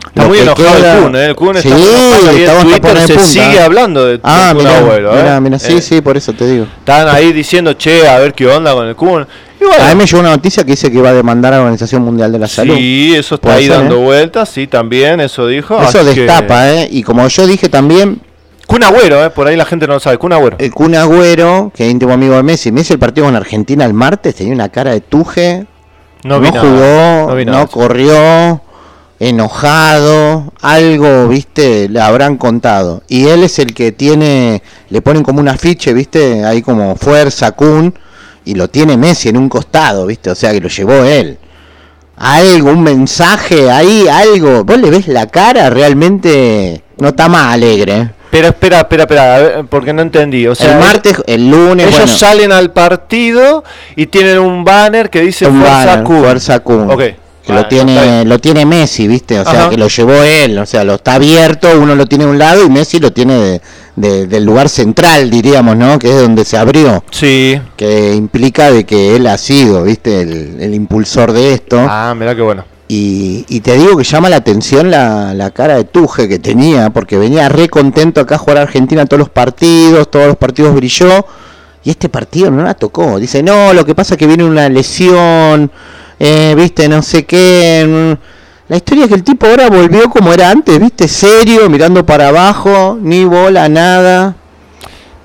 [0.10, 1.26] Está muy enojado el Kun, ¿eh?
[1.26, 5.40] El Kun sí, está, en Twitter se sigue hablando de ah, mira, abuelo, ¿eh?
[5.40, 6.66] mira, sí, eh, sí, por eso te digo.
[6.80, 9.28] Están ahí diciendo, che, a ver qué onda con el Kun.
[9.80, 12.04] A mí me llegó una noticia que dice que iba a demandar a la Organización
[12.04, 12.76] Mundial de la Salud.
[12.76, 14.04] Sí, eso está ahí dando eh?
[14.04, 15.82] vueltas, sí, también, eso dijo.
[15.82, 16.88] Eso destapa, ¿eh?
[16.92, 18.22] Y como yo dije también...
[18.68, 19.32] Kun Agüero, ¿eh?
[19.32, 20.58] Por ahí la gente no lo sabe, Kun Agüero.
[20.60, 22.72] El Kun Agüero, que es íntimo amigo de Messi.
[22.72, 25.66] Messi el partido con Argentina el martes, tenía una cara de tuje.
[26.24, 28.62] No, no jugó, no, corrió
[29.20, 33.04] enojado, algo, viste, le habrán contado.
[33.08, 37.52] Y él es el que tiene, le ponen como un afiche, viste, ahí como fuerza,
[37.52, 37.94] Kun,
[38.50, 40.32] y lo tiene Messi en un costado, ¿viste?
[40.32, 41.38] O sea que lo llevó él.
[42.18, 44.64] Algo, un mensaje ahí, algo.
[44.64, 45.70] ¿Vos le ves la cara?
[45.70, 47.98] Realmente no está más alegre.
[47.98, 48.10] ¿eh?
[48.32, 50.48] Pero espera, espera, espera, porque no entendí.
[50.48, 51.96] O sea, el martes, el lunes.
[51.96, 53.64] Ellos salen al partido
[53.96, 56.04] y tienen un banner que dice Fuerza.
[56.04, 56.56] Fuerza.
[56.66, 57.19] Okay
[57.54, 59.40] lo tiene lo tiene Messi, ¿viste?
[59.40, 62.28] O sea, que lo llevó él, o sea, lo está abierto, uno lo tiene a
[62.28, 63.62] un lado y Messi lo tiene
[63.96, 66.00] de, del lugar central, diríamos, ¿no?
[66.00, 67.04] Que es donde se abrió.
[67.12, 67.60] Sí.
[67.76, 70.22] Que implica de que él ha sido, ¿viste?
[70.22, 71.78] El, impulsor de esto.
[71.80, 72.64] Ah, mira qué bueno.
[72.88, 76.90] Y, y, te digo que llama la atención la, la, cara de Tuje que tenía,
[76.90, 80.74] porque venía re contento acá a jugar a Argentina todos los partidos, todos los partidos
[80.74, 81.24] brilló,
[81.84, 83.20] y este partido no la tocó.
[83.20, 85.72] Dice, no, lo que pasa es que viene una lesión,
[86.20, 88.18] eh, viste, no sé qué.
[88.68, 92.28] La historia es que el tipo ahora volvió como era antes, viste, serio, mirando para
[92.28, 94.36] abajo, ni bola, nada.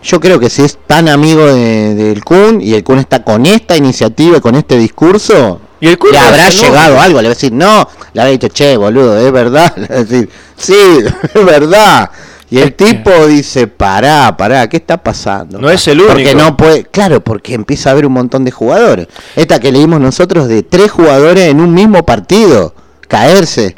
[0.02, 3.44] Yo creo que si es tan amigo del de, Kun y el Kun está con
[3.44, 7.52] esta iniciativa, con este discurso, ¿Y el le habrá llegado algo, le va a decir,
[7.52, 10.74] no, le habrá dicho, che, boludo, es verdad, le va a decir, sí,
[11.34, 12.10] es verdad.
[12.50, 15.58] Y el tipo dice, pará, pará, ¿qué está pasando?
[15.58, 16.12] No es el único.
[16.12, 19.08] Porque no puede, claro, porque empieza a haber un montón de jugadores.
[19.34, 22.74] Esta que leímos nosotros de tres jugadores en un mismo partido,
[23.08, 23.76] caerse.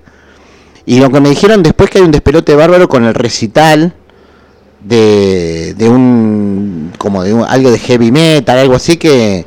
[0.84, 3.94] Y lo que me dijeron después que hay un despelote bárbaro con el recital
[4.82, 9.46] de, de un, como de algo de heavy metal, algo así que,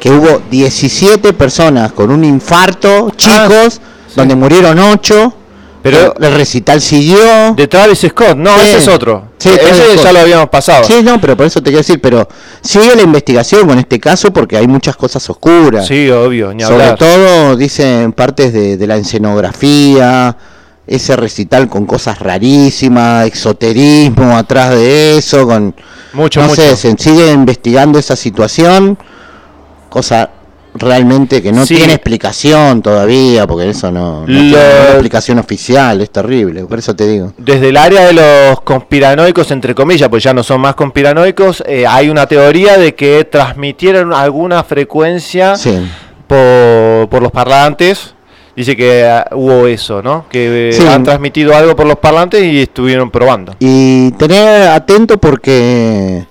[0.00, 3.80] que hubo 17 personas con un infarto, chicos,
[4.14, 5.34] donde murieron 8
[5.90, 7.54] pero el recital siguió.
[7.54, 9.30] De Travis Scott, no, ese es otro.
[9.38, 10.84] Sí, ese ya lo habíamos pasado.
[10.84, 12.26] Sí, no, pero por eso te quiero decir, pero
[12.60, 15.86] sigue la investigación con este caso porque hay muchas cosas oscuras.
[15.86, 20.36] Sí, obvio, ni Sobre todo, dicen partes de, la escenografía,
[20.86, 25.74] ese recital con cosas rarísimas, exoterismo atrás de eso, con...
[26.12, 26.62] Mucho, no mucho.
[26.62, 28.98] sé, se sigue investigando esa situación,
[29.88, 30.30] cosa
[30.78, 34.56] realmente que no tiene explicación todavía, porque eso no, no tiene
[34.90, 37.32] explicación oficial, es terrible, por eso te digo.
[37.38, 41.86] Desde el área de los conspiranoicos, entre comillas, pues ya no son más conspiranoicos, eh,
[41.86, 45.54] hay una teoría de que transmitieron alguna frecuencia
[46.26, 48.14] por, por los parlantes.
[48.56, 50.24] Dice que ah, hubo eso, ¿no?
[50.30, 53.54] Que eh, han transmitido algo por los parlantes y estuvieron probando.
[53.58, 56.24] Y tener atento porque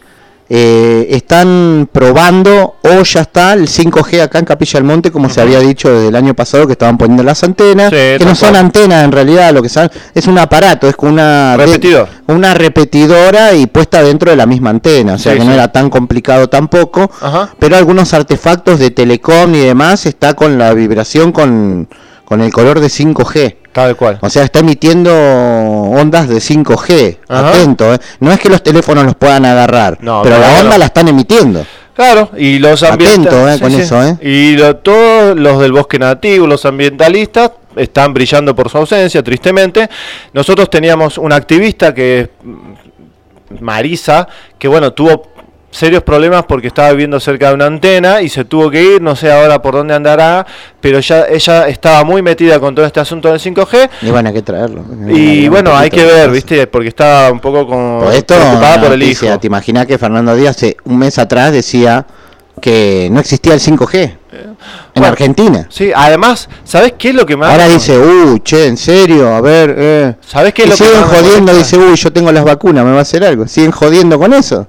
[0.57, 5.41] eh, están probando o ya está el 5G acá en Capilla del Monte, como se
[5.41, 9.03] había dicho desde el año pasado que estaban poniendo las antenas, que no son antenas
[9.03, 11.57] en realidad, lo que son, es un aparato, es una,
[12.27, 15.90] una repetidora y puesta dentro de la misma antena, o sea que no era tan
[15.90, 17.11] complicado tampoco,
[17.60, 21.90] pero algunos artefactos de telecom y demás está con la vibración con,
[22.23, 23.57] con el color de 5G.
[23.76, 24.20] Tal cual.
[24.22, 27.18] O sea, está emitiendo ondas de 5G.
[27.28, 27.98] Atento, ¿eh?
[28.22, 31.66] No es que los teléfonos los puedan agarrar, pero la onda la están emitiendo.
[31.94, 33.58] Claro, y los ambientalistas.
[33.58, 33.62] ¿eh?
[33.62, 34.18] con eso, ¿eh?
[34.22, 39.90] Y todos los del bosque nativo, los ambientalistas, están brillando por su ausencia, tristemente.
[40.32, 42.30] Nosotros teníamos una activista que
[43.52, 44.26] es Marisa,
[44.58, 45.34] que bueno, tuvo
[45.76, 49.16] serios problemas porque estaba viviendo cerca de una antena y se tuvo que ir, no
[49.16, 50.46] sé ahora por dónde andará,
[50.80, 53.90] pero ya ella estaba muy metida con todo este asunto del 5G.
[54.04, 54.86] Y bueno, hay que traerlo.
[55.08, 56.66] Y bueno, hay que ver, ¿viste?
[56.68, 59.38] Porque estaba un poco con, preocupada por el hijo.
[59.38, 62.06] ¿Te imaginas que Fernando Díaz hace un mes atrás decía
[62.61, 64.18] que no existía el 5G?
[64.94, 65.68] En Argentina.
[65.69, 67.52] Sí, además, ¿sabes qué es lo que más...
[67.52, 69.76] Ahora dice, uy, che, en serio, a ver...
[69.77, 70.15] Eh.
[70.26, 72.99] ¿Sabes qué es lo que siguen jodiendo, dice, uy, yo tengo las vacunas, me va
[72.99, 73.48] a hacer algo.
[73.48, 74.68] Siguen jodiendo con eso.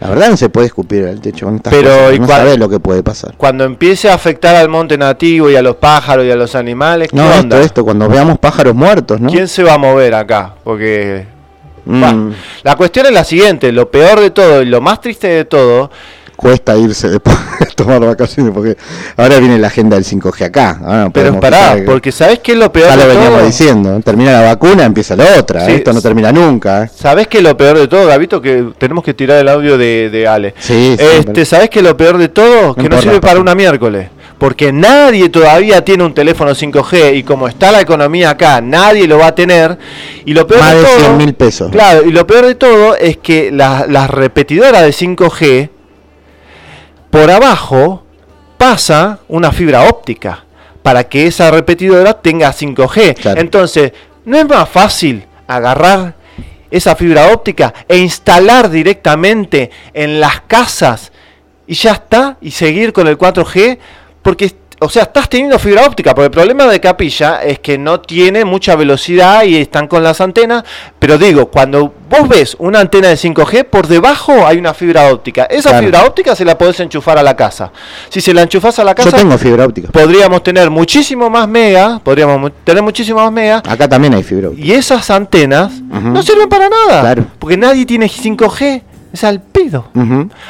[0.00, 2.80] La verdad no se puede escupir el techo con estas Pero, No sabes lo que
[2.80, 3.34] puede pasar.
[3.36, 7.08] Cuando empiece a afectar al monte nativo y a los pájaros y a los animales,
[7.10, 9.30] ¿qué no, esto, esto, cuando veamos pájaros muertos, ¿no?
[9.30, 10.54] ¿Quién se va a mover acá?
[10.64, 11.36] Porque...
[11.88, 12.32] Mm.
[12.64, 15.92] la cuestión es la siguiente, lo peor de todo y lo más triste de todo
[16.36, 18.76] cuesta irse después de tomar vacaciones porque
[19.16, 21.10] ahora viene la agenda del 5G acá.
[21.12, 24.84] Pero pará, porque ¿sabes qué es lo peor ya lo veníamos diciendo, termina la vacuna,
[24.84, 26.84] empieza la otra, esto no termina nunca.
[26.84, 26.90] ¿eh?
[26.94, 28.40] ¿Sabes qué es lo peor de todo, Gabito?
[28.40, 30.54] Que tenemos que tirar el audio de, de Ale.
[30.58, 32.74] Sí, este, ¿Sabes qué es lo peor de todo?
[32.74, 34.08] que no sirve para una miércoles
[34.38, 39.18] porque nadie todavía tiene un teléfono 5G y como está la economía acá, nadie lo
[39.18, 39.78] va a tener.
[40.24, 41.70] Y lo peor Más de, todo, 100 mil pesos.
[41.70, 45.70] Claro, y lo peor de todo es que las repetidoras de 5G
[47.16, 48.02] por abajo
[48.58, 50.44] pasa una fibra óptica
[50.82, 53.38] para que esa repetidora tenga 5G.
[53.38, 53.92] Entonces,
[54.26, 56.14] ¿no es más fácil agarrar
[56.70, 61.10] esa fibra óptica e instalar directamente en las casas
[61.66, 62.36] y ya está?
[62.42, 63.78] Y seguir con el 4G?
[64.20, 68.00] Porque o sea, estás teniendo fibra óptica, porque el problema de Capilla es que no
[68.00, 70.64] tiene mucha velocidad y están con las antenas,
[70.98, 75.44] pero digo, cuando vos ves una antena de 5G, por debajo hay una fibra óptica.
[75.44, 77.72] Esa fibra óptica se la podés enchufar a la casa.
[78.10, 79.88] Si se la enchufás a la casa, Yo tengo fibra óptica.
[79.90, 83.62] Podríamos tener muchísimo más mega, podríamos tener muchísimo más mega.
[83.66, 84.66] Acá también hay fibra óptica.
[84.66, 88.82] Y esas antenas no sirven para nada, porque nadie tiene 5G
[89.16, 89.88] es al pido.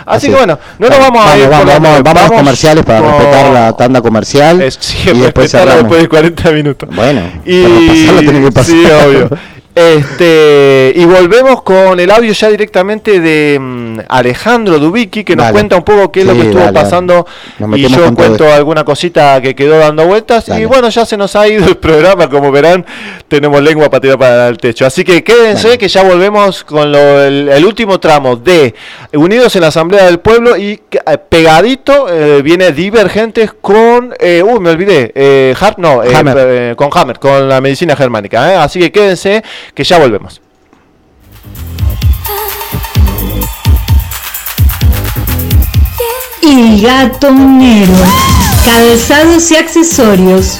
[0.04, 3.52] Así, que bueno, no nos vamos, a ir vamos, vamos, vamos, a comerciales para respetar
[3.52, 4.56] la tanda comercial.
[4.56, 4.60] y
[5.20, 6.88] después después de 40 minutos.
[6.94, 8.74] Bueno, y tiene que pasar.
[8.74, 9.30] Sí, obvio.
[9.76, 15.76] Este, y volvemos con el audio ya directamente de mm, Alejandro Dubicki, que nos cuenta
[15.76, 17.26] un poco qué es lo que estuvo pasando.
[17.74, 20.48] Y yo cuento alguna cosita que quedó dando vueltas.
[20.48, 22.86] Y bueno, ya se nos ha ido el programa, como verán,
[23.28, 24.86] tenemos lengua para tirar para el techo.
[24.86, 28.74] Así que quédense que ya volvemos con el, último tramo de
[29.12, 34.58] Unidos en la Asamblea del Pueblo y eh, pegadito eh, viene Divergentes con, eh, uy,
[34.58, 36.00] me olvidé, eh, no,
[36.76, 38.62] con Hammer, con la medicina germánica.
[38.62, 39.42] Así que quédense
[39.74, 40.40] que ya volvemos.
[46.42, 48.04] El gato negro,
[48.64, 50.58] calzados y accesorios.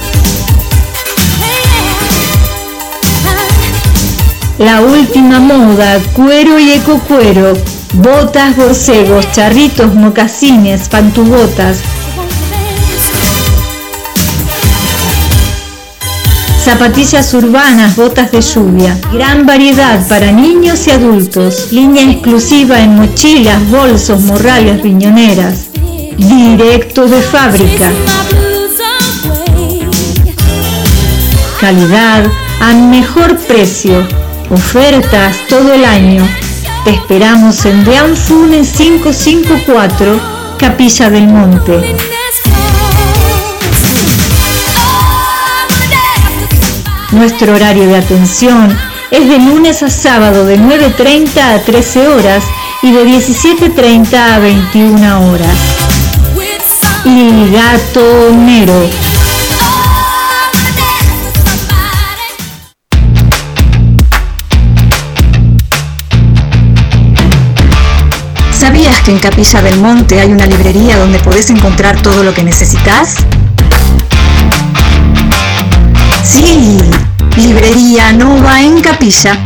[4.57, 7.53] La última moda, cuero y ecocuero,
[7.93, 11.81] botas, borcegos, charritos, mocasines, pantubotas,
[16.67, 23.69] zapatillas urbanas, botas de lluvia, gran variedad para niños y adultos, línea exclusiva en mochilas,
[23.69, 25.69] bolsos, morrales, riñoneras,
[26.17, 27.89] directo de fábrica.
[31.61, 32.29] Calidad
[32.59, 34.05] a mejor precio,
[34.49, 36.27] ofertas todo el año.
[36.83, 40.19] Te esperamos en Deanfune 554,
[40.59, 41.95] Capilla del Monte.
[47.11, 48.77] Nuestro horario de atención
[49.11, 52.43] es de lunes a sábado de 9.30 a 13 horas
[52.81, 55.57] y de 17.30 a 21 horas.
[57.05, 58.89] Y Gato Nero.
[68.51, 72.43] ¿Sabías que en Capilla del Monte hay una librería donde podés encontrar todo lo que
[72.43, 73.15] necesitas?
[76.23, 76.77] Sí,
[77.35, 79.37] Librería Nova en Capilla.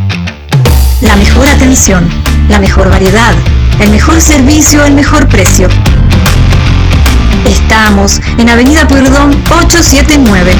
[1.02, 2.08] La mejor atención,
[2.50, 3.34] la mejor variedad,
[3.80, 5.68] el mejor servicio, el mejor precio.
[7.46, 10.54] Estamos en Avenida Pueyrredón 879.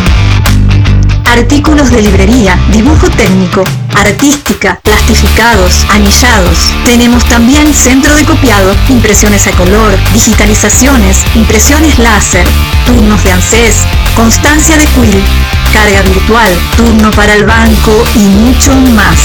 [1.26, 3.64] Artículos de librería, dibujo técnico,
[3.96, 6.58] artística, plastificados, anillados.
[6.84, 12.46] Tenemos también centro de copiado, impresiones a color, digitalizaciones, impresiones láser,
[12.86, 13.76] turnos de ANSES,
[14.16, 15.24] constancia de quill,
[15.72, 19.20] carga virtual, turno para el banco y mucho más.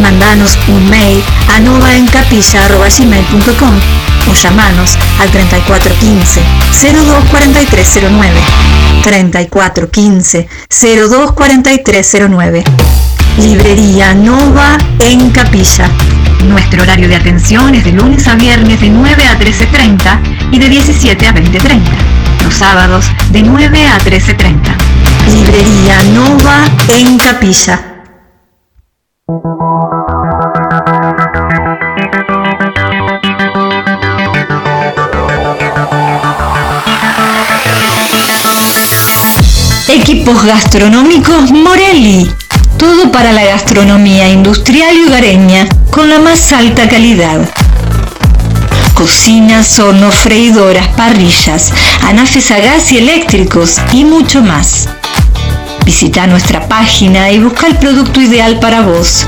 [0.00, 1.22] Mandanos un mail
[1.54, 3.74] a novaencapilla.gmail.com
[4.28, 6.40] o llamanos al 3415
[6.72, 8.40] 024309
[9.02, 12.64] 3415 024309
[13.38, 15.88] Librería Nova en Capilla.
[16.48, 20.68] Nuestro horario de atención es de lunes a viernes de 9 a 13.30 y de
[20.68, 24.76] 17 a 20.30 sábados de 9 a 13.30.
[25.32, 27.96] Librería Nova en Capilla.
[39.88, 42.30] Equipos gastronómicos Morelli.
[42.78, 47.40] Todo para la gastronomía industrial y hogareña con la más alta calidad
[48.96, 54.88] cocinas, hornos, freidoras, parrillas, anafes a gas y eléctricos y mucho más.
[55.84, 59.26] Visita nuestra página y busca el producto ideal para vos.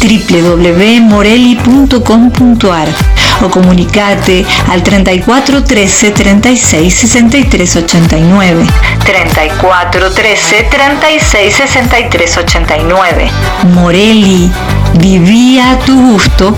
[0.00, 2.88] www.morelli.com.ar
[3.42, 8.66] o comunicate al 34 13 36 63 89
[9.04, 13.30] 34 13 36 63 89
[13.74, 14.50] Morelli,
[14.94, 16.56] vivía a tu gusto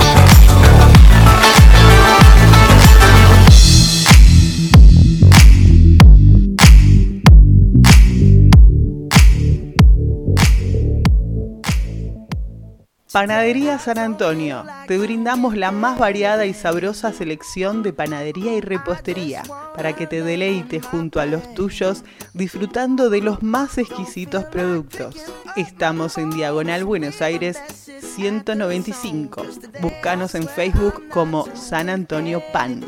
[13.12, 14.64] Panadería San Antonio.
[14.88, 19.42] Te brindamos la más variada y sabrosa selección de panadería y repostería
[19.76, 25.14] para que te deleites junto a los tuyos disfrutando de los más exquisitos productos.
[25.56, 27.58] Estamos en Diagonal Buenos Aires
[28.16, 29.42] 195.
[29.82, 32.82] Búscanos en Facebook como San Antonio Pan.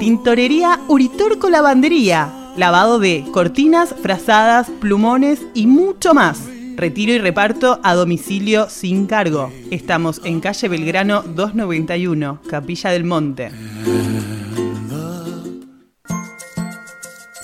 [0.00, 2.32] Tintorería Uritorco Lavandería.
[2.56, 9.50] Lavado de cortinas, frazadas, plumones y mucho más Retiro y reparto a domicilio sin cargo.
[9.70, 13.50] Estamos en calle Belgrano 291, Capilla del Monte.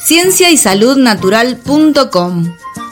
[0.04, 0.98] Ciencia y Salud.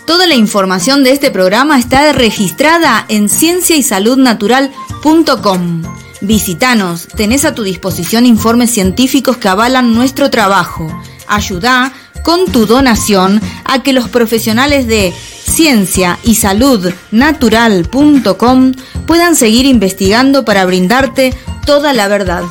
[0.07, 5.83] Toda la información de este programa está registrada en Ciencia y Salud Natural.com.
[6.23, 10.87] Visítanos, tenés a tu disposición informes científicos que avalan nuestro trabajo.
[11.31, 11.93] Ayuda
[12.23, 18.73] con tu donación a que los profesionales de ciencia y salud natural.com
[19.07, 21.35] puedan seguir investigando para brindarte
[21.65, 22.43] toda la verdad.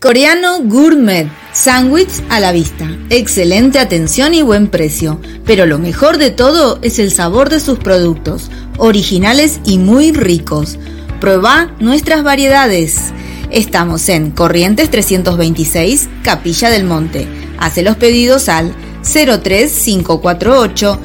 [0.00, 1.30] Coreano Gourmet.
[1.52, 2.86] Sándwich a la vista.
[3.10, 5.20] Excelente atención y buen precio.
[5.46, 8.50] Pero lo mejor de todo es el sabor de sus productos.
[8.76, 10.78] Originales y muy ricos.
[11.20, 13.14] Prueba nuestras variedades.
[13.50, 17.26] Estamos en Corrientes 326, Capilla del Monte.
[17.58, 18.72] Hace los pedidos al
[19.02, 20.98] 03548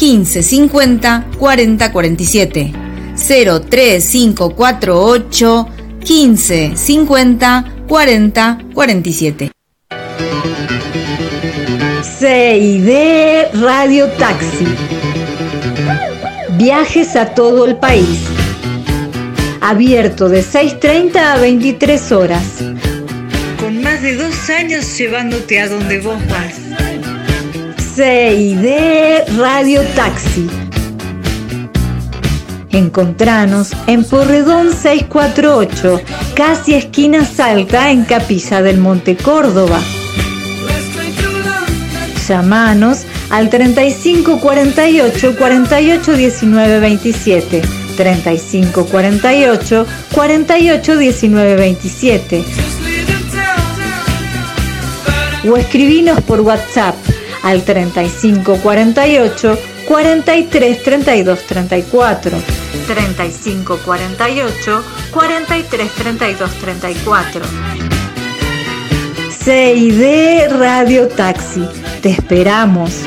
[0.00, 2.72] 1550 4047.
[3.16, 5.68] 03548
[5.98, 9.50] 1550 4047.
[12.18, 12.90] CID
[13.60, 14.66] Radio Taxi.
[16.56, 18.35] Viajes a todo el país.
[19.68, 22.44] Abierto de 6.30 a 23 horas.
[23.58, 26.54] Con más de dos años llevándote a donde vos vas.
[27.96, 30.46] CID Radio Taxi.
[32.70, 36.00] Encontranos en Porredón 648,
[36.36, 39.80] casi esquina Salta, en Capilla del Monte Córdoba.
[42.28, 47.85] Llamanos al 35 48 48 19 27.
[47.96, 52.44] 35 48 48 19 27.
[55.50, 56.96] O escribinos por WhatsApp
[57.42, 62.38] al 35 48 43 32 34.
[62.86, 67.42] 35 48 43 32 34.
[69.30, 71.64] CID Radio Taxi.
[72.02, 73.02] Te esperamos.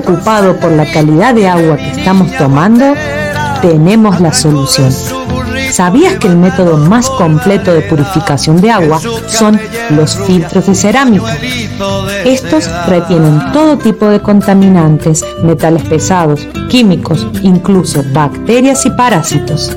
[0.00, 2.94] Preocupado por la calidad de agua que estamos tomando,
[3.60, 4.90] tenemos la solución.
[5.70, 9.60] ¿Sabías que el método más completo de purificación de agua son
[9.90, 11.36] los filtros de cerámica?
[12.24, 19.76] Estos retienen todo tipo de contaminantes, metales pesados, químicos, incluso bacterias y parásitos.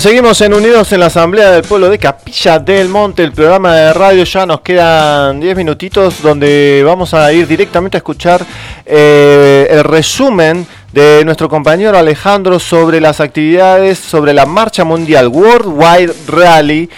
[0.00, 3.92] Seguimos en Unidos en la Asamblea del Pueblo de Capilla del Monte, el programa de
[3.92, 4.22] radio.
[4.22, 8.44] Ya nos quedan 10 minutitos donde vamos a ir directamente a escuchar
[8.86, 16.12] eh, el resumen de nuestro compañero Alejandro sobre las actividades, sobre la marcha mundial Worldwide
[16.28, 16.88] Rally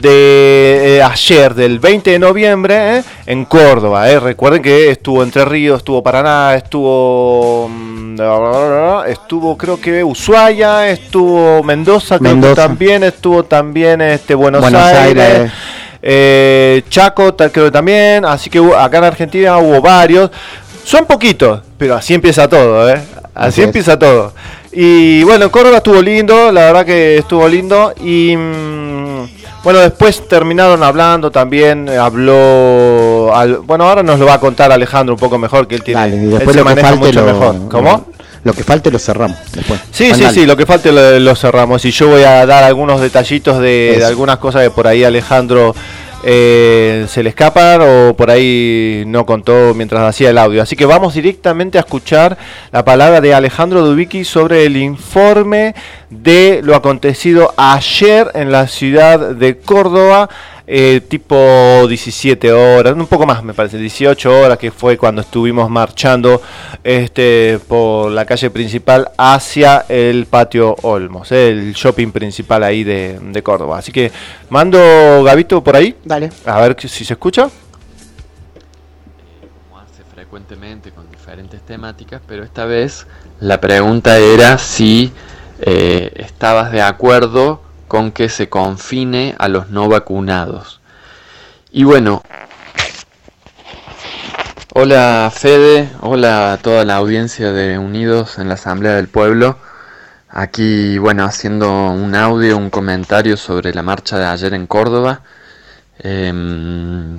[0.00, 4.10] de eh, ayer, del 20 de noviembre, eh, en Córdoba.
[4.10, 4.18] eh.
[4.18, 8.16] Recuerden que estuvo Entre Ríos, estuvo Paraná, estuvo mm,
[9.08, 15.22] estuvo creo que Ushuaia, estuvo Mendoza, creo que también, estuvo también este Buenos, Buenos Aires.
[15.24, 15.52] Aires.
[16.02, 20.30] eh, Chaco, creo que también, así que acá en Argentina hubo varios.
[20.84, 23.00] Son poquitos, pero así empieza todo, ¿eh?
[23.34, 24.32] Así, empieza todo.
[24.72, 27.92] Y bueno, en Córdoba estuvo lindo, la verdad que estuvo lindo.
[28.02, 29.24] Y mm,
[29.62, 33.30] bueno, después terminaron hablando también, eh, habló...
[33.34, 36.00] al- bueno, ahora nos lo va a contar Alejandro un poco mejor, que él tiene...
[36.00, 37.68] Dale, y él después se maneja mucho lo, mejor.
[37.68, 38.06] ¿Cómo?
[38.42, 39.80] Lo que falte lo cerramos después.
[39.90, 40.34] Sí, sí, dale.
[40.34, 41.84] sí, lo que falte lo, lo cerramos.
[41.84, 45.74] Y yo voy a dar algunos detallitos de, algunas cosas que por ahí Alejandro
[46.22, 50.62] eh, se le escapan o por ahí no contó mientras hacía el audio.
[50.62, 52.36] Así que vamos directamente a escuchar
[52.72, 55.74] la palabra de Alejandro Dubicki sobre el informe
[56.10, 60.28] de lo acontecido ayer en la ciudad de Córdoba.
[60.72, 61.34] Eh, tipo
[61.88, 66.40] 17 horas, un poco más me parece, 18 horas que fue cuando estuvimos marchando
[66.84, 73.18] este por la calle principal hacia el patio Olmos, eh, el shopping principal ahí de,
[73.20, 73.78] de Córdoba.
[73.78, 74.12] Así que
[74.48, 74.78] mando
[75.24, 76.30] Gabito por ahí, Dale.
[76.46, 77.50] a ver si se escucha.
[79.68, 83.08] como hace frecuentemente con diferentes temáticas, pero esta vez
[83.40, 85.12] la pregunta era si
[85.62, 87.60] eh, estabas de acuerdo
[87.90, 90.80] con que se confine a los no vacunados.
[91.72, 92.22] Y bueno,
[94.74, 99.58] hola Fede, hola a toda la audiencia de Unidos en la Asamblea del Pueblo.
[100.28, 105.22] Aquí, bueno, haciendo un audio, un comentario sobre la marcha de ayer en Córdoba.
[105.98, 107.18] Em,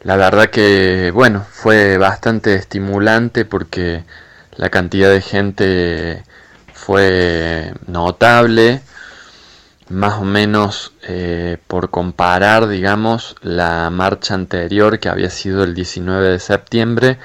[0.00, 4.04] la verdad que, bueno, fue bastante estimulante porque
[4.56, 6.24] la cantidad de gente
[6.72, 8.80] fue notable,
[9.88, 16.28] más o menos eh, por comparar, digamos, la marcha anterior que había sido el 19
[16.28, 17.18] de septiembre,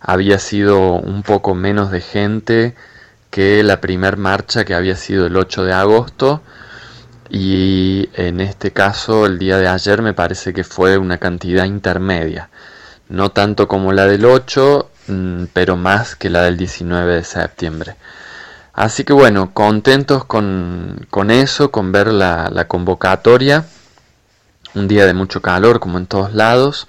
[0.00, 2.74] había sido un poco menos de gente
[3.30, 6.42] que la primer marcha que había sido el 8 de agosto
[7.30, 12.48] y en este caso el día de ayer me parece que fue una cantidad intermedia,
[13.08, 17.96] no tanto como la del 8, mm, pero más que la del 19 de septiembre.
[18.78, 23.64] Así que bueno, contentos con, eso, con ver la, convocatoria,
[24.76, 26.86] un día de mucho calor como en todos lados,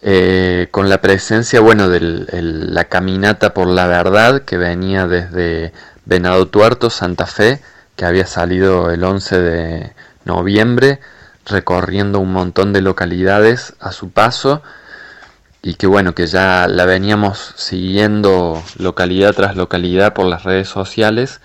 [0.00, 5.74] eh, con la presencia, bueno, de la caminata por la verdad que venía desde
[6.06, 7.60] Venado Tuerto, Santa Fe,
[7.94, 9.92] que había salido el 11 de
[10.24, 10.98] noviembre,
[11.44, 14.62] recorriendo un montón de localidades a su paso
[15.62, 21.40] y que bueno, que ya la veníamos siguiendo localidad tras localidad por las redes sociales.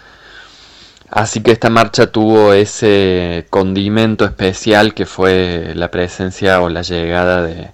[1.10, 7.44] Así que esta marcha tuvo ese condimento especial que fue la presencia o la llegada
[7.44, 7.72] de,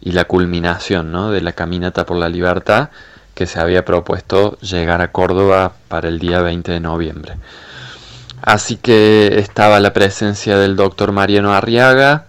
[0.00, 1.30] y la culminación ¿no?
[1.30, 2.90] de la caminata por la libertad
[3.34, 7.34] que se había propuesto llegar a Córdoba para el día 20 de noviembre.
[8.42, 12.26] Así que estaba la presencia del doctor Mariano Arriaga,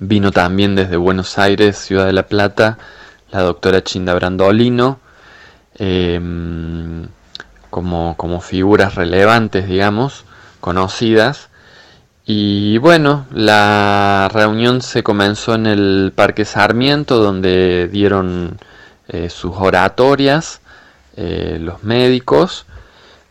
[0.00, 2.78] vino también desde Buenos Aires, Ciudad de la Plata,
[3.30, 5.00] la doctora Chinda Brandolino,
[5.76, 7.06] em,
[7.70, 10.24] como, como figuras relevantes, digamos,
[10.60, 11.48] conocidas.
[12.26, 18.58] Y bueno, la reunión se comenzó en el Parque Sarmiento, donde dieron
[19.08, 20.60] eh, sus oratorias
[21.16, 22.66] eh, los médicos.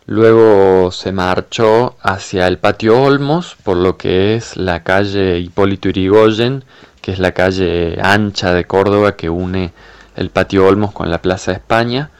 [0.06, 6.66] Luego se marchó hacia el patio Olmos, por lo que es la calle Hipólito Irigoyen,
[7.02, 9.72] que es la calle ancha de Córdoba que une
[10.16, 12.12] el patio Olmos con la Plaza España.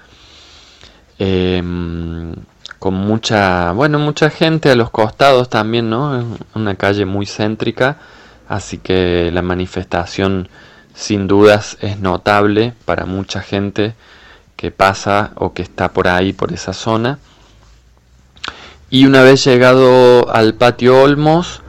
[1.20, 2.34] Em,
[2.80, 6.20] con mucha, bueno, mucha gente a los costados también, ¿no?
[6.20, 7.98] Es una calle muy céntrica,
[8.50, 10.50] así que la manifestación
[10.94, 13.94] sin dudas es notable para mucha gente
[14.56, 17.20] que pasa o que está por ahí, por esa zona.
[18.94, 21.64] Y una vez llegado al patio Olmos,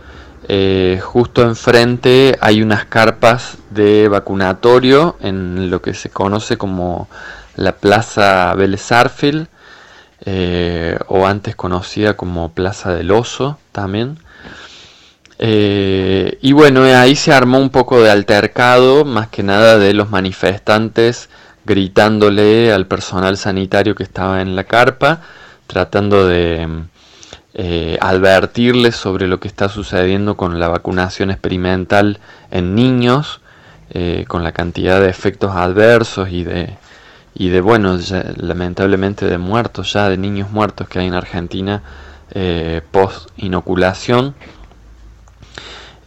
[0.46, 7.08] eh, justo enfrente hay unas carpas de vacunatorio en lo que se conoce como
[7.56, 8.90] la Plaza Vélez
[10.26, 14.18] eh, o antes conocida como Plaza del Oso también.
[15.38, 20.10] Eh, y bueno, ahí se armó un poco de altercado, más que nada de los
[20.10, 21.30] manifestantes
[21.64, 25.22] gritándole al personal sanitario que estaba en la carpa,
[25.66, 26.84] tratando de
[27.56, 32.18] eh, advertirles sobre lo que está sucediendo con la vacunación experimental
[32.50, 33.40] en niños,
[33.90, 36.76] eh, con la cantidad de efectos adversos y de,
[37.32, 37.96] y de bueno,
[38.38, 41.82] lamentablemente de muertos ya, de niños muertos que hay en Argentina
[42.32, 44.34] eh, post inoculación.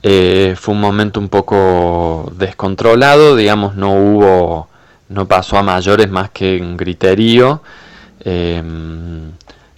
[0.02, 4.68] fue un momento un poco descontrolado, digamos, no hubo,
[5.08, 7.62] no pasó a mayores más que un griterío.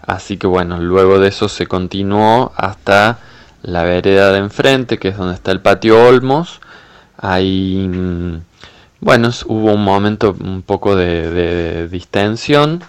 [0.10, 3.19] Así que bueno, luego de eso se continuó hasta
[3.61, 6.61] la vereda de enfrente, que es donde está el patio Olmos.
[7.15, 8.41] Ahí, mm,
[9.02, 12.81] bueno, hubo un momento un poco de, distensión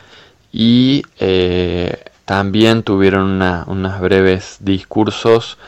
[0.50, 5.58] y eh, también tuvieron unos breves discursos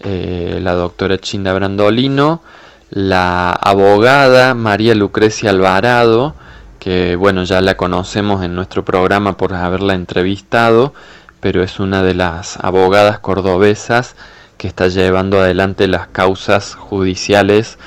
[0.00, 2.40] eh, la doctora Chinda Brandolino,
[2.88, 6.34] la abogada María Lucrecia Alvarado,
[6.82, 10.92] que bueno, ya la conocemos en nuestro programa por haberla entrevistado,
[11.38, 14.16] pero es una de las abogadas cordobesas
[14.58, 17.78] que está llevando adelante las causas judiciales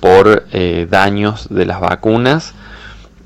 [0.00, 2.52] por eh, daños de las vacunas.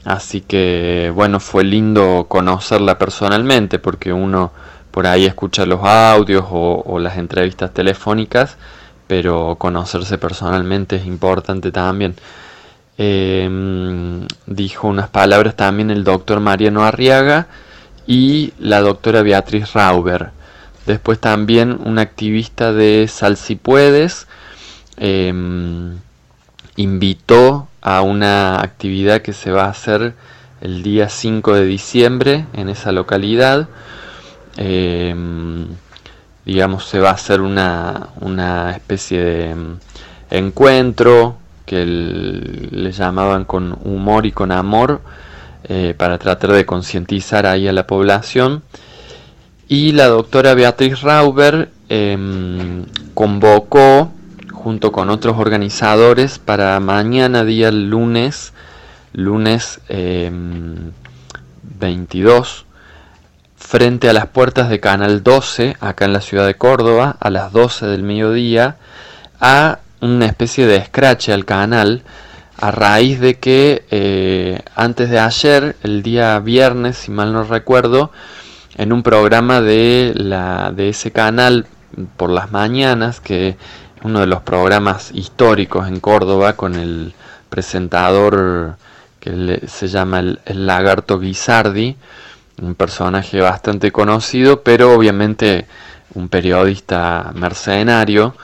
[0.04, 4.52] Así que bueno, fue lindo conocerla personalmente porque uno
[4.92, 8.58] por ahí escucha los audios o las entrevistas telefónicas,
[9.08, 12.14] pero conocerse personalmente es importante también.
[12.98, 17.46] Em, dijo unas palabras también el doctor Mariano Arriaga
[18.06, 20.30] y la doctora Beatriz Rauber.
[20.86, 24.26] Después también un activista de Sal Si Puedes
[24.96, 25.98] em,
[26.76, 30.14] invitó a una actividad que se va a hacer
[30.60, 33.68] el día 5 de diciembre en esa localidad.
[34.56, 35.66] Em,
[36.46, 39.56] digamos, se va a hacer una, una especie de
[40.30, 41.36] encuentro
[41.66, 45.02] que le llamaban con humor y con amor
[45.64, 48.62] eh, para tratar de concientizar ahí a la población.
[49.68, 52.84] Y la doctora Beatriz Rauber em,
[53.14, 54.12] convocó
[54.52, 58.52] junto con otros organizadores para mañana día lunes,
[59.12, 60.92] lunes 22, em,
[63.56, 67.50] frente a las puertas de Canal 12, acá en la ciudad de Córdoba, a las
[67.50, 68.76] 12 del mediodía,
[69.40, 72.02] a una especie de scratch al canal
[72.58, 78.10] a raíz de que eh, antes de ayer, el día viernes, si mal no recuerdo,
[78.76, 81.66] en un programa de, la, de ese canal
[82.16, 83.56] por las mañanas, que es
[84.02, 87.14] uno de los programas históricos en Córdoba, con el
[87.48, 88.76] presentador
[89.20, 91.96] que se llama el, el Lagarto Guisardi,
[92.62, 95.66] un personaje bastante conocido, pero obviamente
[96.14, 98.34] un periodista mercenario,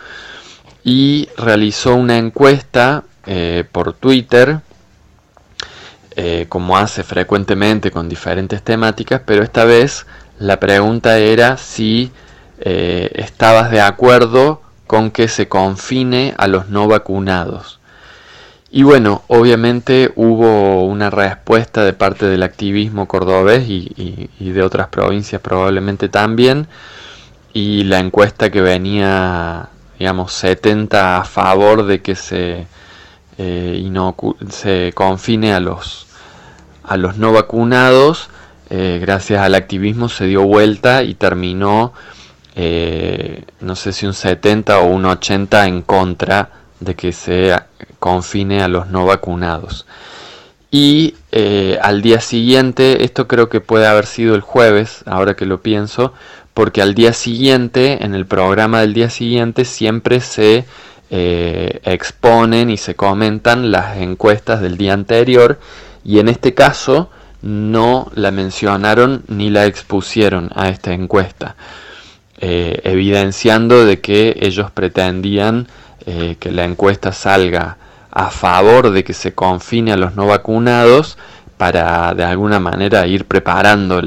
[0.84, 4.60] y realizó una encuesta eh, por Twitter,
[6.16, 10.06] eh, como hace frecuentemente con diferentes temáticas, pero esta vez
[10.38, 12.10] la pregunta era si
[12.60, 17.80] eh, estabas de acuerdo con que se confine a los no vacunados.
[18.70, 25.42] Y bueno, obviamente hubo una respuesta de parte del activismo cordobés y de otras provincias
[25.42, 26.66] probablemente también.
[27.52, 29.68] Y la encuesta que venía,
[30.02, 32.66] digamos, 70 a favor de que se
[33.38, 33.88] eh,
[34.50, 36.08] se confine a los,
[36.82, 38.28] a los no vacunados,
[38.68, 41.92] eh, gracias al activismo se dio vuelta y terminó,
[42.56, 46.50] eh, no sé si un 70 o un 80 en contra
[46.80, 47.56] de que se
[48.00, 49.86] confine a los no vacunados.
[50.72, 51.14] Y
[51.80, 56.12] al día siguiente, esto creo que puede haber sido el jueves, ahora que lo pienso,
[56.54, 60.64] porque al día siguiente, en el programa del día siguiente, siempre se
[61.10, 65.58] eh, exponen y se comentan las encuestas del día anterior
[66.04, 67.10] y en este caso
[67.42, 71.56] no la mencionaron ni la expusieron a esta encuesta,
[72.38, 75.68] eh, evidenciando de que ellos pretendían
[76.06, 77.76] eh, que la encuesta salga
[78.10, 81.16] a favor de que se confine a los no vacunados
[81.56, 84.00] para de alguna manera ir preparando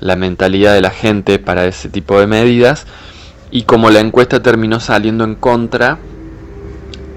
[0.00, 2.86] la mentalidad de la gente para ese tipo de medidas
[3.50, 5.98] y como la encuesta terminó saliendo en contra,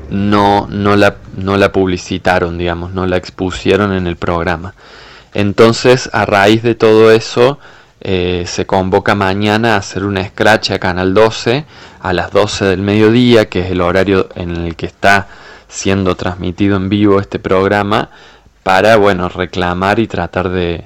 [0.09, 4.73] no, no, la, no la publicitaron, digamos, no la expusieron en el programa.
[5.33, 7.59] Entonces, a raíz de todo eso,
[8.01, 11.65] eh, se convoca mañana a hacer una scratch a Canal 12
[12.01, 15.27] a las 12 del mediodía, que es el horario en el que está
[15.67, 18.09] siendo transmitido en vivo este programa,
[18.63, 20.85] para, bueno, reclamar y tratar de,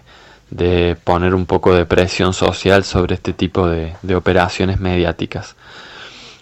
[0.49, 5.55] de poner un poco de presión social sobre este tipo de, operaciones mediáticas.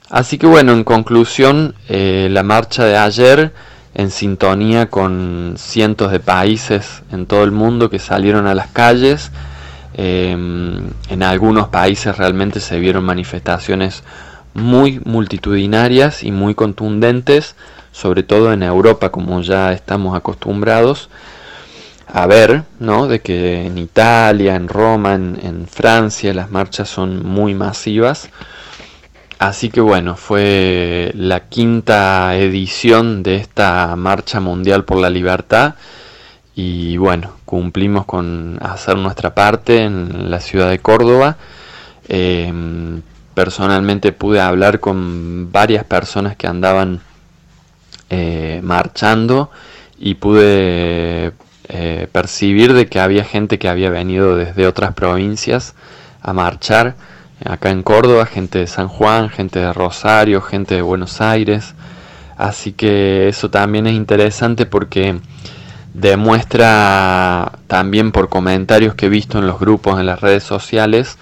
[0.09, 3.53] Así que bueno, en conclusión, eh, la marcha de ayer,
[3.95, 9.31] en sintonía con cientos de países en todo el mundo que salieron a las calles,
[9.95, 14.03] em, en algunos países realmente se vieron manifestaciones
[14.53, 17.55] muy multitudinarias y muy contundentes,
[17.91, 21.09] sobre todo en Europa como ya estamos acostumbrados,
[22.07, 23.07] a ver, ¿no?
[23.07, 28.29] De que en Italia, en Roma, en, Francia las marchas son muy masivas.
[29.39, 35.75] Así que bueno, fue la quinta edición de esta Marcha Mundial por la Libertad
[36.55, 41.37] y bueno, cumplimos con hacer nuestra parte en la ciudad de Córdoba.
[42.07, 43.01] Em,
[43.33, 47.01] personalmente pude hablar con varias personas que andaban
[48.09, 49.49] eh, marchando
[49.97, 51.33] y pude
[51.69, 55.75] eh, percibir de que había gente que había venido desde otras provincias
[56.21, 56.95] a marchar
[57.45, 61.73] acá en Córdoba, gente de San Juan, gente de Rosario, gente de Buenos Aires.
[62.37, 65.19] Así que eso también es interesante porque
[65.93, 71.17] demuestra también por comentarios que he visto en los grupos, en las redes sociales,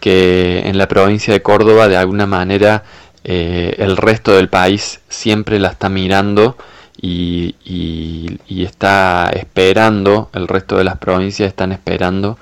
[0.00, 2.82] que en la provincia de Córdoba de alguna manera
[3.24, 6.56] eh, el resto del país siempre la está mirando
[7.02, 12.38] y, está esperando, el resto de las provincias están esperando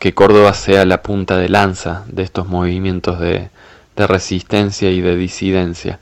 [0.00, 3.48] que Córdoba sea la punta de lanza de estos movimientos de,
[3.94, 6.00] resistencia y de disidencia.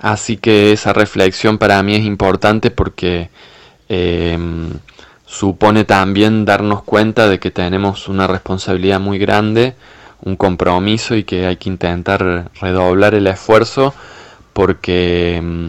[0.00, 3.28] Así que esa reflexión para mí es importante porque
[3.90, 4.70] em,
[5.26, 9.74] supone también darnos cuenta de que tenemos una responsabilidad muy grande,
[10.22, 13.92] un compromiso y que hay que intentar redoblar el esfuerzo
[14.54, 15.68] porque em,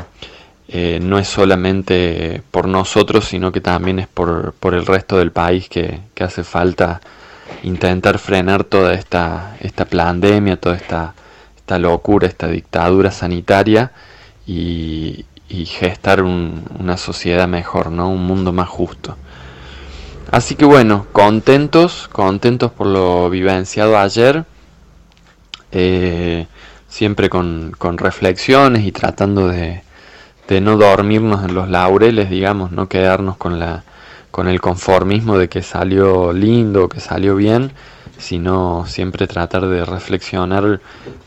[0.75, 5.69] eh, no es solamente por nosotros, sino que también es por, el resto del país
[5.69, 6.99] que, hace falta
[7.61, 11.13] intentar frenar toda esta, esta pandemia, toda esta,
[11.55, 13.91] esta locura, esta dictadura sanitaria
[14.47, 15.25] y,
[15.67, 18.09] gestar una sociedad mejor, ¿no?
[18.09, 19.15] un mundo más justo.
[20.31, 24.45] Así que bueno, contentos, contentos por lo vivenciado ayer.
[25.71, 26.47] Eh,
[26.89, 29.83] siempre con, con reflexiones y tratando de,
[30.47, 33.83] de no dormirnos en los laureles, digamos, no quedarnos con la
[34.33, 37.71] con el conformismo de que salió lindo, que salió bien,
[38.17, 40.81] sino siempre tratar de reflexionar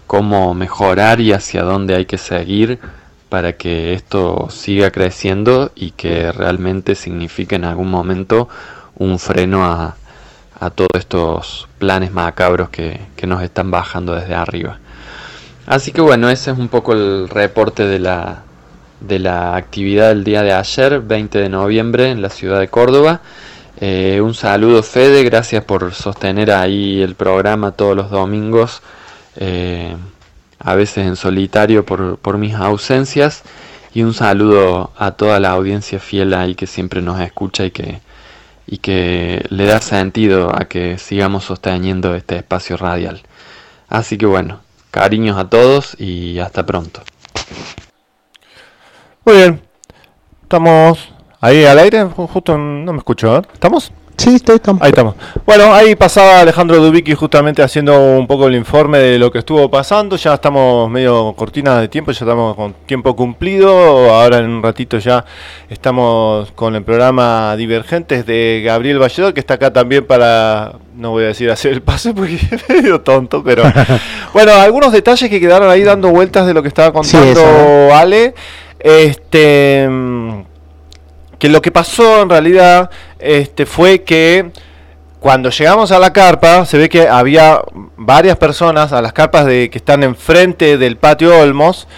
[0.09, 2.81] cómo mejorar y hacia dónde hay que seguir
[3.29, 8.49] para que esto siga creciendo y que realmente signifique en algún momento
[8.97, 9.95] un freno a,
[10.59, 14.81] a todos estos planes macabros que, que nos están bajando desde arriba.
[15.65, 18.46] Así que bueno, ese es un poco el reporte de la,
[19.01, 23.21] de la actividad del día de ayer, 20 de noviembre, en la ciudad de Córdoba.
[23.81, 28.81] Eh, un saludo Fede, gracias por sostener ahí el programa todos los domingos,
[29.37, 29.95] eh,
[30.59, 33.43] a veces en solitario por, por, mis ausencias.
[33.93, 38.01] Y un saludo a toda la audiencia fiel ahí que siempre nos escucha y que,
[38.67, 43.23] y que le da sentido a que sigamos sosteniendo este espacio radial.
[43.89, 44.61] Así que bueno,
[44.91, 47.03] cariños a todos y hasta pronto.
[49.27, 49.61] Muy bien.
[50.45, 52.05] Estamos ahí al aire.
[52.05, 53.39] Justo no me escucho.
[53.39, 53.43] ¿eh?
[53.53, 53.91] ¿Estamos?
[54.17, 54.81] Sí, estamos.
[54.81, 55.17] Ahí estamos.
[55.45, 59.69] Bueno, ahí pasaba Alejandro Dubicki justamente haciendo un poco el informe de lo que estuvo
[59.69, 60.15] pasando.
[60.15, 63.69] Ya estamos medio cortina de tiempo, ya estamos con tiempo cumplido.
[64.15, 65.25] Ahora en un ratito ya
[65.69, 71.25] estamos con el programa Divergentes de Gabriel Valledor, que está acá también para, no voy
[71.25, 73.65] a decir hacer el pase porque es medio tonto, pero
[74.33, 78.35] bueno, algunos detalles que quedaron ahí dando vueltas de lo que estaba contando sí, Ale.
[78.79, 79.89] Este
[81.39, 84.51] que lo que pasó en realidad este, fue que
[85.21, 87.61] cuando llegamos a la carpa se ve que había
[87.97, 91.89] varias personas a las carpas de que están enfrente del patio Olmos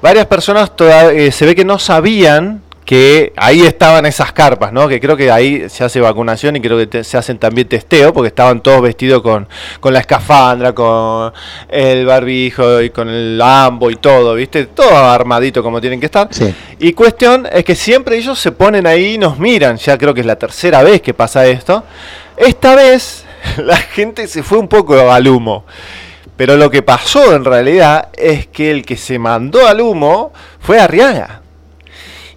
[0.00, 4.88] varias personas toda, eh, se ve que no sabían que ahí estaban esas carpas, ¿no?
[4.88, 8.14] Que creo que ahí se hace vacunación y creo que te, se hacen también testeo,
[8.14, 9.46] porque estaban todos vestidos con,
[9.78, 11.30] con la escafandra, con
[11.68, 14.64] el barbijo y con el ambo y todo, ¿viste?
[14.64, 16.28] Todo armadito como tienen que estar.
[16.30, 16.54] Sí.
[16.78, 20.20] Y cuestión es que siempre ellos se ponen ahí y nos miran, ya creo que
[20.20, 21.84] es la tercera vez que pasa esto.
[22.38, 23.26] Esta vez
[23.58, 25.66] la gente se fue un poco al humo.
[26.38, 30.80] Pero lo que pasó en realidad es que el que se mandó al humo fue
[30.80, 31.42] Arriaga.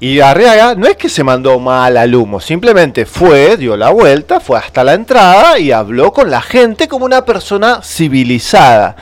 [0.03, 4.39] Y Arriaga no es que se mandó mal al humo, simplemente fue, dio la vuelta,
[4.39, 8.95] fue hasta la entrada y habló con la gente como una persona civilizada.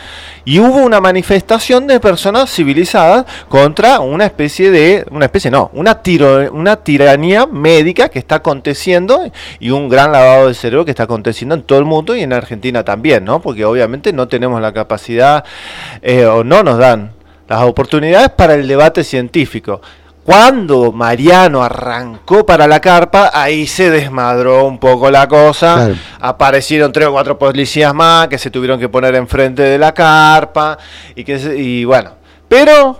[0.43, 6.01] Y hubo una manifestación de personas civilizadas contra una especie de, una especie no, una,
[6.01, 11.03] tiro, una tiranía médica que está aconteciendo y un gran lavado de cerebro que está
[11.03, 13.41] aconteciendo en todo el mundo y en Argentina también, ¿no?
[13.41, 15.45] Porque obviamente no tenemos la capacidad
[16.01, 17.13] eh, o no nos dan
[17.47, 19.79] las oportunidades para el debate científico.
[20.23, 25.75] Cuando Mariano arrancó para la carpa, ahí se desmadró un poco la cosa.
[25.75, 25.95] Claro.
[26.19, 30.77] Aparecieron tres o cuatro policías más que se tuvieron que poner enfrente de la carpa.
[31.15, 32.11] Y, que se- y bueno,
[32.47, 32.99] pero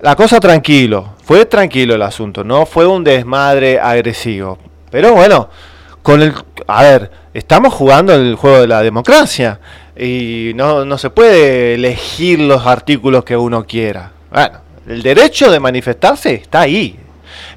[0.00, 1.14] la cosa tranquilo.
[1.24, 4.58] Fue tranquilo el asunto, no fue un desmadre agresivo.
[4.90, 5.48] Pero bueno,
[6.02, 6.34] con el.
[6.66, 9.58] A ver, estamos jugando el juego de la democracia.
[9.96, 14.10] Y no, no se puede elegir los artículos que uno quiera.
[14.30, 14.58] Bueno,
[14.88, 16.98] el derecho de manifestarse está ahí.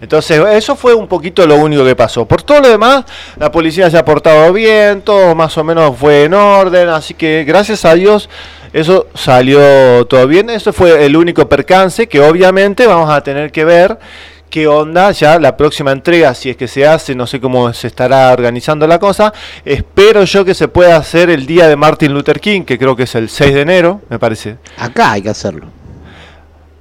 [0.01, 2.25] Entonces, eso fue un poquito lo único que pasó.
[2.25, 3.05] Por todo lo demás,
[3.37, 7.43] la policía se ha portado bien, todo más o menos fue en orden, así que
[7.47, 8.29] gracias a Dios
[8.73, 10.49] eso salió todo bien.
[10.49, 13.97] Eso fue el único percance que obviamente vamos a tener que ver
[14.49, 17.87] qué onda ya la próxima entrega, si es que se hace, no sé cómo se
[17.87, 19.33] estará organizando la cosa.
[19.65, 23.03] Espero yo que se pueda hacer el día de Martin Luther King, que creo que
[23.03, 24.57] es el 6 de enero, me parece.
[24.77, 25.76] Acá hay que hacerlo.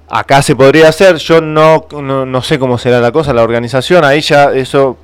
[0.08, 4.04] Acá se podría hacer, yo no, no, no sé cómo será la cosa, la organización,
[4.04, 4.96] ahí ya eso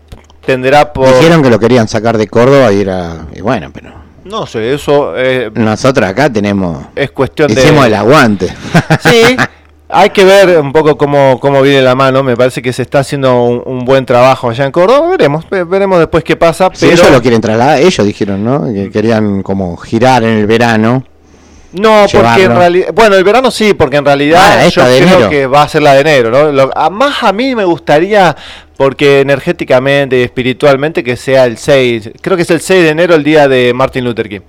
[0.46, 1.06] tenderá por...
[1.08, 3.26] Dijeron que lo querían sacar de Córdoba y era.
[3.34, 3.90] Y bueno, pero.
[4.24, 6.86] No sé, eso eh, Nosotros acá tenemos.
[6.94, 7.60] es cuestión de...
[7.60, 8.54] Hicimos el aguante.
[9.02, 9.36] Sí,
[9.88, 13.00] hay que ver un poco cómo, cómo viene la mano, me parece que se está
[13.00, 16.86] haciendo un, un buen trabajo allá en Córdoba, veremos, ve- veremos después qué pasa, Si
[16.86, 16.92] pero...
[17.02, 18.72] ellos lo quieren trasladar, ellos dijeron, ¿no?
[18.72, 21.04] Que querían como girar en el verano.
[21.72, 25.30] No, porque en realidad, bueno, el verano sí, porque en realidad Ah, yo creo enero.
[25.30, 26.52] que va a ser la de enero, ¿no?
[26.52, 28.36] Lo- a- más a mí me gustaría,
[28.76, 33.14] porque energéticamente y espiritualmente, que sea el 6, creo que es el 6 de enero
[33.14, 34.40] el día de Martin Luther King.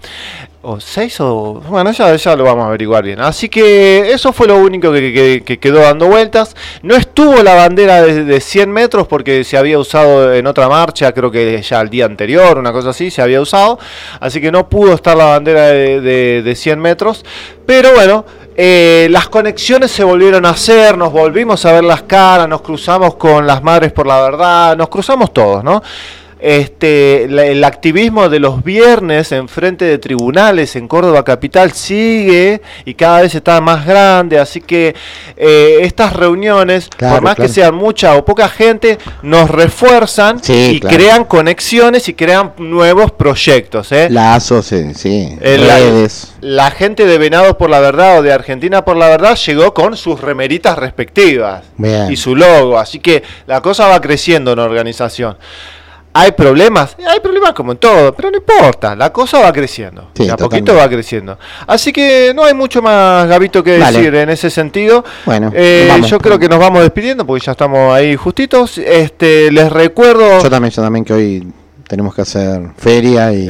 [0.65, 1.61] O 6 o...
[1.68, 3.19] Bueno, ya, ya lo vamos a averiguar bien.
[3.19, 6.56] Así que eso fue lo único que, que- que quedó dando vueltas.
[6.81, 11.11] No estuvo la bandera de, de 100 metros porque se había usado en otra marcha,
[11.11, 13.77] creo que ya el día anterior, una cosa así, se había usado.
[14.22, 17.26] Así que no pudo estar la bandera de, de- de 100 metros.
[17.65, 18.23] Pero bueno,
[18.56, 23.15] eh, las conexiones se volvieron a hacer, nos volvimos a ver las caras, nos cruzamos
[23.15, 25.84] con las madres por la verdad, nos cruzamos todos, ¿no?
[26.44, 32.95] Este, el activismo de los viernes en frente de tribunales en Córdoba capital sigue y
[32.95, 34.94] cada vez está más grande, así que
[35.38, 41.24] eh, estas reuniones, por más que sean mucha o poca gente, nos refuerzan y crean
[41.24, 43.94] conexiones y crean nuevos proyectos.
[43.94, 44.10] ¿eh?
[44.10, 46.34] Lazos, sí, redes.
[46.41, 49.95] La, gente de Venados por la Verdad o de Argentina por la Verdad llegó con
[49.95, 51.64] sus remeritas respectivas
[52.10, 55.38] y su logo, así que la cosa va creciendo en organización.
[56.14, 56.95] ¿Hay problemas?
[57.07, 60.10] Hay problemas como en todo, pero no importa, la cosa va creciendo.
[60.31, 61.38] a poquito va creciendo.
[61.65, 65.03] Así que no hay mucho más, Gabito, que decir en ese sentido.
[65.26, 68.77] Bueno, eh, yo creo que nos vamos despidiendo porque ya estamos ahí justitos.
[68.77, 70.41] Este, les recuerdo.
[70.41, 71.48] Yo también, yo también que hoy
[71.94, 73.48] tenemos que hacer feria y...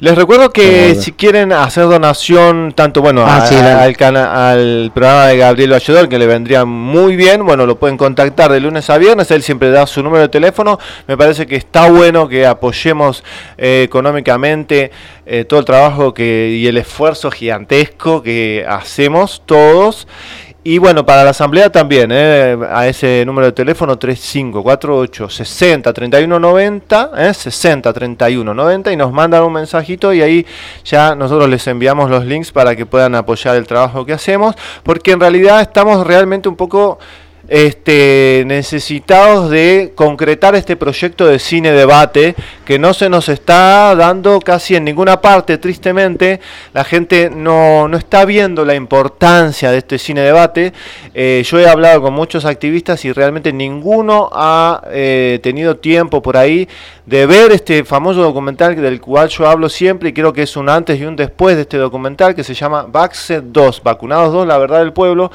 [0.00, 5.70] Les recuerdo que si quieren hacer donación, tanto bueno ah, al, al programa de Gabriel
[5.70, 9.42] Valledor, que le vendría muy bien, bueno, lo pueden contactar de lunes a viernes, él
[9.42, 13.24] siempre da su número de teléfono, me parece que está bueno que apoyemos
[13.56, 14.90] eh, económicamente
[15.24, 20.06] eh, todo el trabajo que, y el esfuerzo gigantesco que hacemos todos.
[20.62, 22.54] Y bueno, para la asamblea también, ¿eh?
[22.70, 27.32] a ese número de teléfono 3548 60 31 90, ¿eh?
[27.32, 30.46] 60 31 90 y nos mandan un mensajito y ahí
[30.84, 35.12] ya nosotros les enviamos los links para que puedan apoyar el trabajo que hacemos, porque
[35.12, 36.98] en realidad estamos realmente un poco
[37.50, 44.38] este, necesitados de concretar este proyecto de cine debate que no se nos está dando
[44.38, 46.40] casi en ninguna parte, tristemente.
[46.72, 50.72] La gente no, no está viendo la importancia de este cine debate.
[51.12, 56.36] Eh, yo he hablado con muchos activistas y realmente ninguno ha eh, tenido tiempo por
[56.36, 56.68] ahí
[57.04, 60.68] de ver este famoso documental del cual yo hablo siempre y creo que es un
[60.68, 64.56] antes y un después de este documental que se llama Vaccine 2, Vacunados 2, la
[64.56, 65.32] verdad del pueblo.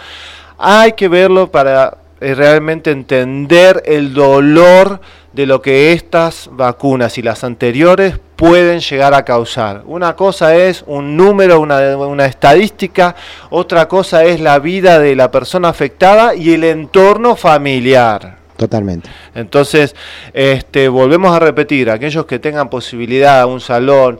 [0.57, 4.99] Hay que verlo para realmente entender el dolor
[5.33, 9.83] de lo que estas vacunas y las anteriores pueden llegar a causar.
[9.85, 13.15] Una cosa es un número, una, una, estadística,
[13.49, 18.37] otra cosa es la vida de la persona afectada y el entorno familiar.
[18.55, 19.09] Totalmente.
[19.33, 19.95] Entonces,
[20.33, 24.19] este, volvemos a repetir, aquellos que tengan posibilidad, un salón,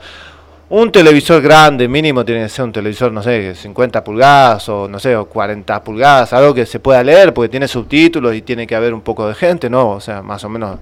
[0.70, 5.00] un televisor grande, mínimo tiene que ser un televisor, no sé, 50 pulgadas o no
[5.00, 8.76] sé, o 40 pulgadas, algo que se pueda leer porque tiene subtítulos y tiene que
[8.76, 9.92] haber un poco de gente, ¿no?
[9.92, 10.80] O sea, más o menos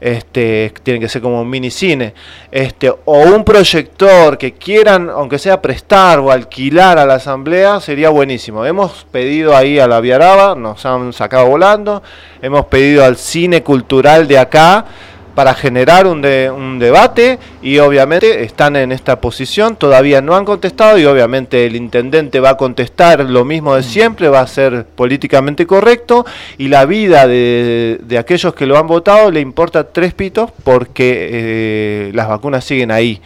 [0.00, 2.12] este tiene que ser como un mini cine,
[2.50, 8.10] este o un proyector que quieran aunque sea prestar o alquilar a la asamblea sería
[8.10, 8.66] buenísimo.
[8.66, 12.02] Hemos pedido ahí a la Viaraba, nos han sacado volando,
[12.42, 14.84] hemos pedido al cine cultural de acá
[15.34, 20.98] para generar un, un debate y obviamente están en esta posición, todavía no han contestado
[20.98, 25.66] y obviamente el intendente va a contestar lo mismo de siempre, va a ser políticamente
[25.66, 26.24] correcto
[26.58, 32.10] y la vida de, aquellos que lo han votado le importa tres pitos porque eh,
[32.14, 33.20] las vacunas siguen ahí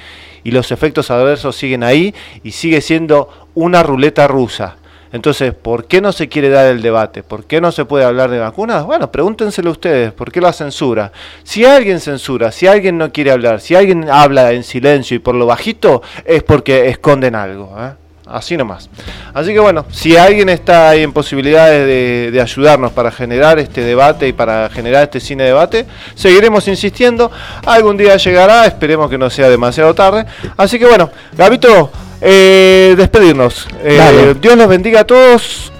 [0.45, 4.78] y los efectos adversos siguen ahí y sigue siendo una ruleta rusa.
[5.13, 7.23] Entonces, ¿por qué no se quiere dar el debate?
[7.23, 8.85] ¿Por qué no se puede hablar de vacunas?
[8.85, 11.13] Bueno, pregúntenselo ustedes, ¿por qué la censura?
[11.45, 15.35] Si alguien censura, si alguien no quiere hablar, si alguien habla en silencio y por
[15.35, 17.75] lo bajito, es porque esconden algo.
[17.79, 17.93] ¿eh?
[18.29, 18.91] Así nomás.
[19.33, 21.87] Así que bueno, si alguien está ahí en posibilidades
[22.33, 27.31] de, ayudarnos para generar este debate y para generar este cine debate, seguiremos insistiendo.
[27.65, 30.27] Algún día llegará, esperemos que no sea demasiado tarde.
[30.59, 31.91] Así que bueno, Gabito,
[32.21, 33.69] eh, despedirnos.
[33.83, 35.73] Eh, Dios los bendiga a todos.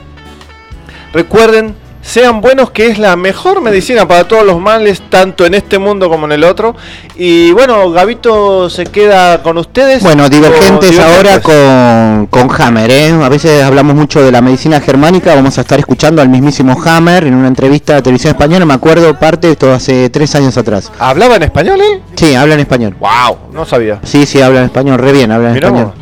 [1.13, 5.79] Recuerden, sean buenos, que es la mejor medicina para todos los males, tanto en este
[5.79, 6.77] mundo como en el otro.
[7.17, 10.03] Y bueno, Gabito se queda con ustedes.
[10.03, 12.91] Bueno, divergentes, ahora con, con Hammer.
[12.91, 13.11] ¿eh?
[13.11, 15.35] A veces hablamos mucho de la medicina germánica.
[15.35, 18.65] Vamos a estar escuchando al mismísimo Hammer en una entrevista de televisión española.
[18.65, 20.93] Me acuerdo parte de esto hace tres años atrás.
[20.99, 22.03] ¿Hablaba en español él?
[22.15, 22.97] Sí, habla en español.
[23.01, 23.39] ¡Wow!
[23.53, 24.01] No sabía.
[24.05, 25.93] Sí, sí, habla en español, re bien, habla en español.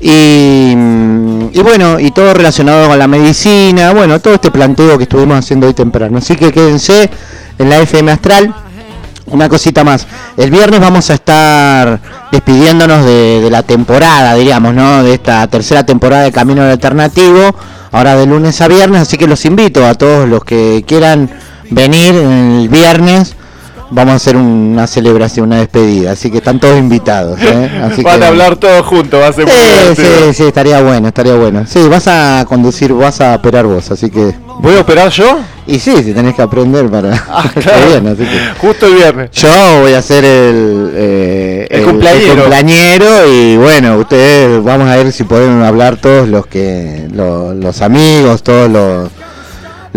[0.00, 0.74] Y,
[1.62, 5.74] bueno, y todo relacionado con la medicina, bueno, todo este planteo que estuvimos haciendo hoy
[5.74, 6.18] temprano.
[6.18, 7.10] Así que quédense
[7.58, 8.54] en la FM Astral.
[9.28, 10.06] Una cosita más.
[10.36, 12.00] El viernes vamos a estar
[12.30, 15.02] despidiéndonos de, la temporada, digamos, ¿no?
[15.02, 17.56] De esta tercera temporada de Camino Alternativo.
[17.90, 19.02] Ahora de lunes a viernes.
[19.02, 21.30] Así que los invito a todos los que quieran
[21.70, 23.34] venir el viernes
[23.90, 27.38] vamos a hacer una celebración, una despedida, así que están todos invitados.
[27.40, 27.70] ¿eh?
[28.02, 31.64] Van a hablar todos juntos, va a ser sí, sí, sí, estaría bueno, estaría bueno.
[31.66, 34.34] Sí, vas a conducir, vas a operar vos, así que...
[34.58, 35.38] ¿Voy a operar yo?
[35.66, 37.12] Y sí, si tenés que aprender para...
[37.28, 37.44] Ah,
[37.88, 38.66] bien, así que...
[38.66, 39.30] Justo el viernes.
[39.32, 40.92] Yo voy a ser el...
[40.94, 43.26] Eh, el, cumpleañero.
[43.30, 47.06] y bueno, ustedes vamos a ver si pueden hablar todos los que...
[47.12, 49.10] los amigos, todos los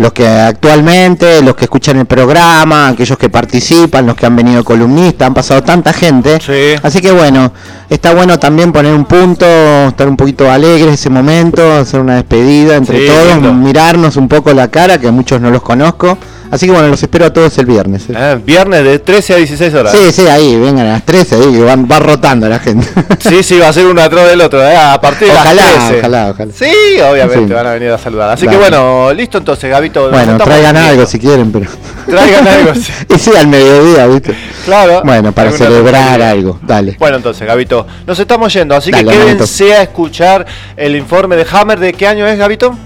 [0.00, 4.64] los que actualmente, los que escuchan el programa, aquellos que participan, los que han venido
[4.64, 6.38] columnistas, han pasado tanta gente.
[6.82, 7.52] Así que bueno,
[7.90, 9.44] está bueno también poner un punto,
[9.88, 14.68] estar un poquito alegre ese momento, hacer una despedida entre todos, mirarnos un poco la
[14.68, 16.16] cara, que muchos no los conozco.
[16.50, 18.10] Así que bueno, los espero a todos el viernes.
[18.10, 18.14] ¿eh?
[18.16, 19.92] Ah, viernes de 13 a 16 horas.
[19.92, 22.86] Sí, sí, ahí, vengan a las 13, ahí, que van, va rotando la gente.
[23.20, 24.76] Sí, sí, va a ser uno atrás del otro, ¿eh?
[24.76, 25.98] a partir de ojalá, las 13.
[25.98, 26.52] Ojalá, ojalá.
[26.52, 28.30] Sí, obviamente, van a venir a saludar.
[28.30, 30.10] Así que bueno, listo entonces, Gabito.
[30.10, 31.66] Bueno, traigan algo si quieren, pero...
[32.06, 32.74] Traigan algo.
[32.74, 32.92] Sí.
[33.14, 34.34] y sí, al mediodía, ¿viste?
[34.64, 35.02] Claro.
[35.04, 36.96] Bueno, para celebrar algo, dale.
[36.98, 40.46] Bueno, entonces, Gabito, nos estamos yendo, así que quédense a escuchar
[40.76, 41.78] el informe de Hammer.
[41.78, 42.76] ¿De qué año es, Gabito?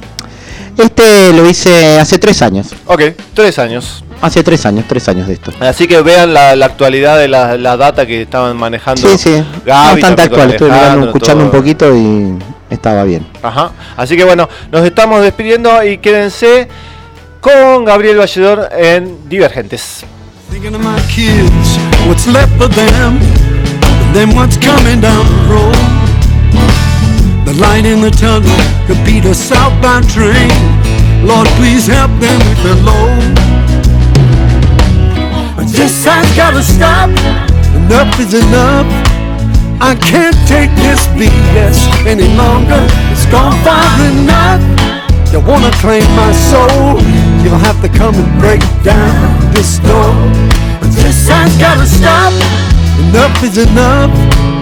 [0.77, 2.69] Este lo hice hace tres años.
[2.87, 3.03] Ok,
[3.33, 4.05] tres años.
[4.21, 5.53] Hace tres años, tres años de esto.
[5.61, 9.07] Así que vean la, actualidad de la, data que estaban manejando.
[9.09, 10.51] Sí, sí, bastante actual.
[10.53, 10.71] Estoy
[11.05, 12.39] escuchando un poquito y
[12.71, 13.27] estaba bien.
[13.43, 13.73] Ajá.
[13.97, 16.69] Así que bueno, nos estamos despidiendo y quédense
[17.41, 20.05] con Gabriel Valledor en Divergentes.
[27.45, 28.57] The light in the tunnel
[28.87, 30.49] could beat a southbound train.
[31.25, 33.21] Lord, please help them with their load.
[35.57, 37.11] But this has gotta stop.
[37.77, 38.89] Enough is enough.
[39.81, 42.81] I can't take this BS any longer.
[43.13, 44.65] It's gone far enough.
[45.31, 46.97] You wanna claim my soul?
[47.45, 50.17] You'll have to come and break down this door.
[50.81, 52.33] But this has gotta stop.
[53.05, 54.54] Enough is enough.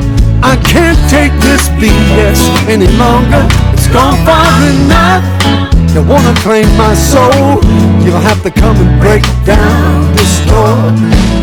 [0.43, 3.47] I can't take this BS any longer.
[3.73, 5.24] It's gone far enough.
[5.94, 7.62] You wanna claim my soul?
[8.02, 11.41] You'll have to come and break down this door.